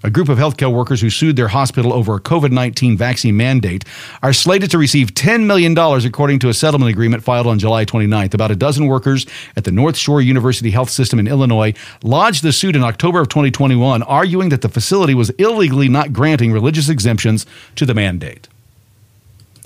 A 0.03 0.11
group 0.11 0.29
of 0.29 0.37
healthcare 0.37 0.71
workers 0.71 1.01
who 1.01 1.09
sued 1.09 1.35
their 1.35 1.47
hospital 1.47 1.91
over 1.91 2.15
a 2.15 2.21
COVID 2.21 2.51
19 2.51 2.97
vaccine 2.97 3.35
mandate 3.35 3.83
are 4.21 4.31
slated 4.31 4.69
to 4.71 4.77
receive 4.77 5.15
$10 5.15 5.45
million, 5.45 5.75
according 6.05 6.37
to 6.39 6.49
a 6.49 6.53
settlement 6.53 6.91
agreement 6.91 7.23
filed 7.23 7.47
on 7.47 7.57
July 7.57 7.83
29th. 7.83 8.35
About 8.35 8.51
a 8.51 8.55
dozen 8.55 8.85
workers 8.85 9.25
at 9.55 9.63
the 9.63 9.71
North 9.71 9.97
Shore 9.97 10.21
University 10.21 10.69
Health 10.69 10.91
System 10.91 11.17
in 11.17 11.27
Illinois 11.27 11.73
lodged 12.03 12.43
the 12.43 12.53
suit 12.53 12.75
in 12.75 12.83
October 12.83 13.19
of 13.19 13.29
2021, 13.29 14.03
arguing 14.03 14.49
that 14.49 14.61
the 14.61 14.69
facility 14.69 15.15
was 15.15 15.31
illegally 15.31 15.89
not 15.89 16.13
granting 16.13 16.51
religious 16.51 16.89
exemptions 16.89 17.47
to 17.75 17.83
the 17.83 17.95
mandate. 17.95 18.47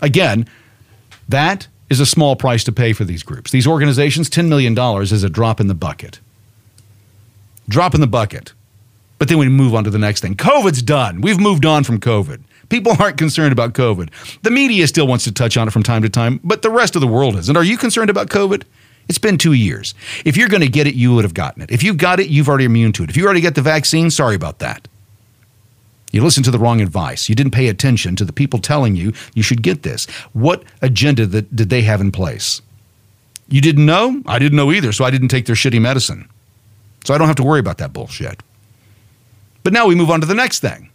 Again, 0.02 0.48
that 1.28 1.68
is 1.90 2.00
a 2.00 2.06
small 2.06 2.38
price 2.38 2.64
to 2.64 2.72
pay 2.72 2.94
for 2.94 3.04
these 3.04 3.22
groups. 3.22 3.52
These 3.52 3.68
organizations, 3.68 4.30
$10 4.30 4.48
million 4.48 4.78
is 5.02 5.24
a 5.24 5.30
drop 5.30 5.60
in 5.60 5.68
the 5.68 5.76
bucket. 5.76 6.22
Drop 7.68 7.94
in 7.94 8.00
the 8.00 8.08
bucket. 8.08 8.54
But 9.22 9.28
then 9.28 9.38
we 9.38 9.48
move 9.50 9.76
on 9.76 9.84
to 9.84 9.92
the 9.92 10.00
next 10.00 10.22
thing. 10.22 10.34
COVID's 10.34 10.82
done. 10.82 11.22
We've 11.22 11.40
moved 11.40 11.64
on 11.64 11.84
from 11.84 12.00
COVID. 12.00 12.42
People 12.70 12.94
aren't 13.00 13.20
concerned 13.20 13.52
about 13.52 13.74
COVID. 13.74 14.10
The 14.42 14.50
media 14.50 14.88
still 14.88 15.06
wants 15.06 15.26
to 15.26 15.32
touch 15.32 15.58
on 15.58 15.68
it 15.68 15.72
from 15.72 15.84
time 15.84 16.02
to 16.02 16.10
time, 16.10 16.40
but 16.44 16.64
the 16.64 16.72
rest 16.72 16.96
of 16.96 17.02
the 17.02 17.08
world 17.08 17.36
isn't. 17.36 17.56
Are 17.56 17.64
you 17.64 17.78
concerned 17.78 18.10
about 18.10 18.30
COVID? 18.30 18.64
It's 19.08 19.20
been 19.20 19.38
two 19.38 19.54
years. 19.54 19.94
If 20.26 20.38
you're 20.38 20.50
going 20.50 20.64
to 20.64 20.68
get 20.68 20.88
it, 20.88 20.96
you 20.96 21.14
would 21.14 21.24
have 21.24 21.36
gotten 21.36 21.62
it. 21.62 21.70
If 21.70 21.84
you 21.84 21.94
got 21.94 22.20
it, 22.20 22.30
you've 22.30 22.50
already 22.50 22.66
immune 22.66 22.94
to 22.94 23.04
it. 23.04 23.12
If 23.12 23.16
you 23.16 23.26
already 23.26 23.42
got 23.42 23.54
the 23.54 23.62
vaccine, 23.62 24.10
sorry 24.10 24.34
about 24.34 24.58
that. 24.58 24.88
You 26.12 26.24
listened 26.24 26.46
to 26.46 26.52
the 26.52 26.58
wrong 26.58 26.82
advice. 26.82 27.30
You 27.30 27.36
didn't 27.36 27.54
pay 27.54 27.68
attention 27.68 28.16
to 28.16 28.26
the 28.26 28.34
people 28.34 28.58
telling 28.58 28.96
you 28.96 29.14
you 29.36 29.44
should 29.44 29.62
get 29.62 29.84
this. 29.84 30.08
What 30.34 30.64
agenda 30.82 31.28
that, 31.28 31.56
did 31.56 31.70
they 31.70 31.84
have 31.84 32.02
in 32.02 32.12
place? 32.12 32.64
You 33.50 33.62
didn't 33.62 33.86
know? 33.86 34.24
I 34.26 34.40
didn't 34.40 34.56
know 34.56 34.72
either, 34.72 34.92
so 34.92 35.06
I 35.06 35.12
didn't 35.12 35.28
take 35.28 35.46
their 35.46 35.54
shitty 35.54 35.80
medicine. 35.80 36.28
So 37.06 37.14
I 37.14 37.20
don't 37.20 37.28
have 37.28 37.36
to 37.36 37.44
worry 37.44 37.60
about 37.60 37.78
that 37.78 37.94
bullshit. 37.94 38.42
But 39.64 39.74
now 39.74 39.88
we 39.88 39.96
move 39.96 40.10
on 40.10 40.22
to 40.22 40.28
the 40.28 40.36
next 40.36 40.60
thing. 40.60 40.92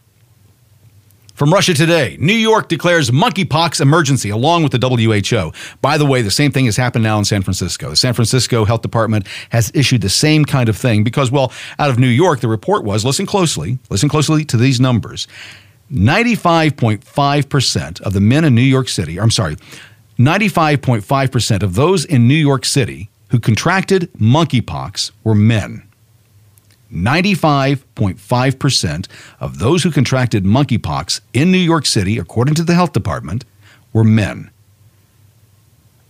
From 1.37 1.52
Russia 1.52 1.74
Today, 1.74 2.16
New 2.18 2.33
York 2.33 2.70
declares 2.70 3.11
monkeypox 3.11 3.83
emergency 3.83 4.31
along 4.31 4.62
with 4.62 4.72
the 4.72 4.79
WHO. 4.79 5.52
By 5.83 5.98
the 5.98 6.07
way, 6.07 6.22
the 6.22 6.31
same 6.31 6.50
thing 6.50 6.64
has 6.64 6.79
happened 6.79 7.05
now 7.05 7.18
in 7.18 7.26
San 7.26 7.42
Francisco. 7.42 7.90
The 7.90 7.96
San 7.96 8.14
Francisco 8.14 8.64
Health 8.64 8.81
Department 8.81 9.26
has 9.50 9.70
issued 9.74 10.00
the 10.00 10.09
same 10.09 10.46
kind 10.46 10.70
of 10.70 10.79
thing 10.79 11.05
because, 11.05 11.31
well, 11.31 11.52
out 11.79 11.90
of 11.90 11.98
New 11.98 12.09
York, 12.09 12.40
the 12.40 12.48
report 12.48 12.85
was 12.85 13.05
listen 13.05 13.26
closely, 13.26 13.79
listen 13.90 14.09
closely 14.09 14.46
to 14.46 14.57
these 14.57 14.81
numbers 14.81 15.29
95.5% 15.92 18.00
of 18.00 18.14
the 18.14 18.20
men 18.20 18.44
in 18.44 18.55
New 18.55 18.62
York 18.62 18.88
City, 18.88 19.20
I'm 19.20 19.31
sorry, 19.31 19.57
95.5% 20.18 21.62
of 21.62 21.74
those 21.74 22.07
in 22.07 22.26
New 22.26 22.35
York 22.35 22.64
City 22.64 23.11
who 23.29 23.38
contracted 23.38 24.11
monkeypox 24.14 25.11
were 25.22 25.35
men. 25.35 25.86
95.5% 26.92 29.09
of 29.40 29.59
those 29.59 29.83
who 29.83 29.90
contracted 29.90 30.44
monkeypox 30.44 31.20
in 31.33 31.51
New 31.51 31.59
York 31.59 31.87
City, 31.87 32.18
according 32.18 32.55
to 32.55 32.62
the 32.62 32.75
health 32.75 32.92
department, 32.92 33.44
were 33.92 34.05
men. 34.05 34.51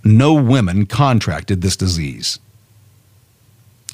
No 0.04 0.34
women 0.34 0.86
contracted 0.86 1.62
this 1.62 1.76
disease. 1.76 2.38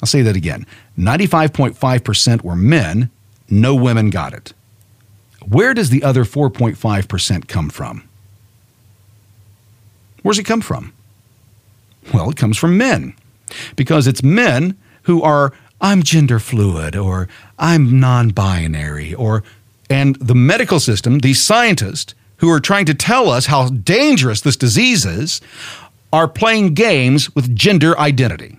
I'll 0.01 0.07
say 0.07 0.21
that 0.21 0.35
again 0.35 0.67
95.5% 0.97 2.41
were 2.41 2.55
men, 2.55 3.09
no 3.49 3.73
women 3.73 4.09
got 4.09 4.33
it. 4.33 4.53
Where 5.47 5.73
does 5.73 5.89
the 5.89 6.03
other 6.03 6.23
4.5% 6.23 7.47
come 7.47 7.69
from? 7.69 8.07
Where's 10.21 10.39
it 10.39 10.43
come 10.43 10.61
from? 10.61 10.93
Well, 12.13 12.29
it 12.29 12.37
comes 12.37 12.57
from 12.57 12.77
men 12.77 13.15
because 13.75 14.07
it's 14.07 14.23
men 14.23 14.77
who 15.03 15.21
are 15.21 15.53
I'm 15.83 16.01
gender 16.01 16.39
fluid 16.39 16.95
or 16.95 17.27
I'm 17.59 17.99
non 17.99 18.29
binary 18.29 19.13
or, 19.13 19.43
and 19.89 20.15
the 20.15 20.33
medical 20.33 20.79
system, 20.79 21.19
these 21.19 21.43
scientists 21.43 22.15
who 22.37 22.49
are 22.49 22.61
trying 22.61 22.85
to 22.85 22.93
tell 22.93 23.29
us 23.29 23.47
how 23.47 23.67
dangerous 23.67 24.39
this 24.39 24.55
disease 24.55 25.05
is, 25.05 25.41
are 26.13 26.27
playing 26.27 26.73
games 26.73 27.35
with 27.35 27.53
gender 27.53 27.99
identity. 27.99 28.57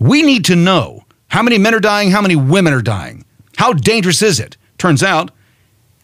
We 0.00 0.22
need 0.22 0.46
to 0.46 0.56
know 0.56 1.04
how 1.28 1.42
many 1.42 1.58
men 1.58 1.74
are 1.74 1.80
dying, 1.80 2.10
how 2.10 2.22
many 2.22 2.36
women 2.36 2.72
are 2.72 2.82
dying. 2.82 3.26
How 3.56 3.74
dangerous 3.74 4.22
is 4.22 4.40
it? 4.40 4.56
Turns 4.78 5.02
out, 5.02 5.30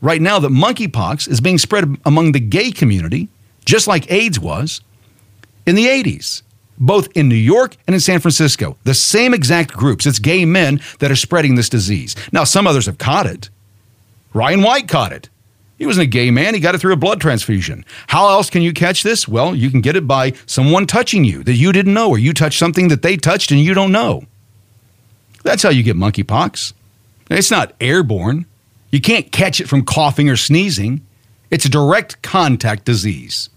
right 0.03 0.21
now, 0.21 0.39
that 0.39 0.51
monkeypox 0.51 1.27
is 1.29 1.41
being 1.41 1.59
spread 1.59 1.97
among 2.05 2.33
the 2.33 2.41
gay 2.41 2.71
community, 2.71 3.29
just 3.65 3.87
like 3.87 4.11
AIDS 4.11 4.39
was 4.39 4.83
in 5.65 5.75
the 5.75 5.87
80s 5.87 6.43
both 6.79 7.09
in 7.15 7.29
New 7.29 7.35
York 7.35 7.77
and 7.87 7.95
in 7.95 8.01
San 8.01 8.21
Francisco. 8.21 8.77
The 8.85 8.95
same 8.95 9.35
exact 9.35 9.73
groups. 9.73 10.07
It's 10.07 10.19
gay 10.19 10.45
men 10.45 10.81
that 10.99 11.11
are 11.11 11.17
spreading 11.17 11.55
this 11.55 11.69
disease. 11.69 12.17
Now, 12.33 12.45
some 12.45 12.67
others 12.67 12.87
have 12.87 12.99
caught 12.99 13.27
it. 13.27 13.51
Ryan 14.35 14.63
White 14.63 14.89
caught 14.89 15.13
it. 15.13 15.29
He 15.79 15.87
wasn't 15.87 16.05
a 16.05 16.11
gay 16.11 16.31
man. 16.31 16.55
He 16.55 16.61
got 16.61 16.75
it 16.75 16.79
through 16.79 16.93
a 16.93 16.97
blood 16.97 17.21
transfusion. 17.21 17.85
How 18.07 18.29
else 18.29 18.51
can 18.51 18.63
you 18.63 18.73
catch 18.73 19.03
this? 19.03 19.27
Well, 19.27 19.55
you 19.55 19.71
can 19.71 19.81
get 19.81 19.97
it 19.97 20.07
by 20.07 20.33
someone 20.47 20.87
touching 20.87 21.25
you 21.25 21.43
that 21.43 21.55
you 21.55 21.73
didn't 21.73 21.95
know, 21.95 22.09
or 22.09 22.19
you 22.19 22.33
touch 22.33 22.57
something 22.57 22.89
that 22.89 23.03
they 23.03 23.17
touched 23.17 23.51
and 23.51 23.61
you 23.61 23.75
don't 23.75 23.91
know. 23.91 24.25
That's 25.43 25.63
how 25.63 25.71
you 25.71 25.83
get 25.83 25.97
monkeypox. 25.97 26.73
It's 27.31 27.51
not 27.51 27.75
airborne. 27.81 28.47
You 28.91 29.01
can't 29.01 29.33
catch 29.33 29.61
it 29.61 29.69
from 29.69 29.85
coughing 29.85 30.29
or 30.29 30.37
sneezing. 30.37 31.05
It's 31.51 31.65
a 31.65 31.71
direct 31.71 32.23
contact 32.23 32.85
disease. 32.85 33.49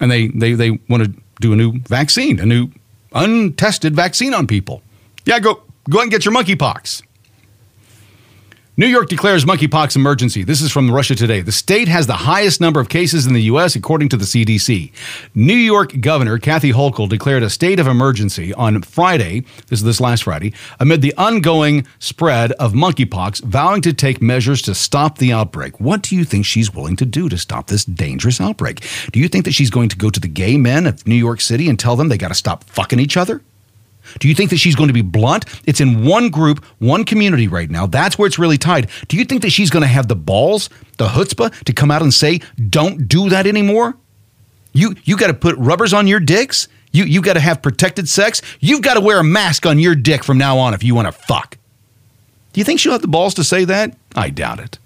And 0.00 0.10
they 0.10 0.28
they 0.28 0.54
they 0.54 0.70
want 0.88 1.04
to 1.04 1.12
do 1.40 1.52
a 1.52 1.56
new 1.56 1.78
vaccine, 1.80 2.40
a 2.40 2.46
new 2.46 2.68
untested 3.12 3.94
vaccine 3.94 4.34
on 4.34 4.46
people. 4.46 4.82
Yeah, 5.24 5.38
go 5.38 5.62
go 5.88 6.00
and 6.00 6.10
get 6.10 6.24
your 6.24 6.34
monkeypox. 6.34 7.02
New 8.80 8.86
York 8.86 9.10
declares 9.10 9.44
monkeypox 9.44 9.94
emergency. 9.94 10.42
This 10.42 10.62
is 10.62 10.72
from 10.72 10.90
Russia 10.90 11.14
Today. 11.14 11.42
The 11.42 11.52
state 11.52 11.86
has 11.86 12.06
the 12.06 12.14
highest 12.14 12.62
number 12.62 12.80
of 12.80 12.88
cases 12.88 13.26
in 13.26 13.34
the 13.34 13.42
U.S., 13.42 13.76
according 13.76 14.08
to 14.08 14.16
the 14.16 14.24
CDC. 14.24 14.90
New 15.34 15.52
York 15.52 16.00
Governor 16.00 16.38
Kathy 16.38 16.72
Hochul 16.72 17.06
declared 17.06 17.42
a 17.42 17.50
state 17.50 17.78
of 17.78 17.86
emergency 17.86 18.54
on 18.54 18.80
Friday, 18.80 19.44
this 19.66 19.80
is 19.80 19.84
this 19.84 20.00
last 20.00 20.22
Friday, 20.22 20.54
amid 20.78 21.02
the 21.02 21.12
ongoing 21.18 21.86
spread 21.98 22.52
of 22.52 22.72
monkeypox, 22.72 23.44
vowing 23.44 23.82
to 23.82 23.92
take 23.92 24.22
measures 24.22 24.62
to 24.62 24.74
stop 24.74 25.18
the 25.18 25.30
outbreak. 25.30 25.78
What 25.78 26.00
do 26.00 26.16
you 26.16 26.24
think 26.24 26.46
she's 26.46 26.72
willing 26.72 26.96
to 26.96 27.04
do 27.04 27.28
to 27.28 27.36
stop 27.36 27.66
this 27.66 27.84
dangerous 27.84 28.40
outbreak? 28.40 28.82
Do 29.12 29.20
you 29.20 29.28
think 29.28 29.44
that 29.44 29.52
she's 29.52 29.68
going 29.68 29.90
to 29.90 29.98
go 29.98 30.08
to 30.08 30.20
the 30.20 30.26
gay 30.26 30.56
men 30.56 30.86
of 30.86 31.06
New 31.06 31.16
York 31.16 31.42
City 31.42 31.68
and 31.68 31.78
tell 31.78 31.96
them 31.96 32.08
they 32.08 32.16
got 32.16 32.28
to 32.28 32.34
stop 32.34 32.64
fucking 32.64 32.98
each 32.98 33.18
other? 33.18 33.42
Do 34.18 34.28
you 34.28 34.34
think 34.34 34.50
that 34.50 34.58
she's 34.58 34.74
going 34.74 34.88
to 34.88 34.94
be 34.94 35.02
blunt? 35.02 35.44
It's 35.66 35.80
in 35.80 36.04
one 36.04 36.30
group, 36.30 36.64
one 36.78 37.04
community 37.04 37.48
right 37.48 37.70
now. 37.70 37.86
That's 37.86 38.18
where 38.18 38.26
it's 38.26 38.38
really 38.38 38.58
tied. 38.58 38.88
Do 39.08 39.16
you 39.16 39.24
think 39.24 39.42
that 39.42 39.50
she's 39.50 39.70
going 39.70 39.82
to 39.82 39.88
have 39.88 40.08
the 40.08 40.16
balls, 40.16 40.68
the 40.98 41.06
chutzpah, 41.06 41.64
to 41.64 41.72
come 41.72 41.90
out 41.90 42.02
and 42.02 42.12
say, 42.12 42.40
"Don't 42.68 43.08
do 43.08 43.28
that 43.28 43.46
anymore"? 43.46 43.96
You 44.72 44.94
you 45.04 45.16
got 45.16 45.28
to 45.28 45.34
put 45.34 45.56
rubbers 45.56 45.92
on 45.92 46.06
your 46.06 46.20
dicks. 46.20 46.68
You 46.92 47.04
you 47.04 47.22
got 47.22 47.34
to 47.34 47.40
have 47.40 47.62
protected 47.62 48.08
sex. 48.08 48.42
You've 48.60 48.82
got 48.82 48.94
to 48.94 49.00
wear 49.00 49.20
a 49.20 49.24
mask 49.24 49.66
on 49.66 49.78
your 49.78 49.94
dick 49.94 50.24
from 50.24 50.38
now 50.38 50.58
on 50.58 50.74
if 50.74 50.82
you 50.82 50.94
want 50.94 51.06
to 51.06 51.12
fuck. 51.12 51.56
Do 52.52 52.60
you 52.60 52.64
think 52.64 52.80
she'll 52.80 52.92
have 52.92 53.02
the 53.02 53.08
balls 53.08 53.34
to 53.34 53.44
say 53.44 53.64
that? 53.64 53.96
I 54.16 54.30
doubt 54.30 54.58
it. 54.58 54.78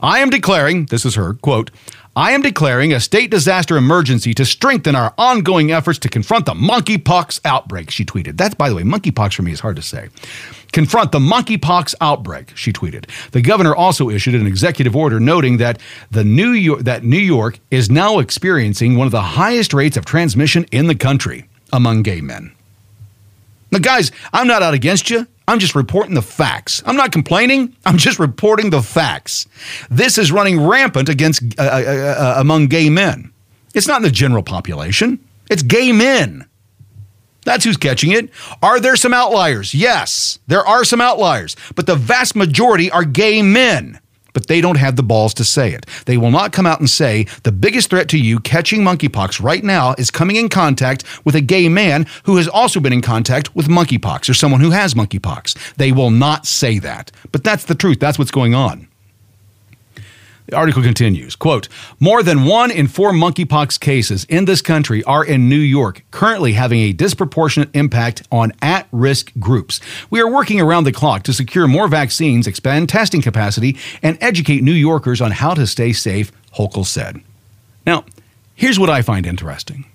I 0.00 0.18
am 0.18 0.30
declaring, 0.30 0.86
this 0.86 1.06
is 1.06 1.14
her 1.14 1.34
quote, 1.34 1.70
I 2.14 2.32
am 2.32 2.42
declaring 2.42 2.92
a 2.92 3.00
state 3.00 3.30
disaster 3.30 3.78
emergency 3.78 4.34
to 4.34 4.44
strengthen 4.44 4.94
our 4.94 5.14
ongoing 5.16 5.72
efforts 5.72 5.98
to 6.00 6.10
confront 6.10 6.44
the 6.44 6.52
monkeypox 6.52 7.40
outbreak, 7.42 7.90
she 7.90 8.04
tweeted. 8.04 8.36
That's, 8.36 8.54
by 8.54 8.68
the 8.68 8.74
way, 8.74 8.82
monkeypox 8.82 9.32
for 9.34 9.42
me 9.42 9.52
is 9.52 9.60
hard 9.60 9.76
to 9.76 9.82
say. 9.82 10.10
confront 10.72 11.12
the 11.12 11.18
monkeypox 11.18 11.94
outbreak, 12.00 12.56
she 12.56 12.72
tweeted. 12.72 13.08
The 13.30 13.40
governor 13.40 13.74
also 13.74 14.10
issued 14.10 14.34
an 14.34 14.46
executive 14.46 14.96
order 14.96 15.20
noting 15.20 15.58
that 15.58 15.80
the 16.10 16.24
New 16.24 16.50
York 16.50 16.80
that 16.80 17.04
New 17.04 17.18
York 17.18 17.58
is 17.70 17.90
now 17.90 18.18
experiencing 18.18 18.96
one 18.96 19.06
of 19.06 19.12
the 19.12 19.22
highest 19.22 19.72
rates 19.72 19.96
of 19.96 20.04
transmission 20.04 20.66
in 20.72 20.86
the 20.88 20.94
country 20.94 21.48
among 21.72 22.02
gay 22.02 22.20
men. 22.20 22.52
Now, 23.70 23.78
guys, 23.78 24.12
I'm 24.32 24.46
not 24.46 24.62
out 24.62 24.74
against 24.74 25.08
you. 25.08 25.26
I'm 25.48 25.58
just 25.58 25.74
reporting 25.74 26.14
the 26.14 26.22
facts. 26.22 26.82
I'm 26.86 26.96
not 26.96 27.12
complaining. 27.12 27.76
I'm 27.84 27.98
just 27.98 28.18
reporting 28.18 28.70
the 28.70 28.82
facts. 28.82 29.46
This 29.90 30.18
is 30.18 30.30
running 30.30 30.64
rampant 30.64 31.08
against 31.08 31.42
uh, 31.58 31.62
uh, 31.62 31.64
uh, 31.64 31.90
uh 32.18 32.34
among 32.38 32.68
gay 32.68 32.88
men. 32.90 33.32
It's 33.74 33.88
not 33.88 33.98
in 33.98 34.02
the 34.02 34.10
general 34.10 34.42
population. 34.42 35.18
It's 35.50 35.62
gay 35.62 35.92
men. 35.92 36.46
That's 37.44 37.64
who's 37.64 37.76
catching 37.76 38.12
it. 38.12 38.30
Are 38.62 38.78
there 38.78 38.96
some 38.96 39.12
outliers? 39.12 39.74
Yes, 39.74 40.38
there 40.46 40.64
are 40.64 40.84
some 40.84 41.00
outliers, 41.00 41.56
but 41.74 41.86
the 41.86 41.96
vast 41.96 42.36
majority 42.36 42.90
are 42.90 43.04
gay 43.04 43.42
men. 43.42 43.98
But 44.32 44.46
they 44.46 44.60
don't 44.60 44.76
have 44.76 44.96
the 44.96 45.02
balls 45.02 45.34
to 45.34 45.44
say 45.44 45.72
it. 45.72 45.86
They 46.06 46.16
will 46.16 46.30
not 46.30 46.52
come 46.52 46.66
out 46.66 46.80
and 46.80 46.88
say 46.88 47.26
the 47.42 47.52
biggest 47.52 47.90
threat 47.90 48.08
to 48.10 48.18
you 48.18 48.40
catching 48.40 48.82
monkeypox 48.82 49.42
right 49.42 49.62
now 49.62 49.94
is 49.98 50.10
coming 50.10 50.36
in 50.36 50.48
contact 50.48 51.04
with 51.24 51.34
a 51.34 51.40
gay 51.40 51.68
man 51.68 52.06
who 52.24 52.36
has 52.36 52.48
also 52.48 52.80
been 52.80 52.92
in 52.92 53.02
contact 53.02 53.54
with 53.54 53.68
monkeypox 53.68 54.28
or 54.28 54.34
someone 54.34 54.60
who 54.60 54.70
has 54.70 54.94
monkeypox. 54.94 55.74
They 55.74 55.92
will 55.92 56.10
not 56.10 56.46
say 56.46 56.78
that. 56.78 57.10
But 57.30 57.44
that's 57.44 57.64
the 57.64 57.74
truth. 57.74 58.00
That's 58.00 58.18
what's 58.18 58.30
going 58.30 58.54
on. 58.54 58.88
The 60.52 60.58
article 60.58 60.82
continues, 60.82 61.34
quote, 61.34 61.66
more 61.98 62.22
than 62.22 62.44
one 62.44 62.70
in 62.70 62.86
four 62.86 63.12
monkeypox 63.12 63.80
cases 63.80 64.24
in 64.24 64.44
this 64.44 64.60
country 64.60 65.02
are 65.04 65.24
in 65.24 65.48
New 65.48 65.56
York, 65.56 66.04
currently 66.10 66.52
having 66.52 66.80
a 66.80 66.92
disproportionate 66.92 67.70
impact 67.72 68.28
on 68.30 68.52
at-risk 68.60 69.32
groups. 69.38 69.80
We 70.10 70.20
are 70.20 70.30
working 70.30 70.60
around 70.60 70.84
the 70.84 70.92
clock 70.92 71.22
to 71.22 71.32
secure 71.32 71.66
more 71.66 71.88
vaccines, 71.88 72.46
expand 72.46 72.90
testing 72.90 73.22
capacity, 73.22 73.78
and 74.02 74.18
educate 74.20 74.62
New 74.62 74.74
Yorkers 74.74 75.22
on 75.22 75.30
how 75.30 75.54
to 75.54 75.66
stay 75.66 75.94
safe, 75.94 76.30
Hochul 76.58 76.84
said. 76.84 77.22
Now, 77.86 78.04
here's 78.54 78.78
what 78.78 78.90
I 78.90 79.00
find 79.00 79.24
interesting. 79.24 79.86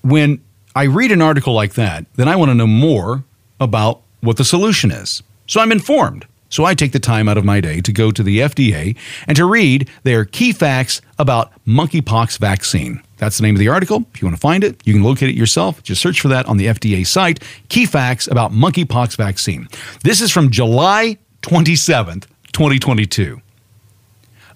When 0.00 0.40
I 0.74 0.84
read 0.84 1.12
an 1.12 1.20
article 1.20 1.52
like 1.52 1.74
that, 1.74 2.06
then 2.14 2.28
I 2.28 2.36
want 2.36 2.48
to 2.48 2.54
know 2.54 2.66
more 2.66 3.24
about 3.60 4.00
what 4.22 4.38
the 4.38 4.44
solution 4.44 4.90
is. 4.90 5.22
So 5.46 5.60
I'm 5.60 5.70
informed. 5.70 6.24
So 6.48 6.64
I 6.64 6.74
take 6.74 6.92
the 6.92 7.00
time 7.00 7.28
out 7.28 7.36
of 7.36 7.44
my 7.44 7.60
day 7.60 7.80
to 7.80 7.92
go 7.92 8.10
to 8.10 8.22
the 8.22 8.38
FDA 8.40 8.96
and 9.26 9.36
to 9.36 9.44
read 9.44 9.88
their 10.04 10.24
key 10.24 10.52
facts 10.52 11.00
about 11.18 11.52
monkeypox 11.66 12.38
vaccine. 12.38 13.02
That's 13.18 13.38
the 13.38 13.42
name 13.42 13.54
of 13.54 13.58
the 13.58 13.68
article. 13.68 14.04
If 14.14 14.20
you 14.20 14.26
want 14.26 14.36
to 14.36 14.40
find 14.40 14.62
it, 14.62 14.80
you 14.84 14.92
can 14.92 15.02
locate 15.02 15.30
it 15.30 15.34
yourself. 15.34 15.82
Just 15.82 16.00
search 16.00 16.20
for 16.20 16.28
that 16.28 16.46
on 16.46 16.56
the 16.56 16.66
FDA 16.66 17.06
site. 17.06 17.42
Key 17.68 17.86
facts 17.86 18.26
about 18.28 18.52
monkeypox 18.52 19.16
vaccine. 19.16 19.68
This 20.04 20.20
is 20.20 20.30
from 20.30 20.50
July 20.50 21.18
27th, 21.42 22.26
2022. 22.52 23.40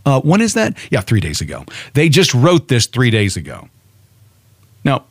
Uh, 0.04 0.20
when 0.20 0.40
is 0.40 0.54
that? 0.54 0.76
Yeah, 0.90 1.00
three 1.00 1.20
days 1.20 1.40
ago. 1.40 1.64
They 1.94 2.08
just 2.08 2.34
wrote 2.34 2.68
this 2.68 2.86
three 2.86 3.10
days 3.10 3.36
ago. 3.36 3.68
Now, 4.84 5.04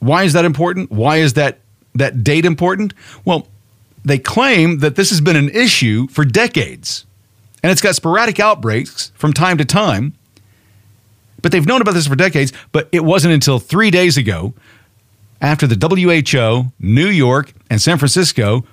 why 0.00 0.24
is 0.24 0.32
that 0.34 0.44
important? 0.44 0.90
Why 0.90 1.16
is 1.16 1.34
that 1.34 1.58
that 1.94 2.24
date 2.24 2.44
important? 2.44 2.94
Well, 3.24 3.48
they 4.04 4.18
claim 4.18 4.78
that 4.80 4.96
this 4.96 5.10
has 5.10 5.20
been 5.20 5.36
an 5.36 5.48
issue 5.50 6.06
for 6.08 6.24
decades 6.24 7.06
and 7.62 7.72
it's 7.72 7.80
got 7.80 7.94
sporadic 7.94 8.38
outbreaks 8.38 9.10
from 9.16 9.32
time 9.32 9.56
to 9.58 9.64
time. 9.64 10.12
But 11.40 11.50
they've 11.52 11.66
known 11.66 11.80
about 11.80 11.94
this 11.94 12.06
for 12.06 12.14
decades, 12.14 12.52
but 12.72 12.88
it 12.92 13.04
wasn't 13.04 13.34
until 13.34 13.58
three 13.58 13.90
days 13.90 14.16
ago, 14.16 14.52
after 15.40 15.66
the 15.66 15.76
WHO, 15.76 16.72
New 16.78 17.06
York, 17.08 17.52
and 17.70 17.80
San 17.80 17.98
Francisco, 17.98 18.64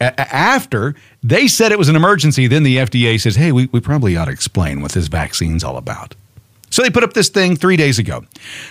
a- 0.00 0.20
after 0.34 0.94
they 1.22 1.46
said 1.48 1.72
it 1.72 1.78
was 1.78 1.88
an 1.88 1.96
emergency, 1.96 2.46
then 2.46 2.62
the 2.62 2.76
FDA 2.78 3.20
says, 3.20 3.36
hey, 3.36 3.52
we, 3.52 3.66
we 3.72 3.80
probably 3.80 4.16
ought 4.16 4.24
to 4.26 4.30
explain 4.32 4.80
what 4.80 4.92
this 4.92 5.08
vaccine's 5.08 5.62
all 5.64 5.76
about. 5.76 6.14
So 6.70 6.82
they 6.82 6.90
put 6.90 7.02
up 7.02 7.12
this 7.12 7.28
thing 7.28 7.56
three 7.56 7.76
days 7.76 7.98
ago. 7.98 8.24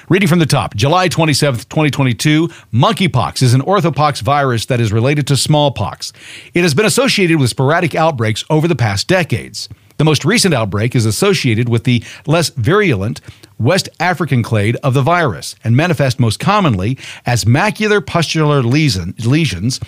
Reading 0.08 0.30
from 0.30 0.40
the 0.40 0.46
top 0.46 0.74
July 0.76 1.10
27th, 1.10 1.68
2022, 1.70 2.48
monkeypox 2.74 3.42
is 3.42 3.54
an 3.54 3.62
orthopox 3.62 4.22
virus 4.22 4.66
that 4.68 4.80
is 4.80 4.92
related 4.94 5.28
to 5.28 5.38
smallpox. 5.38 6.14
It 6.54 6.62
has 6.62 6.74
been 6.74 6.86
associated 6.86 7.40
with 7.40 7.50
sporadic 7.50 7.96
outbreaks 7.96 8.46
over 8.50 8.68
the 8.68 8.76
past 8.76 9.08
decades. 9.08 9.68
The 9.98 10.06
most 10.06 10.24
recent 10.24 10.54
outbreak 10.54 10.96
is 10.96 11.06
associated 11.06 11.68
with 11.68 11.84
the 11.84 12.02
less 12.26 12.50
virulent 12.52 13.20
West 13.60 13.90
African 14.00 14.42
clade 14.42 14.78
of 14.78 14.94
the 14.94 15.02
virus 15.02 15.56
and 15.64 15.76
manifest 15.76 16.20
most 16.20 16.40
commonly 16.40 16.98
as 17.26 17.44
macular 17.44 18.06
pustular 18.06 18.64
lesion, 18.64 19.14
lesions 19.26 19.80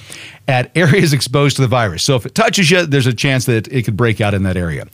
at 0.47 0.69
areas 0.75 1.13
exposed 1.13 1.55
to 1.55 1.61
the 1.61 1.67
virus. 1.67 2.03
So 2.03 2.15
if 2.15 2.25
it 2.25 2.35
touches 2.35 2.69
you, 2.69 2.85
there's 2.85 3.07
a 3.07 3.13
chance 3.13 3.45
that 3.45 3.67
it 3.69 3.83
could 3.83 3.95
break 3.95 4.19
out 4.19 4.33
in 4.33 4.43
that 4.43 4.57
area. 4.57 4.87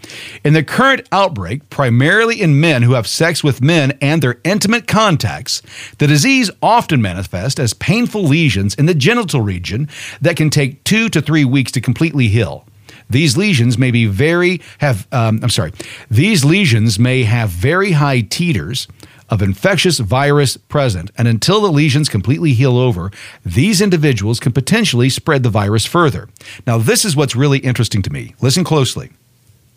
In 0.43 0.53
the 0.53 0.63
current 0.63 1.07
outbreak, 1.11 1.69
primarily 1.69 2.39
in 2.39 2.59
men 2.59 2.83
who 2.83 2.93
have 2.93 3.07
sex 3.07 3.43
with 3.43 3.61
men 3.61 3.97
and 4.01 4.21
their 4.21 4.39
intimate 4.43 4.87
contacts, 4.87 5.61
the 5.97 6.07
disease 6.07 6.51
often 6.61 7.01
manifests 7.01 7.59
as 7.59 7.73
painful 7.73 8.23
lesions 8.23 8.75
in 8.75 8.85
the 8.85 8.95
genital 8.95 9.41
region 9.41 9.89
that 10.21 10.35
can 10.35 10.49
take 10.49 10.83
two 10.83 11.09
to 11.09 11.21
three 11.21 11.45
weeks 11.45 11.71
to 11.71 11.81
completely 11.81 12.27
heal. 12.27 12.65
These 13.09 13.37
lesions 13.37 13.77
may 13.77 13.91
be 13.91 14.05
very 14.05 14.61
have 14.79 15.07
um, 15.11 15.39
I'm 15.41 15.49
sorry. 15.49 15.73
These 16.09 16.43
lesions 16.43 16.99
may 16.99 17.23
have 17.23 17.49
very 17.49 17.91
high 17.91 18.21
titers 18.21 18.87
of 19.29 19.41
infectious 19.41 19.99
virus 19.99 20.57
present, 20.57 21.11
and 21.17 21.27
until 21.27 21.61
the 21.61 21.71
lesions 21.71 22.09
completely 22.09 22.53
heal 22.53 22.77
over, 22.77 23.11
these 23.45 23.81
individuals 23.81 24.39
can 24.39 24.51
potentially 24.51 25.09
spread 25.09 25.43
the 25.43 25.49
virus 25.49 25.85
further. 25.85 26.29
Now, 26.65 26.77
this 26.77 27.03
is 27.03 27.15
what's 27.15 27.35
really 27.35 27.59
interesting 27.59 28.01
to 28.03 28.09
me. 28.11 28.35
Listen 28.41 28.63
closely. 28.63 29.11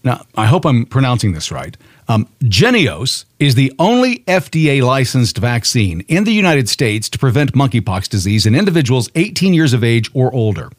Now, 0.03 0.25
I 0.35 0.47
hope 0.47 0.65
I'm 0.65 0.87
pronouncing 0.87 1.33
this 1.33 1.53
right. 1.53 1.77
Um, 2.09 2.27
Jynneos 2.43 3.27
is 3.39 3.55
the 3.55 3.73
only 3.79 4.21
FDA 4.21 4.83
licensed 4.83 5.37
vaccine 5.37 6.01
in 6.09 6.25
the 6.25 6.33
United 6.33 6.69
States 6.69 7.09
to 7.11 7.19
prevent 7.19 7.53
monkeypox 7.53 8.09
disease 8.09 8.47
in 8.47 8.55
individuals 8.55 9.11
18 9.15 9.53
years 9.53 9.73
of 9.73 9.85
age 9.85 10.11
or 10.15 10.33
older. 10.33 10.71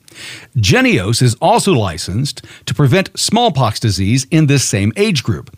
Jynneos 0.57 1.21
is 1.21 1.35
also 1.35 1.73
licensed 1.73 2.45
to 2.65 2.73
prevent 2.73 3.17
smallpox 3.17 3.79
disease 3.79 4.27
in 4.31 4.47
this 4.47 4.63
same 4.63 4.91
age 4.95 5.23
group. 5.23 5.55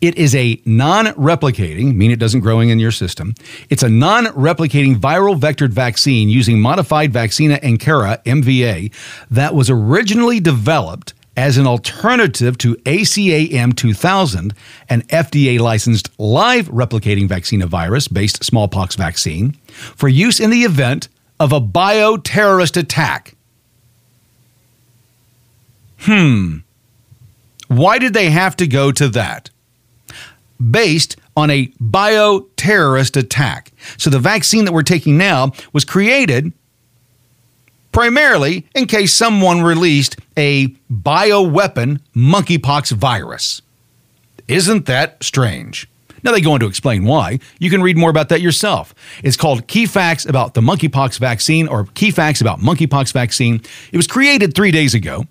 It 0.00 0.16
is 0.16 0.34
a 0.34 0.60
non 0.64 1.06
replicating, 1.06 1.94
meaning 1.94 2.12
it 2.12 2.18
doesn't 2.18 2.40
growing 2.40 2.70
in 2.70 2.78
your 2.78 2.90
system. 2.90 3.34
It's 3.68 3.82
a 3.82 3.88
non 3.88 4.26
replicating 4.26 4.96
viral 4.96 5.38
vectored 5.38 5.70
vaccine 5.70 6.28
using 6.28 6.60
modified 6.60 7.12
Vaccinia 7.12 7.60
Ankara, 7.60 8.22
MVA, 8.24 8.92
that 9.30 9.54
was 9.54 9.70
originally 9.70 10.40
developed 10.40 11.14
as 11.36 11.58
an 11.58 11.66
alternative 11.66 12.56
to 12.58 12.74
ACAM 12.76 13.76
2000, 13.76 14.54
an 14.88 15.02
FDA 15.02 15.60
licensed 15.60 16.10
live 16.18 16.68
replicating 16.68 17.28
vaccinia 17.28 17.66
virus 17.66 18.08
based 18.08 18.42
smallpox 18.42 18.96
vaccine, 18.96 19.52
for 19.68 20.08
use 20.08 20.40
in 20.40 20.50
the 20.50 20.62
event 20.62 21.08
of 21.38 21.52
a 21.52 21.60
bioterrorist 21.60 22.78
attack. 22.78 23.35
Hmm. 26.06 26.58
Why 27.68 27.98
did 27.98 28.14
they 28.14 28.30
have 28.30 28.56
to 28.56 28.66
go 28.66 28.92
to 28.92 29.08
that? 29.08 29.50
Based 30.70 31.16
on 31.36 31.50
a 31.50 31.66
bioterrorist 31.82 33.16
attack. 33.16 33.72
So 33.98 34.08
the 34.08 34.20
vaccine 34.20 34.64
that 34.64 34.72
we're 34.72 34.82
taking 34.82 35.18
now 35.18 35.52
was 35.72 35.84
created 35.84 36.52
primarily 37.90 38.66
in 38.74 38.86
case 38.86 39.12
someone 39.12 39.62
released 39.62 40.16
a 40.36 40.68
bioweapon 40.90 42.00
monkeypox 42.14 42.92
virus. 42.92 43.62
Isn't 44.48 44.86
that 44.86 45.22
strange? 45.24 45.88
Now 46.22 46.32
they 46.32 46.40
go 46.40 46.52
on 46.52 46.60
to 46.60 46.66
explain 46.66 47.04
why. 47.04 47.40
You 47.58 47.68
can 47.68 47.82
read 47.82 47.96
more 47.96 48.10
about 48.10 48.28
that 48.28 48.40
yourself. 48.40 48.94
It's 49.24 49.36
called 49.36 49.66
Key 49.66 49.86
Facts 49.86 50.24
About 50.24 50.54
the 50.54 50.60
Monkeypox 50.60 51.18
Vaccine 51.18 51.68
or 51.68 51.86
Key 51.94 52.10
Facts 52.10 52.40
About 52.40 52.60
Monkeypox 52.60 53.12
Vaccine. 53.12 53.60
It 53.92 53.96
was 53.96 54.06
created 54.06 54.54
three 54.54 54.70
days 54.70 54.94
ago. 54.94 55.24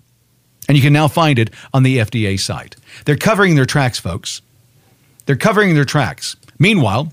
And 0.68 0.76
you 0.76 0.82
can 0.82 0.92
now 0.92 1.08
find 1.08 1.38
it 1.38 1.50
on 1.72 1.82
the 1.82 1.98
FDA 1.98 2.38
site. 2.38 2.76
They're 3.04 3.16
covering 3.16 3.54
their 3.54 3.66
tracks, 3.66 3.98
folks. 3.98 4.42
They're 5.26 5.36
covering 5.36 5.74
their 5.74 5.84
tracks. 5.84 6.36
Meanwhile, 6.58 7.12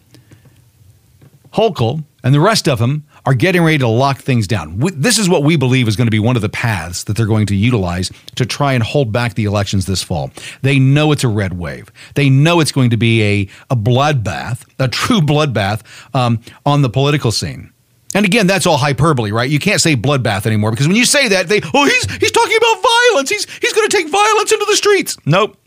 Hochul 1.53 2.03
and 2.23 2.33
the 2.33 2.39
rest 2.39 2.67
of 2.67 2.79
them 2.79 3.05
are 3.25 3.33
getting 3.33 3.63
ready 3.63 3.77
to 3.77 3.87
lock 3.87 4.19
things 4.19 4.47
down. 4.47 4.79
This 4.95 5.17
is 5.17 5.29
what 5.29 5.43
we 5.43 5.55
believe 5.55 5.87
is 5.87 5.95
going 5.95 6.07
to 6.07 6.11
be 6.11 6.19
one 6.19 6.35
of 6.35 6.41
the 6.41 6.49
paths 6.49 7.05
that 7.05 7.15
they're 7.15 7.25
going 7.25 7.45
to 7.47 7.55
utilize 7.55 8.11
to 8.35 8.45
try 8.45 8.73
and 8.73 8.83
hold 8.83 9.11
back 9.11 9.35
the 9.35 9.45
elections 9.45 9.85
this 9.85 10.03
fall. 10.03 10.31
They 10.61 10.77
know 10.77 11.11
it's 11.11 11.23
a 11.23 11.29
red 11.29 11.57
wave. 11.57 11.91
They 12.15 12.29
know 12.29 12.59
it's 12.59 12.71
going 12.71 12.89
to 12.89 12.97
be 12.97 13.23
a, 13.23 13.49
a 13.69 13.75
bloodbath, 13.75 14.65
a 14.79 14.87
true 14.87 15.21
bloodbath 15.21 15.81
um, 16.13 16.41
on 16.65 16.81
the 16.81 16.89
political 16.89 17.31
scene. 17.31 17.72
And 18.15 18.25
again, 18.25 18.47
that's 18.47 18.65
all 18.65 18.77
hyperbole, 18.77 19.31
right? 19.31 19.49
You 19.49 19.59
can't 19.59 19.81
say 19.81 19.95
bloodbath 19.95 20.45
anymore 20.45 20.71
because 20.71 20.87
when 20.87 20.95
you 20.95 21.05
say 21.05 21.27
that, 21.29 21.47
they 21.47 21.61
oh 21.73 21.85
he's 21.85 22.15
he's 22.15 22.31
talking 22.31 22.57
about 22.57 22.83
violence. 22.83 23.29
He's 23.29 23.45
he's 23.59 23.73
going 23.73 23.87
to 23.89 23.95
take 23.95 24.09
violence 24.09 24.51
into 24.51 24.65
the 24.65 24.75
streets. 24.75 25.17
Nope. 25.25 25.57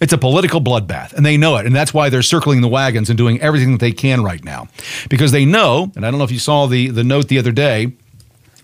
It's 0.00 0.12
a 0.12 0.18
political 0.18 0.60
bloodbath, 0.60 1.12
and 1.12 1.24
they 1.24 1.36
know 1.36 1.56
it, 1.58 1.66
and 1.66 1.76
that's 1.76 1.94
why 1.94 2.08
they're 2.08 2.22
circling 2.22 2.60
the 2.60 2.66
wagons 2.66 3.08
and 3.08 3.16
doing 3.16 3.40
everything 3.40 3.70
that 3.70 3.80
they 3.80 3.92
can 3.92 4.24
right 4.24 4.42
now, 4.42 4.66
because 5.08 5.30
they 5.30 5.44
know. 5.44 5.92
And 5.94 6.04
I 6.04 6.10
don't 6.10 6.18
know 6.18 6.24
if 6.24 6.32
you 6.32 6.40
saw 6.40 6.66
the 6.66 6.88
the 6.88 7.04
note 7.04 7.28
the 7.28 7.38
other 7.38 7.52
day, 7.52 7.92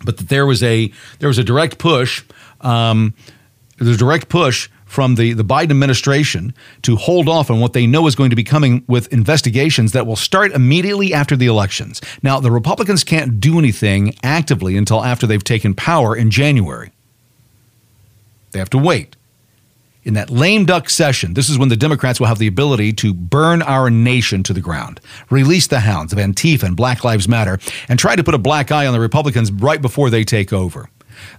but 0.04 0.16
that 0.16 0.28
there 0.28 0.46
was 0.46 0.64
a 0.64 0.92
there 1.20 1.28
was 1.28 1.38
a 1.38 1.44
direct 1.44 1.78
push 1.78 2.24
Um, 2.60 3.14
there's 3.78 3.94
a 3.94 3.98
direct 3.98 4.28
push 4.28 4.68
from 4.88 5.14
the, 5.14 5.34
the 5.34 5.44
Biden 5.44 5.70
administration 5.70 6.54
to 6.82 6.96
hold 6.96 7.28
off 7.28 7.50
on 7.50 7.60
what 7.60 7.74
they 7.74 7.86
know 7.86 8.06
is 8.06 8.16
going 8.16 8.30
to 8.30 8.36
be 8.36 8.42
coming 8.42 8.82
with 8.88 9.12
investigations 9.12 9.92
that 9.92 10.06
will 10.06 10.16
start 10.16 10.50
immediately 10.52 11.12
after 11.12 11.36
the 11.36 11.46
elections. 11.46 12.00
Now, 12.22 12.40
the 12.40 12.50
Republicans 12.50 13.04
can't 13.04 13.38
do 13.38 13.58
anything 13.58 14.14
actively 14.22 14.76
until 14.76 15.04
after 15.04 15.26
they've 15.26 15.44
taken 15.44 15.74
power 15.74 16.16
in 16.16 16.30
January. 16.30 16.90
They 18.50 18.58
have 18.58 18.70
to 18.70 18.78
wait. 18.78 19.14
In 20.04 20.14
that 20.14 20.30
lame 20.30 20.64
duck 20.64 20.88
session, 20.88 21.34
this 21.34 21.50
is 21.50 21.58
when 21.58 21.68
the 21.68 21.76
Democrats 21.76 22.18
will 22.18 22.28
have 22.28 22.38
the 22.38 22.46
ability 22.46 22.94
to 22.94 23.12
burn 23.12 23.60
our 23.60 23.90
nation 23.90 24.42
to 24.44 24.54
the 24.54 24.60
ground, 24.60 25.00
release 25.28 25.66
the 25.66 25.80
hounds 25.80 26.14
of 26.14 26.18
Antifa 26.18 26.62
and 26.62 26.76
Black 26.76 27.04
Lives 27.04 27.28
Matter, 27.28 27.58
and 27.90 27.98
try 27.98 28.16
to 28.16 28.24
put 28.24 28.34
a 28.34 28.38
black 28.38 28.72
eye 28.72 28.86
on 28.86 28.94
the 28.94 29.00
Republicans 29.00 29.52
right 29.52 29.82
before 29.82 30.08
they 30.08 30.24
take 30.24 30.50
over. 30.50 30.88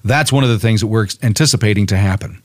That's 0.04 0.32
one 0.32 0.43
of 0.43 0.52
the 0.52 0.60
things 0.60 0.82
that 0.82 0.88
we're 0.88 1.08
anticipating 1.24 1.88
to 1.88 1.97
happen. 1.97 2.43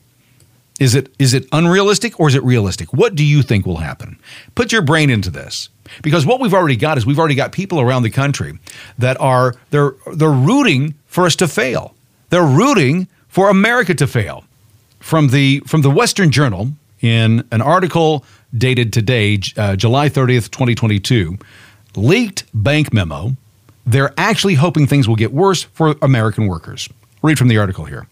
Is 0.79 0.93
it 0.93 1.13
is 1.17 1.33
it 1.33 1.47
unrealistic 1.51 2.19
or 2.19 2.27
is 2.27 2.35
it 2.35 2.43
realistic? 2.43 2.93
What 2.93 3.15
do 3.15 3.23
you 3.23 3.41
think 3.41 3.65
will 3.65 3.77
happen? 3.77 4.19
Put 4.55 4.71
your 4.71 4.81
brain 4.81 5.09
into 5.09 5.29
this. 5.29 5.69
Because 6.01 6.25
what 6.25 6.39
we've 6.39 6.53
already 6.53 6.75
got 6.75 6.97
is 6.97 7.05
we've 7.05 7.19
already 7.19 7.35
got 7.35 7.51
people 7.51 7.79
around 7.79 8.03
the 8.03 8.09
country 8.09 8.59
that 8.97 9.19
are 9.21 9.55
they're 9.69 9.95
they're 10.13 10.29
rooting 10.29 10.95
for 11.05 11.25
us 11.25 11.35
to 11.37 11.47
fail. 11.47 11.95
They're 12.29 12.45
rooting 12.45 13.07
for 13.27 13.49
America 13.49 13.93
to 13.95 14.07
fail. 14.07 14.43
From 14.99 15.29
the 15.29 15.61
from 15.65 15.81
the 15.81 15.91
Western 15.91 16.31
Journal 16.31 16.71
in 17.01 17.47
an 17.51 17.61
article 17.61 18.25
dated 18.57 18.91
today, 18.91 19.39
uh, 19.57 19.75
July 19.75 20.09
30th, 20.09 20.49
2022, 20.51 21.37
leaked 21.95 22.45
bank 22.53 22.93
memo. 22.93 23.35
They're 23.85 24.13
actually 24.17 24.55
hoping 24.55 24.87
things 24.87 25.07
will 25.07 25.15
get 25.15 25.31
worse 25.31 25.63
for 25.63 25.95
American 26.01 26.47
workers. 26.47 26.89
Read 27.21 27.37
from 27.37 27.47
the 27.47 27.57
article 27.59 27.85
here. 27.85 28.07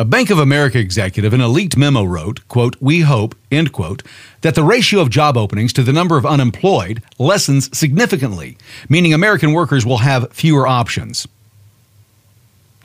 A 0.00 0.04
Bank 0.06 0.30
of 0.30 0.38
America 0.38 0.78
executive 0.78 1.34
in 1.34 1.42
a 1.42 1.46
leaked 1.46 1.76
memo 1.76 2.04
wrote, 2.04 2.40
quote, 2.48 2.74
"We 2.80 3.00
hope, 3.00 3.34
end 3.52 3.70
quote, 3.70 4.02
that 4.40 4.54
the 4.54 4.64
ratio 4.64 5.00
of 5.00 5.10
job 5.10 5.36
openings 5.36 5.74
to 5.74 5.82
the 5.82 5.92
number 5.92 6.16
of 6.16 6.24
unemployed 6.24 7.02
lessens 7.18 7.68
significantly, 7.76 8.56
meaning 8.88 9.12
American 9.12 9.52
workers 9.52 9.84
will 9.84 9.98
have 9.98 10.32
fewer 10.32 10.66
options." 10.66 11.28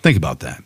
Think 0.01 0.17
about 0.17 0.41
that. 0.41 0.61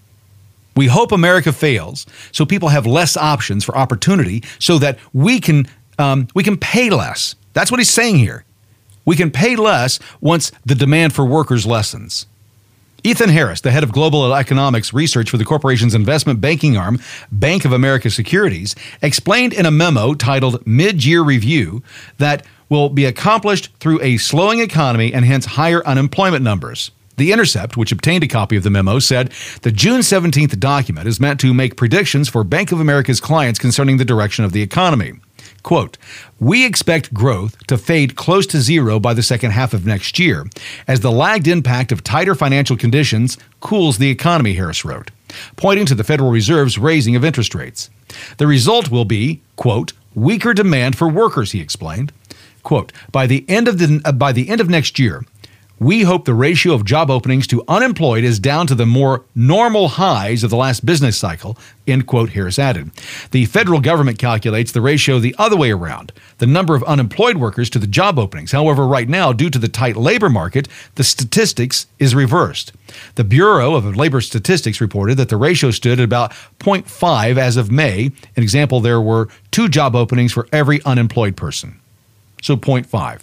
We 0.76 0.88
hope 0.88 1.12
America 1.12 1.54
fails 1.54 2.08
so 2.32 2.48
people 2.48 2.70
have 2.70 2.88
less 2.88 3.16
options 3.16 3.64
for 3.64 3.78
opportunity 3.78 4.44
so 4.58 4.80
that 4.80 4.98
we 5.14 5.40
can 5.40 5.68
um, 6.00 6.30
we 6.34 6.42
can 6.42 6.58
pay 6.58 6.90
less. 6.90 7.36
That's 7.54 7.70
what 7.70 7.80
he's 7.80 7.94
saying 7.94 8.18
here. 8.18 8.44
We 9.06 9.16
can 9.16 9.30
pay 9.30 9.56
less 9.56 10.00
once 10.20 10.52
the 10.66 10.74
demand 10.74 11.14
for 11.14 11.26
workers 11.26 11.68
lessens. 11.68 12.26
Ethan 13.04 13.30
Harris, 13.30 13.62
the 13.62 13.72
head 13.72 13.84
of 13.84 13.92
global 13.92 14.36
economics 14.36 14.94
research 14.94 15.30
for 15.30 15.38
the 15.38 15.46
corporation's 15.46 15.96
investment 15.96 16.42
banking 16.42 16.76
arm, 16.76 17.00
Bank 17.32 17.64
of 17.64 17.72
America 17.72 18.10
Securities, 18.10 18.76
explained 19.02 19.54
in 19.54 19.66
a 19.66 19.72
memo 19.72 20.14
titled 20.14 20.66
Mid 20.68 21.06
Year 21.06 21.22
Review 21.22 21.82
that 22.18 22.46
will 22.68 22.90
be 22.90 23.06
accomplished 23.06 23.74
through 23.80 24.02
a 24.02 24.18
slowing 24.18 24.60
economy 24.60 25.14
and 25.14 25.26
hence 25.26 25.46
higher 25.46 25.86
unemployment 25.88 26.44
numbers. 26.44 26.92
The 27.18 27.32
Intercept, 27.32 27.76
which 27.76 27.92
obtained 27.92 28.24
a 28.24 28.28
copy 28.28 28.56
of 28.56 28.64
the 28.64 28.70
memo, 28.70 29.00
said 29.00 29.32
the 29.62 29.72
June 29.72 30.02
17th 30.02 30.58
document 30.60 31.08
is 31.08 31.20
meant 31.20 31.40
to 31.42 31.54
make 31.54 31.76
predictions 31.76 32.30
for 32.30 32.44
Bank 32.44 32.72
of 32.72 32.80
America's 32.80 33.20
clients 33.20 33.60
concerning 33.60 33.98
the 33.98 34.06
direction 34.06 34.46
of 34.46 34.54
the 34.54 34.62
economy. 34.62 35.14
Quote, 35.70 36.00
we 36.40 36.66
expect 36.66 37.14
growth 37.14 37.56
to 37.68 37.78
fade 37.78 38.16
close 38.16 38.48
to 38.48 38.60
zero 38.60 39.00
by 39.00 39.14
the 39.14 39.22
second 39.22 39.52
half 39.52 39.72
of 39.72 39.86
next 39.86 40.18
year 40.18 40.48
as 40.88 41.02
the 41.02 41.12
lagged 41.12 41.48
impact 41.48 41.92
of 41.92 42.04
tighter 42.04 42.34
financial 42.34 42.76
conditions 42.76 43.38
cools 43.60 44.00
the 44.00 44.10
economy, 44.10 44.56
Harris 44.56 44.84
wrote, 44.84 45.12
pointing 45.58 45.86
to 45.86 45.94
the 45.94 46.04
Federal 46.04 46.32
Reserve's 46.32 46.80
raising 46.80 47.16
of 47.16 47.24
interest 47.24 47.54
rates. 47.54 47.92
The 48.38 48.48
result 48.48 48.90
will 48.90 49.06
be, 49.06 49.44
quote, 49.58 49.94
weaker 50.16 50.56
demand 50.56 50.98
for 50.98 51.08
workers, 51.08 51.52
he 51.52 51.62
explained. 51.62 52.12
Quote, 52.64 52.92
by 53.12 53.28
the 53.28 53.46
end 53.48 53.68
of 53.68 53.78
the 53.78 54.02
uh, 54.04 54.12
by 54.12 54.32
the 54.32 54.50
end 54.50 54.62
of 54.62 54.72
next 54.72 54.98
year, 54.98 55.24
we 55.80 56.02
hope 56.04 56.26
the 56.26 56.34
ratio 56.34 56.74
of 56.74 56.84
job 56.84 57.10
openings 57.10 57.48
to 57.48 57.64
unemployed 57.68 58.26
is 58.26 58.38
down 58.38 58.68
to 58.68 58.76
the 58.76 58.86
more 58.86 59.24
normal 59.34 59.88
highs 59.88 60.44
of 60.44 60.50
the 60.50 60.58
last 60.58 60.86
business 60.86 61.18
cycle, 61.18 61.58
end 61.88 62.06
quote, 62.06 62.32
Harris 62.32 62.60
added. 62.60 62.92
The 63.32 63.46
federal 63.46 63.80
government 63.80 64.20
calculates 64.20 64.74
the 64.74 64.82
ratio 64.82 65.20
the 65.20 65.36
other 65.38 65.56
way 65.56 65.72
around, 65.72 66.12
the 66.40 66.46
number 66.46 66.76
of 66.76 66.84
unemployed 66.84 67.38
workers 67.38 67.70
to 67.70 67.80
the 67.80 67.88
job 67.88 68.20
openings. 68.20 68.52
However, 68.52 68.86
right 68.86 69.08
now, 69.08 69.32
due 69.32 69.50
to 69.50 69.60
the 69.60 69.70
tight 69.70 69.96
labor 69.96 70.30
market, 70.30 70.68
the 70.96 71.04
statistics 71.04 71.88
is 71.98 72.14
reversed. 72.14 72.74
The 73.16 73.24
Bureau 73.24 73.76
of 73.76 73.96
Labor 73.96 74.20
Statistics 74.20 74.82
reported 74.82 75.16
that 75.16 75.30
the 75.30 75.38
ratio 75.38 75.72
stood 75.72 76.00
at 76.00 76.04
about 76.04 76.32
0.5 76.60 77.38
as 77.38 77.56
of 77.56 77.72
May. 77.72 78.12
An 78.36 78.44
example, 78.44 78.82
there 78.82 79.00
were 79.00 79.30
two 79.52 79.70
job 79.70 79.96
openings 79.96 80.34
for 80.34 80.48
every 80.52 80.84
unemployed 80.84 81.38
person. 81.38 81.80
So 82.42 82.58
0.5. 82.58 83.22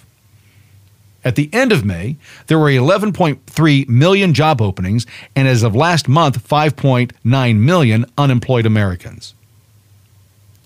At 1.27 1.35
the 1.35 1.51
end 1.53 1.73
of 1.73 1.85
May, 1.85 2.19
there 2.47 2.57
were 2.57 2.71
11.3 2.71 3.89
million 3.89 4.33
job 4.33 4.63
openings, 4.63 5.07
and 5.35 5.49
as 5.49 5.65
of 5.65 5.75
last 5.75 6.07
month, 6.07 6.49
5.9 6.49 7.59
million 7.59 8.07
unemployed 8.17 8.65
Americans. 8.65 9.35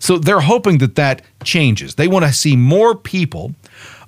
So 0.01 0.19
they're 0.19 0.41
hoping 0.41 0.77
that 0.79 0.97
that 0.97 1.23
changes. 1.45 1.95
They 1.95 2.07
want 2.07 2.27
to 2.27 2.33
see 2.35 2.57
more 2.57 2.95
people 2.95 3.55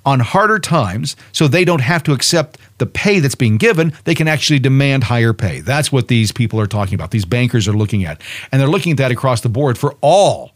on 0.05 0.19
harder 0.19 0.59
times 0.59 1.15
so 1.31 1.47
they 1.47 1.65
don't 1.65 1.81
have 1.81 2.03
to 2.03 2.13
accept 2.13 2.59
the 2.77 2.85
pay 2.85 3.17
that's 3.17 3.33
being 3.33 3.57
given. 3.57 3.91
They 4.03 4.13
can 4.13 4.27
actually 4.27 4.59
demand 4.59 5.05
higher 5.05 5.33
pay. 5.33 5.61
That's 5.61 5.91
what 5.91 6.07
these 6.07 6.31
people 6.31 6.59
are 6.59 6.67
talking 6.67 6.93
about. 6.93 7.09
These 7.09 7.25
bankers 7.25 7.67
are 7.67 7.73
looking 7.73 8.05
at. 8.05 8.21
And 8.51 8.61
they're 8.61 8.69
looking 8.69 8.91
at 8.91 8.97
that 8.99 9.11
across 9.11 9.41
the 9.41 9.49
board 9.49 9.75
for 9.75 9.95
all, 10.01 10.51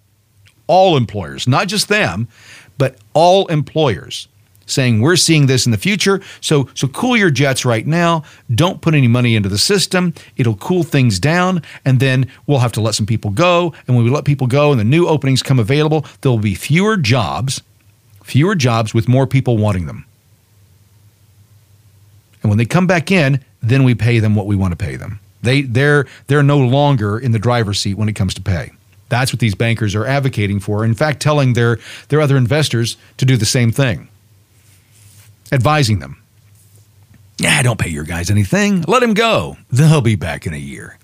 all 0.68 0.96
employers, 0.96 1.48
not 1.48 1.68
just 1.68 1.88
them, 1.90 2.28
but 2.78 2.98
all 3.16 3.48
employers 3.48 4.28
saying 4.68 5.02
we're 5.02 5.16
seeing 5.16 5.48
this 5.48 5.66
in 5.66 5.72
the 5.72 5.78
future. 5.78 6.22
So 6.42 6.70
so 6.76 6.88
cool 6.88 7.18
your 7.18 7.32
jets 7.32 7.66
right 7.66 7.88
now. 7.88 8.24
Don't 8.54 8.82
put 8.82 8.94
any 8.94 9.08
money 9.08 9.36
into 9.36 9.50
the 9.50 9.58
system. 9.58 10.14
It'll 10.36 10.58
cool 10.58 10.84
things 10.84 11.20
down, 11.20 11.64
and 11.84 12.00
then 12.00 12.30
we'll 12.46 12.60
have 12.60 12.74
to 12.74 12.82
let 12.82 12.94
some 12.94 13.06
people 13.06 13.32
go. 13.32 13.74
And 13.88 13.96
when 13.96 14.06
we 14.06 14.12
let 14.12 14.26
people 14.26 14.48
go 14.48 14.72
and 14.72 14.80
the 14.80 14.86
new 14.86 15.08
openings 15.08 15.42
come 15.42 15.60
available, 15.60 16.06
there 16.22 16.32
will 16.32 16.38
be 16.38 16.56
fewer 16.56 16.98
jobs, 16.98 17.62
fewer 18.24 18.56
jobs 18.56 18.94
with 18.94 19.08
more 19.08 19.26
people 19.26 19.58
wanting 19.58 19.88
them. 19.88 20.06
And 22.44 22.50
when 22.50 22.58
they 22.58 22.66
come 22.66 22.88
back 22.88 23.12
in, 23.12 23.44
then 23.62 23.84
we 23.84 23.96
pay 23.96 24.20
them 24.20 24.36
what 24.36 24.46
we 24.46 24.56
want 24.56 24.72
to 24.72 24.78
pay 24.78 24.96
them. 24.96 25.20
They 25.42 25.62
they're 25.62 26.06
they're 26.28 26.44
no 26.44 26.60
longer 26.60 27.18
in 27.18 27.32
the 27.32 27.40
driver's 27.40 27.80
seat 27.80 27.96
when 27.96 28.10
it 28.10 28.14
comes 28.14 28.34
to 28.36 28.42
pay. 28.42 28.72
That's 29.10 29.32
what 29.32 29.40
these 29.40 29.56
bankers 29.56 29.96
are 29.96 30.06
advocating 30.06 30.60
for. 30.60 30.84
In 30.84 30.94
fact, 30.94 31.22
telling 31.22 31.54
their 31.54 31.80
their 32.10 32.20
other 32.20 32.38
investors 32.38 32.98
to 33.18 33.26
do 33.26 33.38
the 33.38 33.46
same 33.46 33.72
thing 33.72 34.10
advising 35.52 36.00
them. 36.00 36.22
Yeah, 37.40 37.62
don't 37.62 37.80
pay 37.80 37.90
your 37.90 38.04
guys 38.04 38.32
anything. 38.32 38.82
Let 38.84 39.04
him 39.04 39.14
go. 39.14 39.58
They'll 39.72 40.02
be 40.02 40.16
back 40.16 40.48
in 40.48 40.54
a 40.54 40.58
year. 40.58 40.98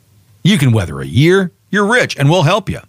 You 0.43 0.57
can 0.57 0.71
weather 0.71 0.99
a 0.99 1.05
year. 1.05 1.51
You're 1.69 1.85
rich, 1.85 2.17
and 2.17 2.29
we'll 2.29 2.43
help 2.43 2.69
you. 2.69 2.79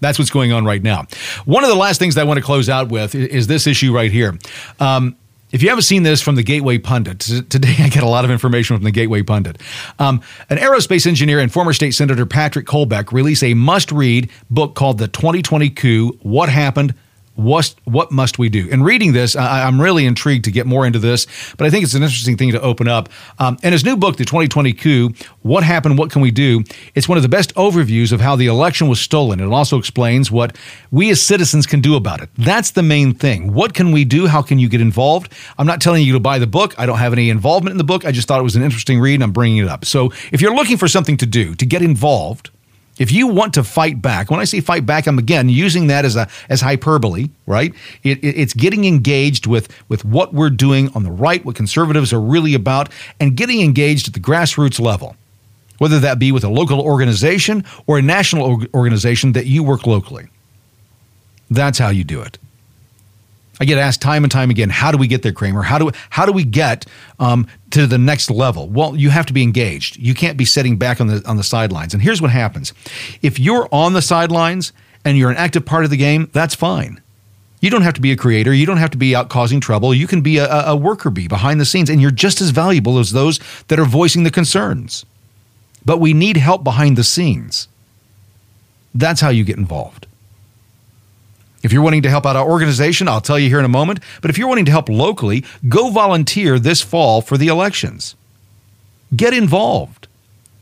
That's 0.00 0.18
what's 0.18 0.30
going 0.30 0.52
on 0.52 0.64
right 0.64 0.82
now. 0.82 1.06
One 1.44 1.64
of 1.64 1.70
the 1.70 1.76
last 1.76 1.98
things 1.98 2.14
that 2.14 2.22
I 2.22 2.24
want 2.24 2.38
to 2.38 2.44
close 2.44 2.68
out 2.68 2.88
with 2.88 3.14
is 3.14 3.46
this 3.46 3.66
issue 3.66 3.92
right 3.92 4.12
here. 4.12 4.38
Um, 4.78 5.16
if 5.50 5.62
you 5.62 5.70
haven't 5.70 5.82
seen 5.82 6.02
this 6.02 6.20
from 6.20 6.34
the 6.34 6.42
Gateway 6.42 6.78
Pundit, 6.78 7.20
today 7.20 7.74
I 7.78 7.88
get 7.88 8.02
a 8.02 8.08
lot 8.08 8.24
of 8.24 8.30
information 8.30 8.76
from 8.76 8.84
the 8.84 8.90
Gateway 8.90 9.22
Pundit. 9.22 9.58
Um, 9.98 10.20
an 10.50 10.58
aerospace 10.58 11.06
engineer 11.06 11.40
and 11.40 11.52
former 11.52 11.72
state 11.72 11.92
senator 11.92 12.26
Patrick 12.26 12.66
Colbeck 12.66 13.12
released 13.12 13.42
a 13.42 13.54
must 13.54 13.90
read 13.90 14.30
book 14.50 14.74
called 14.74 14.98
The 14.98 15.08
2020 15.08 15.70
Coup 15.70 16.18
What 16.22 16.48
Happened, 16.48 16.94
what 17.38 17.72
what 17.84 18.10
must 18.10 18.36
we 18.36 18.48
do? 18.48 18.66
In 18.68 18.82
reading 18.82 19.12
this, 19.12 19.36
I, 19.36 19.68
am 19.68 19.80
really 19.80 20.06
intrigued 20.06 20.44
to 20.46 20.50
get 20.50 20.66
more 20.66 20.84
into 20.84 20.98
this, 20.98 21.26
but 21.56 21.68
I 21.68 21.70
think 21.70 21.84
it's 21.84 21.94
an 21.94 22.02
interesting 22.02 22.36
thing 22.36 22.50
to 22.50 22.60
open 22.60 22.88
up. 22.88 23.08
Um, 23.38 23.56
his 23.62 23.84
new 23.84 23.96
book, 23.96 24.16
The 24.16 24.24
2020 24.24 24.72
Coup: 24.72 25.12
What 25.42 25.62
Happened? 25.62 25.98
What 25.98 26.10
Can 26.10 26.20
We 26.20 26.32
Do? 26.32 26.64
It's 26.96 27.08
one 27.08 27.16
of 27.16 27.22
the 27.22 27.28
best 27.28 27.54
overviews 27.54 28.10
of 28.10 28.20
how 28.20 28.34
the 28.34 28.48
election 28.48 28.88
was 28.88 28.98
stolen. 28.98 29.38
It 29.38 29.46
also 29.46 29.78
explains 29.78 30.32
what 30.32 30.56
we 30.90 31.10
as 31.10 31.22
citizens 31.22 31.64
can 31.64 31.80
do 31.80 31.94
about 31.94 32.20
it. 32.20 32.28
That's 32.36 32.72
the 32.72 32.82
main 32.82 33.14
thing. 33.14 33.54
What 33.54 33.72
can 33.72 33.92
we 33.92 34.04
do? 34.04 34.26
How 34.26 34.42
can 34.42 34.58
you 34.58 34.68
get 34.68 34.80
involved? 34.80 35.32
I'm 35.58 35.66
not 35.66 35.80
telling 35.80 36.02
you 36.02 36.14
to 36.14 36.20
buy 36.20 36.40
the 36.40 36.48
book. 36.48 36.74
I 36.76 36.86
don't 36.86 36.98
have 36.98 37.12
any 37.12 37.30
involvement 37.30 37.72
in 37.72 37.78
the 37.78 37.84
book. 37.84 38.04
I 38.04 38.10
just 38.10 38.26
thought 38.26 38.40
it 38.40 38.44
was 38.44 38.56
an 38.56 38.64
interesting 38.64 38.98
read, 38.98 39.14
and 39.14 39.22
I'm 39.22 39.32
bringing 39.32 39.58
it 39.58 39.68
up. 39.68 39.84
So 39.84 40.12
if 40.32 40.40
you're 40.40 40.56
looking 40.56 40.76
for 40.76 40.88
something 40.88 41.16
to 41.18 41.26
do 41.26 41.54
to 41.54 41.64
get 41.64 41.82
involved 41.82 42.50
if 42.98 43.12
you 43.12 43.26
want 43.26 43.54
to 43.54 43.64
fight 43.64 44.02
back, 44.02 44.30
when 44.30 44.40
I 44.40 44.44
say 44.44 44.60
fight 44.60 44.84
back, 44.84 45.06
I'm 45.06 45.18
again 45.18 45.48
using 45.48 45.86
that 45.86 46.04
as 46.04 46.16
a 46.16 46.28
as 46.48 46.60
hyperbole, 46.60 47.30
right? 47.46 47.72
It, 48.02 48.22
it, 48.24 48.38
it's 48.38 48.54
getting 48.54 48.84
engaged 48.84 49.46
with 49.46 49.68
with 49.88 50.04
what 50.04 50.34
we're 50.34 50.50
doing 50.50 50.90
on 50.94 51.04
the 51.04 51.10
right, 51.10 51.44
what 51.44 51.56
conservatives 51.56 52.12
are 52.12 52.20
really 52.20 52.54
about, 52.54 52.90
and 53.20 53.36
getting 53.36 53.60
engaged 53.60 54.08
at 54.08 54.14
the 54.14 54.20
grassroots 54.20 54.80
level, 54.80 55.16
whether 55.78 55.98
that 56.00 56.18
be 56.18 56.32
with 56.32 56.44
a 56.44 56.48
local 56.48 56.80
organization 56.80 57.64
or 57.86 57.98
a 57.98 58.02
national 58.02 58.64
organization 58.74 59.32
that 59.32 59.46
you 59.46 59.62
work 59.62 59.86
locally. 59.86 60.28
That's 61.50 61.78
how 61.78 61.88
you 61.88 62.04
do 62.04 62.20
it. 62.20 62.38
I 63.60 63.64
get 63.64 63.78
asked 63.78 64.00
time 64.00 64.24
and 64.24 64.30
time 64.30 64.50
again, 64.50 64.70
how 64.70 64.92
do 64.92 64.98
we 64.98 65.06
get 65.06 65.22
there, 65.22 65.32
Cramer? 65.32 65.62
How 65.62 65.78
do 65.78 65.90
how 66.10 66.26
do 66.26 66.32
we 66.32 66.44
get 66.44 66.86
um, 67.18 67.46
to 67.70 67.86
the 67.86 67.98
next 67.98 68.30
level? 68.30 68.68
Well, 68.68 68.96
you 68.96 69.10
have 69.10 69.26
to 69.26 69.32
be 69.32 69.42
engaged. 69.42 69.96
You 69.96 70.14
can't 70.14 70.36
be 70.36 70.44
sitting 70.44 70.76
back 70.76 71.00
on 71.00 71.08
the 71.08 71.22
on 71.26 71.36
the 71.36 71.42
sidelines. 71.42 71.94
And 71.94 72.02
here's 72.02 72.22
what 72.22 72.30
happens: 72.30 72.72
if 73.22 73.38
you're 73.38 73.68
on 73.72 73.92
the 73.92 74.02
sidelines 74.02 74.72
and 75.04 75.18
you're 75.18 75.30
an 75.30 75.36
active 75.36 75.64
part 75.64 75.84
of 75.84 75.90
the 75.90 75.96
game, 75.96 76.30
that's 76.32 76.54
fine. 76.54 77.00
You 77.60 77.70
don't 77.70 77.82
have 77.82 77.94
to 77.94 78.00
be 78.00 78.12
a 78.12 78.16
creator. 78.16 78.52
You 78.54 78.66
don't 78.66 78.76
have 78.76 78.90
to 78.90 78.98
be 78.98 79.16
out 79.16 79.30
causing 79.30 79.60
trouble. 79.60 79.92
You 79.92 80.06
can 80.06 80.20
be 80.20 80.38
a, 80.38 80.48
a 80.48 80.76
worker 80.76 81.10
bee 81.10 81.26
behind 81.26 81.60
the 81.60 81.64
scenes, 81.64 81.90
and 81.90 82.00
you're 82.00 82.12
just 82.12 82.40
as 82.40 82.50
valuable 82.50 82.98
as 82.98 83.10
those 83.10 83.40
that 83.66 83.80
are 83.80 83.84
voicing 83.84 84.22
the 84.22 84.30
concerns. 84.30 85.04
But 85.84 85.98
we 85.98 86.12
need 86.12 86.36
help 86.36 86.62
behind 86.62 86.96
the 86.96 87.04
scenes. 87.04 87.66
That's 88.94 89.20
how 89.20 89.30
you 89.30 89.44
get 89.44 89.56
involved. 89.56 90.06
If 91.62 91.72
you're 91.72 91.82
wanting 91.82 92.02
to 92.02 92.10
help 92.10 92.24
out 92.24 92.36
our 92.36 92.48
organization, 92.48 93.08
I'll 93.08 93.20
tell 93.20 93.38
you 93.38 93.48
here 93.48 93.58
in 93.58 93.64
a 93.64 93.68
moment. 93.68 94.00
But 94.22 94.30
if 94.30 94.38
you're 94.38 94.48
wanting 94.48 94.66
to 94.66 94.70
help 94.70 94.88
locally, 94.88 95.44
go 95.68 95.90
volunteer 95.90 96.58
this 96.58 96.82
fall 96.82 97.20
for 97.20 97.36
the 97.36 97.48
elections. 97.48 98.14
Get 99.14 99.34
involved. 99.34 100.06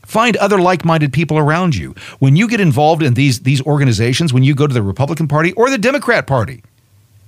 Find 0.05 0.37
other 0.37 0.59
like-minded 0.59 1.11
people 1.11 1.37
around 1.37 1.75
you. 1.75 1.93
When 2.19 2.35
you 2.35 2.47
get 2.47 2.61
involved 2.61 3.03
in 3.03 3.13
these 3.13 3.41
these 3.41 3.61
organizations, 3.63 4.33
when 4.33 4.43
you 4.43 4.55
go 4.55 4.65
to 4.65 4.73
the 4.73 4.81
Republican 4.81 5.27
Party 5.27 5.51
or 5.53 5.69
the 5.69 5.77
Democrat 5.77 6.25
Party, 6.25 6.63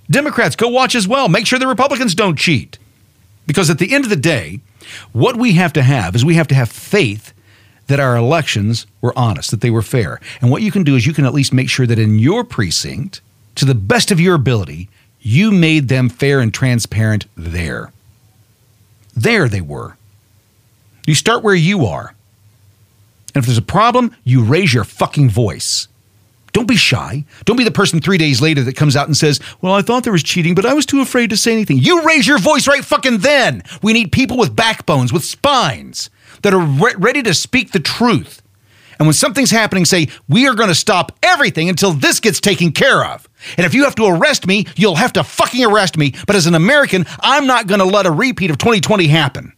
Democrats 0.09 0.55
go 0.55 0.69
watch 0.69 0.95
as 0.95 1.07
well. 1.07 1.27
Make 1.27 1.45
sure 1.45 1.59
the 1.59 1.67
Republicans 1.67 2.15
don't 2.15 2.39
cheat. 2.39 2.79
Because 3.45 3.69
at 3.69 3.79
the 3.79 3.93
end 3.93 4.05
of 4.05 4.09
the 4.09 4.15
day, 4.15 4.61
what 5.11 5.35
we 5.35 5.53
have 5.53 5.73
to 5.73 5.83
have 5.83 6.15
is 6.15 6.23
we 6.23 6.35
have 6.35 6.47
to 6.47 6.55
have 6.55 6.69
faith 6.69 7.33
that 7.87 7.99
our 7.99 8.15
elections 8.15 8.87
were 9.01 9.17
honest, 9.17 9.51
that 9.51 9.61
they 9.61 9.71
were 9.71 9.81
fair. 9.81 10.21
And 10.41 10.49
what 10.49 10.61
you 10.61 10.71
can 10.71 10.83
do 10.83 10.95
is 10.95 11.05
you 11.05 11.13
can 11.13 11.25
at 11.25 11.33
least 11.33 11.51
make 11.51 11.69
sure 11.69 11.87
that 11.87 11.99
in 11.99 12.19
your 12.19 12.43
precinct 12.43 13.21
to 13.55 13.65
the 13.65 13.75
best 13.75 14.11
of 14.11 14.19
your 14.19 14.35
ability, 14.35 14.89
you 15.21 15.51
made 15.51 15.87
them 15.87 16.09
fair 16.09 16.39
and 16.39 16.53
transparent 16.53 17.25
there. 17.35 17.91
There 19.15 19.49
they 19.49 19.61
were. 19.61 19.97
You 21.05 21.15
start 21.15 21.43
where 21.43 21.55
you 21.55 21.85
are. 21.85 22.13
And 23.33 23.41
if 23.41 23.45
there's 23.45 23.57
a 23.57 23.63
problem, 23.63 24.15
you 24.23 24.43
raise 24.43 24.73
your 24.73 24.83
fucking 24.83 25.29
voice. 25.29 25.87
Don't 26.51 26.67
be 26.67 26.75
shy. 26.75 27.25
Don't 27.45 27.57
be 27.57 27.63
the 27.63 27.71
person 27.71 28.01
three 28.01 28.17
days 28.17 28.41
later 28.41 28.63
that 28.63 28.75
comes 28.75 28.95
out 28.95 29.07
and 29.07 29.15
says, 29.15 29.39
Well, 29.61 29.73
I 29.73 29.81
thought 29.81 30.03
there 30.03 30.13
was 30.13 30.23
cheating, 30.23 30.55
but 30.55 30.65
I 30.65 30.73
was 30.73 30.85
too 30.85 31.01
afraid 31.01 31.29
to 31.29 31.37
say 31.37 31.51
anything. 31.51 31.77
You 31.77 32.03
raise 32.03 32.27
your 32.27 32.39
voice 32.39 32.67
right 32.67 32.83
fucking 32.83 33.19
then. 33.19 33.63
We 33.83 33.93
need 33.93 34.11
people 34.11 34.37
with 34.37 34.55
backbones, 34.55 35.13
with 35.13 35.23
spines, 35.23 36.09
that 36.41 36.53
are 36.53 36.59
re- 36.59 36.95
ready 36.97 37.21
to 37.23 37.33
speak 37.33 37.71
the 37.71 37.79
truth. 37.79 38.41
And 38.99 39.07
when 39.07 39.13
something's 39.13 39.49
happening, 39.49 39.85
say, 39.85 40.09
We 40.27 40.47
are 40.47 40.53
going 40.53 40.69
to 40.69 40.75
stop 40.75 41.17
everything 41.23 41.69
until 41.69 41.93
this 41.93 42.19
gets 42.19 42.41
taken 42.41 42.71
care 42.71 43.05
of. 43.05 43.27
And 43.57 43.65
if 43.65 43.73
you 43.73 43.85
have 43.85 43.95
to 43.95 44.05
arrest 44.05 44.45
me, 44.45 44.65
you'll 44.75 44.95
have 44.95 45.13
to 45.13 45.23
fucking 45.23 45.65
arrest 45.65 45.97
me. 45.97 46.13
But 46.27 46.35
as 46.35 46.45
an 46.45 46.55
American, 46.55 47.05
I'm 47.21 47.47
not 47.47 47.67
going 47.67 47.79
to 47.79 47.85
let 47.85 48.05
a 48.05 48.11
repeat 48.11 48.51
of 48.51 48.57
2020 48.57 49.07
happen, 49.07 49.53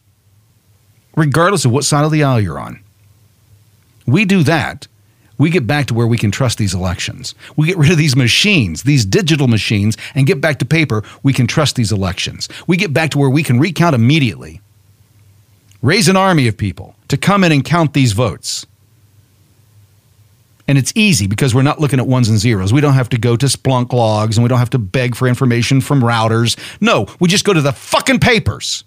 regardless 1.16 1.64
of 1.64 1.72
what 1.72 1.84
side 1.84 2.04
of 2.04 2.12
the 2.12 2.22
aisle 2.22 2.40
you're 2.40 2.58
on. 2.58 2.80
We 4.06 4.24
do 4.24 4.44
that. 4.44 4.86
We 5.38 5.50
get 5.50 5.66
back 5.66 5.86
to 5.86 5.94
where 5.94 6.06
we 6.06 6.18
can 6.18 6.30
trust 6.30 6.58
these 6.58 6.74
elections. 6.74 7.34
We 7.56 7.66
get 7.66 7.76
rid 7.76 7.90
of 7.90 7.98
these 7.98 8.14
machines, 8.14 8.84
these 8.84 9.04
digital 9.04 9.48
machines, 9.48 9.96
and 10.14 10.26
get 10.26 10.40
back 10.40 10.60
to 10.60 10.64
paper. 10.64 11.02
We 11.24 11.32
can 11.32 11.48
trust 11.48 11.74
these 11.74 11.90
elections. 11.90 12.48
We 12.68 12.76
get 12.76 12.92
back 12.92 13.10
to 13.10 13.18
where 13.18 13.30
we 13.30 13.42
can 13.42 13.58
recount 13.58 13.96
immediately. 13.96 14.60
Raise 15.80 16.06
an 16.06 16.16
army 16.16 16.46
of 16.46 16.56
people 16.56 16.94
to 17.08 17.16
come 17.16 17.42
in 17.42 17.50
and 17.50 17.64
count 17.64 17.92
these 17.92 18.12
votes. 18.12 18.66
And 20.68 20.78
it's 20.78 20.92
easy 20.94 21.26
because 21.26 21.54
we're 21.54 21.62
not 21.62 21.80
looking 21.80 21.98
at 21.98 22.06
ones 22.06 22.28
and 22.28 22.38
zeros. 22.38 22.72
We 22.72 22.80
don't 22.80 22.94
have 22.94 23.08
to 23.10 23.18
go 23.18 23.36
to 23.36 23.46
Splunk 23.46 23.92
logs 23.92 24.36
and 24.36 24.44
we 24.44 24.48
don't 24.48 24.60
have 24.60 24.70
to 24.70 24.78
beg 24.78 25.16
for 25.16 25.26
information 25.26 25.80
from 25.80 26.02
routers. 26.02 26.56
No, 26.80 27.06
we 27.18 27.28
just 27.28 27.44
go 27.44 27.52
to 27.52 27.60
the 27.60 27.72
fucking 27.72 28.20
papers. 28.20 28.84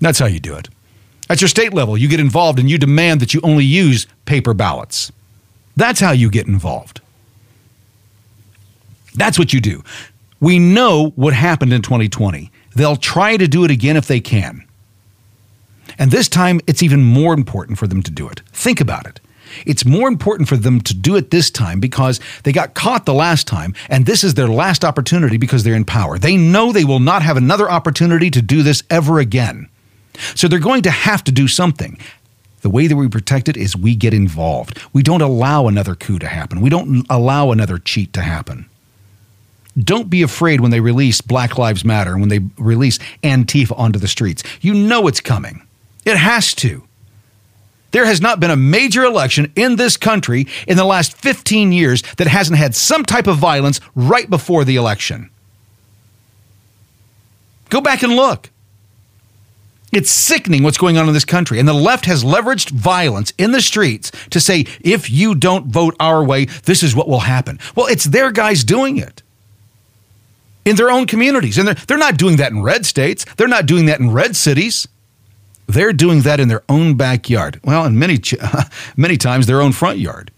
That's 0.00 0.18
how 0.18 0.26
you 0.26 0.40
do 0.40 0.54
it. 0.54 0.68
At 1.30 1.40
your 1.40 1.48
state 1.48 1.72
level, 1.72 1.96
you 1.96 2.08
get 2.08 2.20
involved 2.20 2.58
and 2.58 2.68
you 2.68 2.76
demand 2.76 3.20
that 3.20 3.32
you 3.32 3.40
only 3.42 3.64
use 3.64 4.06
paper 4.26 4.52
ballots. 4.52 5.10
That's 5.76 6.00
how 6.00 6.10
you 6.12 6.28
get 6.28 6.46
involved. 6.46 7.00
That's 9.14 9.38
what 9.38 9.52
you 9.52 9.60
do. 9.60 9.82
We 10.40 10.58
know 10.58 11.12
what 11.16 11.32
happened 11.32 11.72
in 11.72 11.82
2020. 11.82 12.50
They'll 12.74 12.96
try 12.96 13.36
to 13.36 13.48
do 13.48 13.64
it 13.64 13.70
again 13.70 13.96
if 13.96 14.06
they 14.06 14.20
can. 14.20 14.66
And 15.98 16.10
this 16.10 16.28
time, 16.28 16.60
it's 16.66 16.82
even 16.82 17.02
more 17.02 17.32
important 17.32 17.78
for 17.78 17.86
them 17.86 18.02
to 18.02 18.10
do 18.10 18.28
it. 18.28 18.40
Think 18.52 18.80
about 18.80 19.06
it. 19.06 19.20
It's 19.66 19.84
more 19.84 20.08
important 20.08 20.48
for 20.48 20.56
them 20.56 20.80
to 20.82 20.94
do 20.94 21.16
it 21.16 21.30
this 21.30 21.50
time 21.50 21.80
because 21.80 22.20
they 22.42 22.52
got 22.52 22.74
caught 22.74 23.06
the 23.06 23.14
last 23.14 23.46
time, 23.46 23.74
and 23.88 24.06
this 24.06 24.24
is 24.24 24.34
their 24.34 24.48
last 24.48 24.84
opportunity 24.84 25.36
because 25.36 25.64
they're 25.64 25.74
in 25.74 25.84
power. 25.84 26.18
They 26.18 26.36
know 26.36 26.72
they 26.72 26.84
will 26.84 27.00
not 27.00 27.22
have 27.22 27.36
another 27.36 27.70
opportunity 27.70 28.30
to 28.30 28.42
do 28.42 28.62
this 28.62 28.82
ever 28.90 29.18
again. 29.18 29.68
So 30.34 30.48
they're 30.48 30.58
going 30.58 30.82
to 30.82 30.90
have 30.90 31.24
to 31.24 31.32
do 31.32 31.48
something. 31.48 31.98
The 32.60 32.70
way 32.70 32.86
that 32.86 32.96
we 32.96 33.08
protect 33.08 33.48
it 33.48 33.56
is 33.56 33.76
we 33.76 33.94
get 33.94 34.14
involved. 34.14 34.80
We 34.92 35.02
don't 35.02 35.20
allow 35.20 35.66
another 35.66 35.94
coup 35.94 36.18
to 36.20 36.28
happen. 36.28 36.60
We 36.60 36.70
don't 36.70 37.06
allow 37.10 37.50
another 37.50 37.78
cheat 37.78 38.12
to 38.14 38.22
happen. 38.22 38.70
Don't 39.76 40.08
be 40.08 40.22
afraid 40.22 40.60
when 40.60 40.70
they 40.70 40.80
release 40.80 41.20
Black 41.20 41.58
Lives 41.58 41.84
Matter 41.84 42.12
and 42.12 42.20
when 42.20 42.28
they 42.28 42.40
release 42.56 42.98
Antifa 43.22 43.78
onto 43.78 43.98
the 43.98 44.08
streets. 44.08 44.42
You 44.60 44.72
know 44.72 45.08
it's 45.08 45.20
coming. 45.20 45.66
It 46.04 46.16
has 46.16 46.54
to. 46.54 46.84
There 47.94 48.06
has 48.06 48.20
not 48.20 48.40
been 48.40 48.50
a 48.50 48.56
major 48.56 49.04
election 49.04 49.52
in 49.54 49.76
this 49.76 49.96
country 49.96 50.48
in 50.66 50.76
the 50.76 50.84
last 50.84 51.16
15 51.16 51.70
years 51.70 52.02
that 52.16 52.26
hasn't 52.26 52.58
had 52.58 52.74
some 52.74 53.04
type 53.04 53.28
of 53.28 53.36
violence 53.38 53.78
right 53.94 54.28
before 54.28 54.64
the 54.64 54.74
election. 54.74 55.30
Go 57.68 57.80
back 57.80 58.02
and 58.02 58.16
look. 58.16 58.50
It's 59.92 60.10
sickening 60.10 60.64
what's 60.64 60.76
going 60.76 60.98
on 60.98 61.06
in 61.06 61.14
this 61.14 61.24
country. 61.24 61.60
And 61.60 61.68
the 61.68 61.72
left 61.72 62.06
has 62.06 62.24
leveraged 62.24 62.70
violence 62.70 63.32
in 63.38 63.52
the 63.52 63.62
streets 63.62 64.10
to 64.30 64.40
say, 64.40 64.66
if 64.80 65.08
you 65.08 65.36
don't 65.36 65.66
vote 65.66 65.94
our 66.00 66.24
way, 66.24 66.46
this 66.64 66.82
is 66.82 66.96
what 66.96 67.06
will 67.06 67.20
happen. 67.20 67.60
Well, 67.76 67.86
it's 67.86 68.06
their 68.06 68.32
guys 68.32 68.64
doing 68.64 68.96
it 68.96 69.22
in 70.64 70.74
their 70.74 70.90
own 70.90 71.06
communities. 71.06 71.58
And 71.58 71.68
they're, 71.68 71.74
they're 71.74 71.96
not 71.96 72.16
doing 72.16 72.38
that 72.38 72.50
in 72.50 72.60
red 72.60 72.86
states, 72.86 73.24
they're 73.36 73.46
not 73.46 73.66
doing 73.66 73.86
that 73.86 74.00
in 74.00 74.10
red 74.10 74.34
cities. 74.34 74.88
They're 75.66 75.92
doing 75.92 76.22
that 76.22 76.40
in 76.40 76.48
their 76.48 76.62
own 76.68 76.94
backyard. 76.96 77.60
Well, 77.64 77.84
and 77.84 77.98
many, 77.98 78.20
many 78.96 79.16
times 79.16 79.46
their 79.46 79.62
own 79.62 79.72
front 79.72 79.98
yard. 79.98 80.30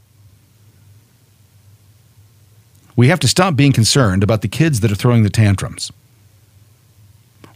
We 2.95 3.09
have 3.09 3.21
to 3.21 3.29
stop 3.29 3.57
being 3.57 3.73
concerned 3.73 4.23
about 4.23 4.43
the 4.43 4.49
kids 4.49 4.81
that 4.81 4.91
are 4.91 4.97
throwing 4.97 5.23
the 5.23 5.31
tantrums. 5.31 5.93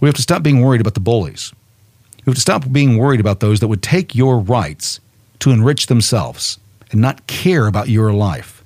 We 0.00 0.08
have 0.08 0.16
to 0.16 0.22
stop 0.22 0.42
being 0.42 0.60
worried 0.60 0.80
about 0.80 0.94
the 0.94 1.00
bullies. 1.00 1.52
We 2.18 2.30
have 2.30 2.34
to 2.34 2.40
stop 2.40 2.70
being 2.70 2.98
worried 2.98 3.20
about 3.20 3.40
those 3.40 3.60
that 3.60 3.68
would 3.68 3.82
take 3.82 4.14
your 4.14 4.38
rights 4.38 5.00
to 5.40 5.50
enrich 5.50 5.86
themselves 5.86 6.58
and 6.90 7.00
not 7.00 7.26
care 7.26 7.66
about 7.66 7.88
your 7.88 8.12
life. 8.12 8.62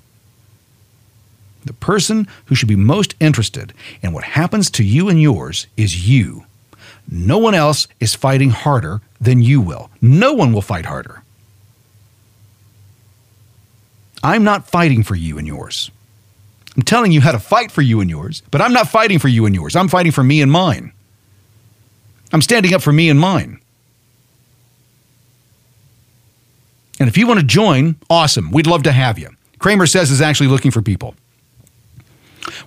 The 1.63 1.73
person 1.73 2.27
who 2.45 2.55
should 2.55 2.67
be 2.67 2.75
most 2.75 3.15
interested 3.19 3.73
in 4.01 4.13
what 4.13 4.23
happens 4.23 4.69
to 4.71 4.83
you 4.83 5.09
and 5.09 5.21
yours 5.21 5.67
is 5.77 6.07
you. 6.07 6.45
No 7.09 7.37
one 7.37 7.53
else 7.53 7.87
is 7.99 8.15
fighting 8.15 8.49
harder 8.49 9.01
than 9.21 9.41
you 9.41 9.61
will. 9.61 9.89
No 10.01 10.33
one 10.33 10.53
will 10.53 10.61
fight 10.61 10.85
harder. 10.85 11.23
I'm 14.23 14.43
not 14.43 14.67
fighting 14.67 15.03
for 15.03 15.15
you 15.15 15.37
and 15.37 15.45
yours. 15.45 15.91
I'm 16.75 16.81
telling 16.81 17.11
you 17.11 17.21
how 17.21 17.31
to 17.31 17.39
fight 17.39 17.71
for 17.71 17.81
you 17.81 18.01
and 18.01 18.09
yours, 18.09 18.41
but 18.51 18.59
I'm 18.59 18.73
not 18.73 18.89
fighting 18.89 19.19
for 19.19 19.27
you 19.27 19.45
and 19.45 19.53
yours. 19.53 19.75
I'm 19.75 19.87
fighting 19.87 20.11
for 20.11 20.23
me 20.23 20.41
and 20.41 20.51
mine. 20.51 20.91
I'm 22.33 22.41
standing 22.41 22.73
up 22.73 22.81
for 22.81 22.91
me 22.91 23.09
and 23.09 23.19
mine. 23.19 23.61
And 26.99 27.07
if 27.07 27.17
you 27.17 27.27
want 27.27 27.39
to 27.39 27.45
join, 27.45 27.97
awesome. 28.09 28.51
We'd 28.51 28.67
love 28.67 28.83
to 28.83 28.91
have 28.91 29.19
you. 29.19 29.29
CramerSez 29.59 30.11
is 30.11 30.21
actually 30.21 30.47
looking 30.47 30.71
for 30.71 30.81
people. 30.81 31.15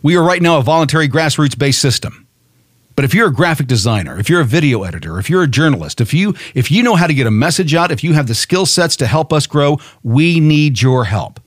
We 0.03 0.17
are 0.17 0.23
right 0.23 0.41
now 0.43 0.59
a 0.59 0.63
voluntary 0.63 1.09
grassroots 1.09 1.59
based 1.59 1.81
system. 1.81 2.28
But 2.99 3.05
if 3.05 3.15
you're 3.15 3.29
a 3.29 3.33
graphic 3.33 3.69
designer, 3.69 4.19
if 4.19 4.29
you're 4.29 4.41
a 4.41 4.45
video 4.45 4.83
editor, 4.83 5.21
if 5.21 5.31
you're 5.31 5.45
a 5.45 5.47
journalist, 5.47 6.01
if 6.01 6.13
you 6.13 6.35
if 6.57 6.69
you 6.69 6.83
know 6.83 6.97
how 6.97 7.07
to 7.07 7.15
get 7.15 7.29
a 7.29 7.31
message 7.31 7.73
out, 7.73 7.93
if 7.93 8.03
you 8.03 8.15
have 8.15 8.27
the 8.27 8.35
skill 8.35 8.67
sets 8.67 8.97
to 8.97 9.07
help 9.07 9.33
us 9.33 9.47
grow, 9.47 9.79
we 10.03 10.41
need 10.41 10.83
your 10.83 11.05
help. 11.05 11.39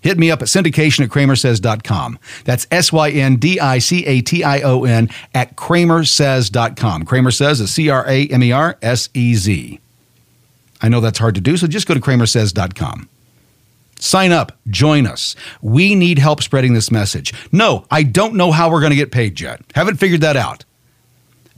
Hit 0.00 0.18
me 0.18 0.32
up 0.32 0.42
at 0.42 0.48
syndication 0.48 1.04
at 1.04 1.10
cramersez.com. 1.10 2.18
That's 2.42 2.66
S 2.72 2.92
Y 2.92 3.10
N 3.10 3.36
D 3.36 3.60
I 3.60 3.78
C 3.78 4.04
A 4.04 4.20
T 4.20 4.42
I 4.42 4.62
O 4.62 4.82
N 4.82 5.08
at 5.32 5.54
cramersez.com. 5.54 7.04
Kramer 7.04 7.30
says 7.30 7.60
is 7.60 7.70
C 7.70 7.88
R 7.88 8.04
A 8.08 8.26
M 8.26 8.42
E 8.42 8.50
R 8.50 8.76
S 8.82 9.08
E 9.14 9.36
Z. 9.36 9.78
I 10.82 10.88
know 10.88 11.00
that's 11.00 11.20
hard 11.20 11.36
to 11.36 11.40
do, 11.40 11.56
so 11.56 11.68
just 11.68 11.86
go 11.86 11.94
to 11.94 12.00
cramersez.com. 12.00 13.08
Sign 14.00 14.32
up, 14.32 14.58
join 14.66 15.06
us. 15.06 15.36
We 15.62 15.94
need 15.94 16.18
help 16.18 16.42
spreading 16.42 16.74
this 16.74 16.90
message. 16.90 17.32
No, 17.52 17.86
I 17.92 18.02
don't 18.02 18.34
know 18.34 18.50
how 18.50 18.68
we're 18.72 18.80
going 18.80 18.90
to 18.90 18.96
get 18.96 19.12
paid 19.12 19.40
yet. 19.40 19.60
Haven't 19.72 19.98
figured 19.98 20.22
that 20.22 20.36
out 20.36 20.64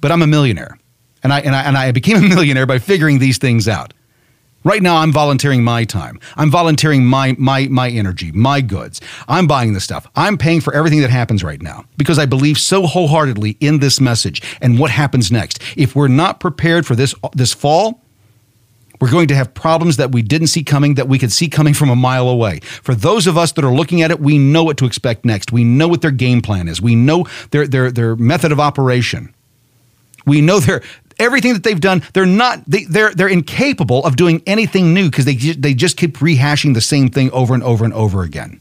but 0.00 0.12
I'm 0.12 0.22
a 0.22 0.26
millionaire. 0.26 0.78
And 1.22 1.32
I, 1.32 1.40
and 1.40 1.54
I, 1.54 1.62
and 1.62 1.76
I 1.76 1.90
became 1.92 2.16
a 2.16 2.28
millionaire 2.28 2.66
by 2.66 2.78
figuring 2.78 3.18
these 3.18 3.38
things 3.38 3.68
out. 3.68 3.92
Right 4.64 4.82
now, 4.82 4.96
I'm 4.96 5.12
volunteering 5.12 5.62
my 5.62 5.84
time. 5.84 6.18
I'm 6.36 6.50
volunteering 6.50 7.04
my 7.04 7.36
my 7.38 7.68
my 7.68 7.88
energy, 7.88 8.32
my 8.32 8.60
goods. 8.60 9.00
I'm 9.28 9.46
buying 9.46 9.72
the 9.72 9.80
stuff. 9.80 10.06
I'm 10.16 10.36
paying 10.36 10.60
for 10.60 10.74
everything 10.74 11.00
that 11.02 11.10
happens 11.10 11.44
right 11.44 11.62
now 11.62 11.84
because 11.96 12.18
I 12.18 12.26
believe 12.26 12.58
so 12.58 12.84
wholeheartedly 12.84 13.56
in 13.60 13.78
this 13.78 14.00
message 14.00 14.42
and 14.60 14.78
what 14.78 14.90
happens 14.90 15.30
next. 15.30 15.62
If 15.76 15.94
we're 15.94 16.08
not 16.08 16.40
prepared 16.40 16.86
for 16.86 16.96
this 16.96 17.14
this 17.34 17.54
fall, 17.54 18.02
we're 19.00 19.10
going 19.10 19.28
to 19.28 19.36
have 19.36 19.54
problems 19.54 19.96
that 19.96 20.10
we 20.10 20.22
didn't 20.22 20.48
see 20.48 20.64
coming, 20.64 20.94
that 20.94 21.08
we 21.08 21.20
could 21.20 21.32
see 21.32 21.48
coming 21.48 21.72
from 21.72 21.88
a 21.88 21.96
mile 21.96 22.28
away. 22.28 22.58
For 22.82 22.96
those 22.96 23.28
of 23.28 23.38
us 23.38 23.52
that 23.52 23.64
are 23.64 23.72
looking 23.72 24.02
at 24.02 24.10
it, 24.10 24.18
we 24.18 24.38
know 24.38 24.64
what 24.64 24.76
to 24.78 24.86
expect 24.86 25.24
next. 25.24 25.52
We 25.52 25.62
know 25.62 25.86
what 25.86 26.02
their 26.02 26.10
game 26.10 26.40
plan 26.40 26.66
is. 26.66 26.82
We 26.82 26.96
know 26.96 27.26
their 27.52 27.66
their 27.66 27.92
their 27.92 28.16
method 28.16 28.50
of 28.50 28.58
operation. 28.58 29.34
We 30.28 30.40
know 30.40 30.60
their 30.60 30.82
everything 31.18 31.54
that 31.54 31.62
they've 31.62 31.80
done. 31.80 32.02
They're 32.12 32.26
not 32.26 32.64
they, 32.66 32.84
they're 32.84 33.12
they're 33.14 33.28
incapable 33.28 34.04
of 34.04 34.16
doing 34.16 34.42
anything 34.46 34.94
new 34.94 35.10
because 35.10 35.24
they 35.24 35.34
they 35.34 35.74
just 35.74 35.96
keep 35.96 36.18
rehashing 36.18 36.74
the 36.74 36.80
same 36.80 37.08
thing 37.10 37.30
over 37.32 37.54
and 37.54 37.62
over 37.62 37.84
and 37.84 37.94
over 37.94 38.22
again. 38.22 38.60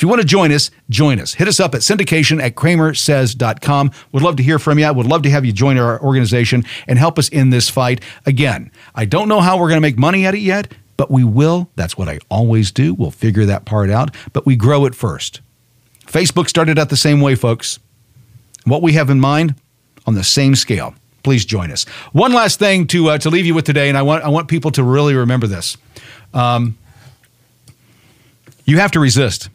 If 0.00 0.02
you 0.02 0.08
want 0.08 0.22
to 0.22 0.26
join 0.26 0.50
us, 0.50 0.70
join 0.88 1.20
us. 1.20 1.34
Hit 1.34 1.46
us 1.46 1.60
up 1.60 1.74
at 1.74 1.82
syndication 1.82 2.42
at 2.42 2.54
cramersez.com. 2.54 3.90
Would 4.12 4.22
love 4.22 4.36
to 4.36 4.42
hear 4.42 4.58
from 4.58 4.78
you. 4.78 4.86
I 4.86 4.90
would 4.90 5.04
love 5.04 5.20
to 5.24 5.30
have 5.30 5.44
you 5.44 5.52
join 5.52 5.76
our 5.76 6.00
organization 6.00 6.64
and 6.88 6.98
help 6.98 7.18
us 7.18 7.28
in 7.28 7.50
this 7.50 7.68
fight. 7.68 8.02
Again, 8.24 8.70
I 8.94 9.04
don't 9.04 9.28
know 9.28 9.42
how 9.42 9.58
we're 9.58 9.68
going 9.68 9.76
to 9.76 9.82
make 9.82 9.98
money 9.98 10.24
at 10.24 10.34
it 10.34 10.38
yet, 10.38 10.72
but 10.96 11.10
we 11.10 11.22
will. 11.22 11.68
That's 11.76 11.98
what 11.98 12.08
I 12.08 12.18
always 12.30 12.70
do. 12.70 12.94
We'll 12.94 13.10
figure 13.10 13.44
that 13.44 13.66
part 13.66 13.90
out, 13.90 14.16
but 14.32 14.46
we 14.46 14.56
grow 14.56 14.86
it 14.86 14.94
first. 14.94 15.42
Facebook 16.06 16.48
started 16.48 16.78
out 16.78 16.88
the 16.88 16.96
same 16.96 17.20
way, 17.20 17.34
folks. 17.34 17.78
What 18.64 18.82
we 18.82 18.92
have 18.92 19.10
in 19.10 19.20
mind 19.20 19.54
on 20.06 20.14
the 20.14 20.24
same 20.24 20.54
scale. 20.54 20.94
Please 21.22 21.44
join 21.44 21.70
us. 21.70 21.84
One 22.12 22.32
last 22.32 22.58
thing 22.58 22.86
to 22.88 23.10
uh, 23.10 23.18
to 23.18 23.30
leave 23.30 23.44
you 23.44 23.54
with 23.54 23.66
today, 23.66 23.88
and 23.88 23.98
I 23.98 24.02
want 24.02 24.24
I 24.24 24.28
want 24.28 24.48
people 24.48 24.70
to 24.72 24.82
really 24.82 25.14
remember 25.14 25.46
this. 25.46 25.76
Um, 26.32 26.78
you 28.64 28.78
have 28.78 28.92
to 28.92 29.00
resist. 29.00 29.50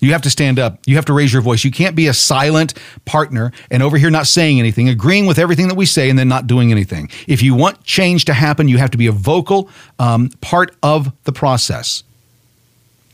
You 0.00 0.12
have 0.12 0.22
to 0.22 0.30
stand 0.30 0.58
up. 0.58 0.78
You 0.86 0.96
have 0.96 1.06
to 1.06 1.12
raise 1.12 1.32
your 1.32 1.40
voice. 1.40 1.64
You 1.64 1.70
can't 1.70 1.96
be 1.96 2.08
a 2.08 2.14
silent 2.14 2.74
partner 3.04 3.52
and 3.70 3.82
over 3.82 3.96
here 3.96 4.10
not 4.10 4.26
saying 4.26 4.58
anything, 4.58 4.88
agreeing 4.88 5.24
with 5.24 5.38
everything 5.38 5.68
that 5.68 5.76
we 5.76 5.86
say, 5.86 6.10
and 6.10 6.18
then 6.18 6.28
not 6.28 6.46
doing 6.46 6.70
anything. 6.70 7.08
If 7.26 7.42
you 7.42 7.54
want 7.54 7.84
change 7.84 8.26
to 8.26 8.34
happen, 8.34 8.68
you 8.68 8.76
have 8.78 8.90
to 8.90 8.98
be 8.98 9.06
a 9.06 9.12
vocal 9.12 9.70
um, 9.98 10.28
part 10.40 10.76
of 10.82 11.10
the 11.24 11.32
process. 11.32 12.02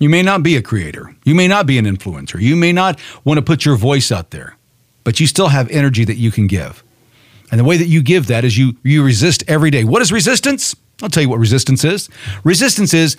You 0.00 0.08
may 0.08 0.22
not 0.22 0.42
be 0.42 0.56
a 0.56 0.62
creator. 0.62 1.14
You 1.24 1.34
may 1.34 1.46
not 1.46 1.66
be 1.66 1.78
an 1.78 1.84
influencer. 1.84 2.40
You 2.40 2.56
may 2.56 2.72
not 2.72 2.98
want 3.24 3.38
to 3.38 3.42
put 3.42 3.64
your 3.64 3.76
voice 3.76 4.10
out 4.10 4.30
there, 4.30 4.56
but 5.04 5.20
you 5.20 5.26
still 5.26 5.48
have 5.48 5.68
energy 5.70 6.04
that 6.04 6.16
you 6.16 6.30
can 6.30 6.46
give. 6.46 6.82
And 7.50 7.58
the 7.58 7.64
way 7.64 7.76
that 7.76 7.86
you 7.86 8.02
give 8.02 8.28
that 8.28 8.44
is 8.44 8.56
you 8.56 8.76
you 8.82 9.04
resist 9.04 9.42
every 9.48 9.70
day. 9.70 9.84
What 9.84 10.02
is 10.02 10.12
resistance? 10.12 10.76
I'll 11.02 11.08
tell 11.08 11.22
you 11.22 11.28
what 11.28 11.38
resistance 11.38 11.84
is. 11.84 12.08
Resistance 12.44 12.94
is 12.94 13.16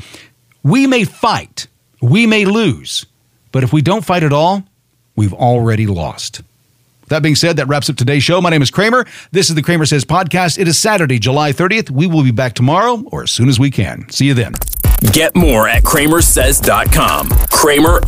we 0.64 0.88
may 0.88 1.04
fight, 1.04 1.68
we 2.02 2.26
may 2.28 2.46
lose, 2.46 3.06
but 3.52 3.64
if 3.64 3.74
we 3.74 3.82
don't 3.82 4.06
fight 4.06 4.24
at 4.24 4.32
all, 4.32 4.64
we've 5.16 5.34
already 5.34 5.88
lost. 5.88 6.42
That 7.08 7.22
being 7.24 7.36
said, 7.36 7.58
that 7.58 7.68
wraps 7.68 7.90
up 7.90 7.98
today's 7.98 8.24
show. 8.24 8.40
My 8.40 8.50
name 8.50 8.62
is 8.62 8.72
Cramer. 8.72 9.06
This 9.32 9.50
is 9.50 9.56
the 9.56 9.62
CramerSez 9.62 10.04
podcast. 10.04 10.58
It 10.58 10.70
is 10.70 10.80
Saturday, 10.80 11.20
July 11.20 11.52
30th. 11.52 11.92
We 11.92 12.08
will 12.08 12.24
be 12.24 12.32
back 12.32 12.54
tomorrow 12.54 13.04
or 13.08 13.24
as 13.24 13.32
soon 13.32 13.50
as 13.50 13.60
we 13.60 13.70
can. 13.70 14.10
See 14.10 14.28
you 14.28 14.34
then. 14.34 14.54
Get 15.12 15.36
more 15.36 15.68
at 15.68 15.84
cramersez.com. 15.84 17.28
CramerSez.com. 17.28 18.02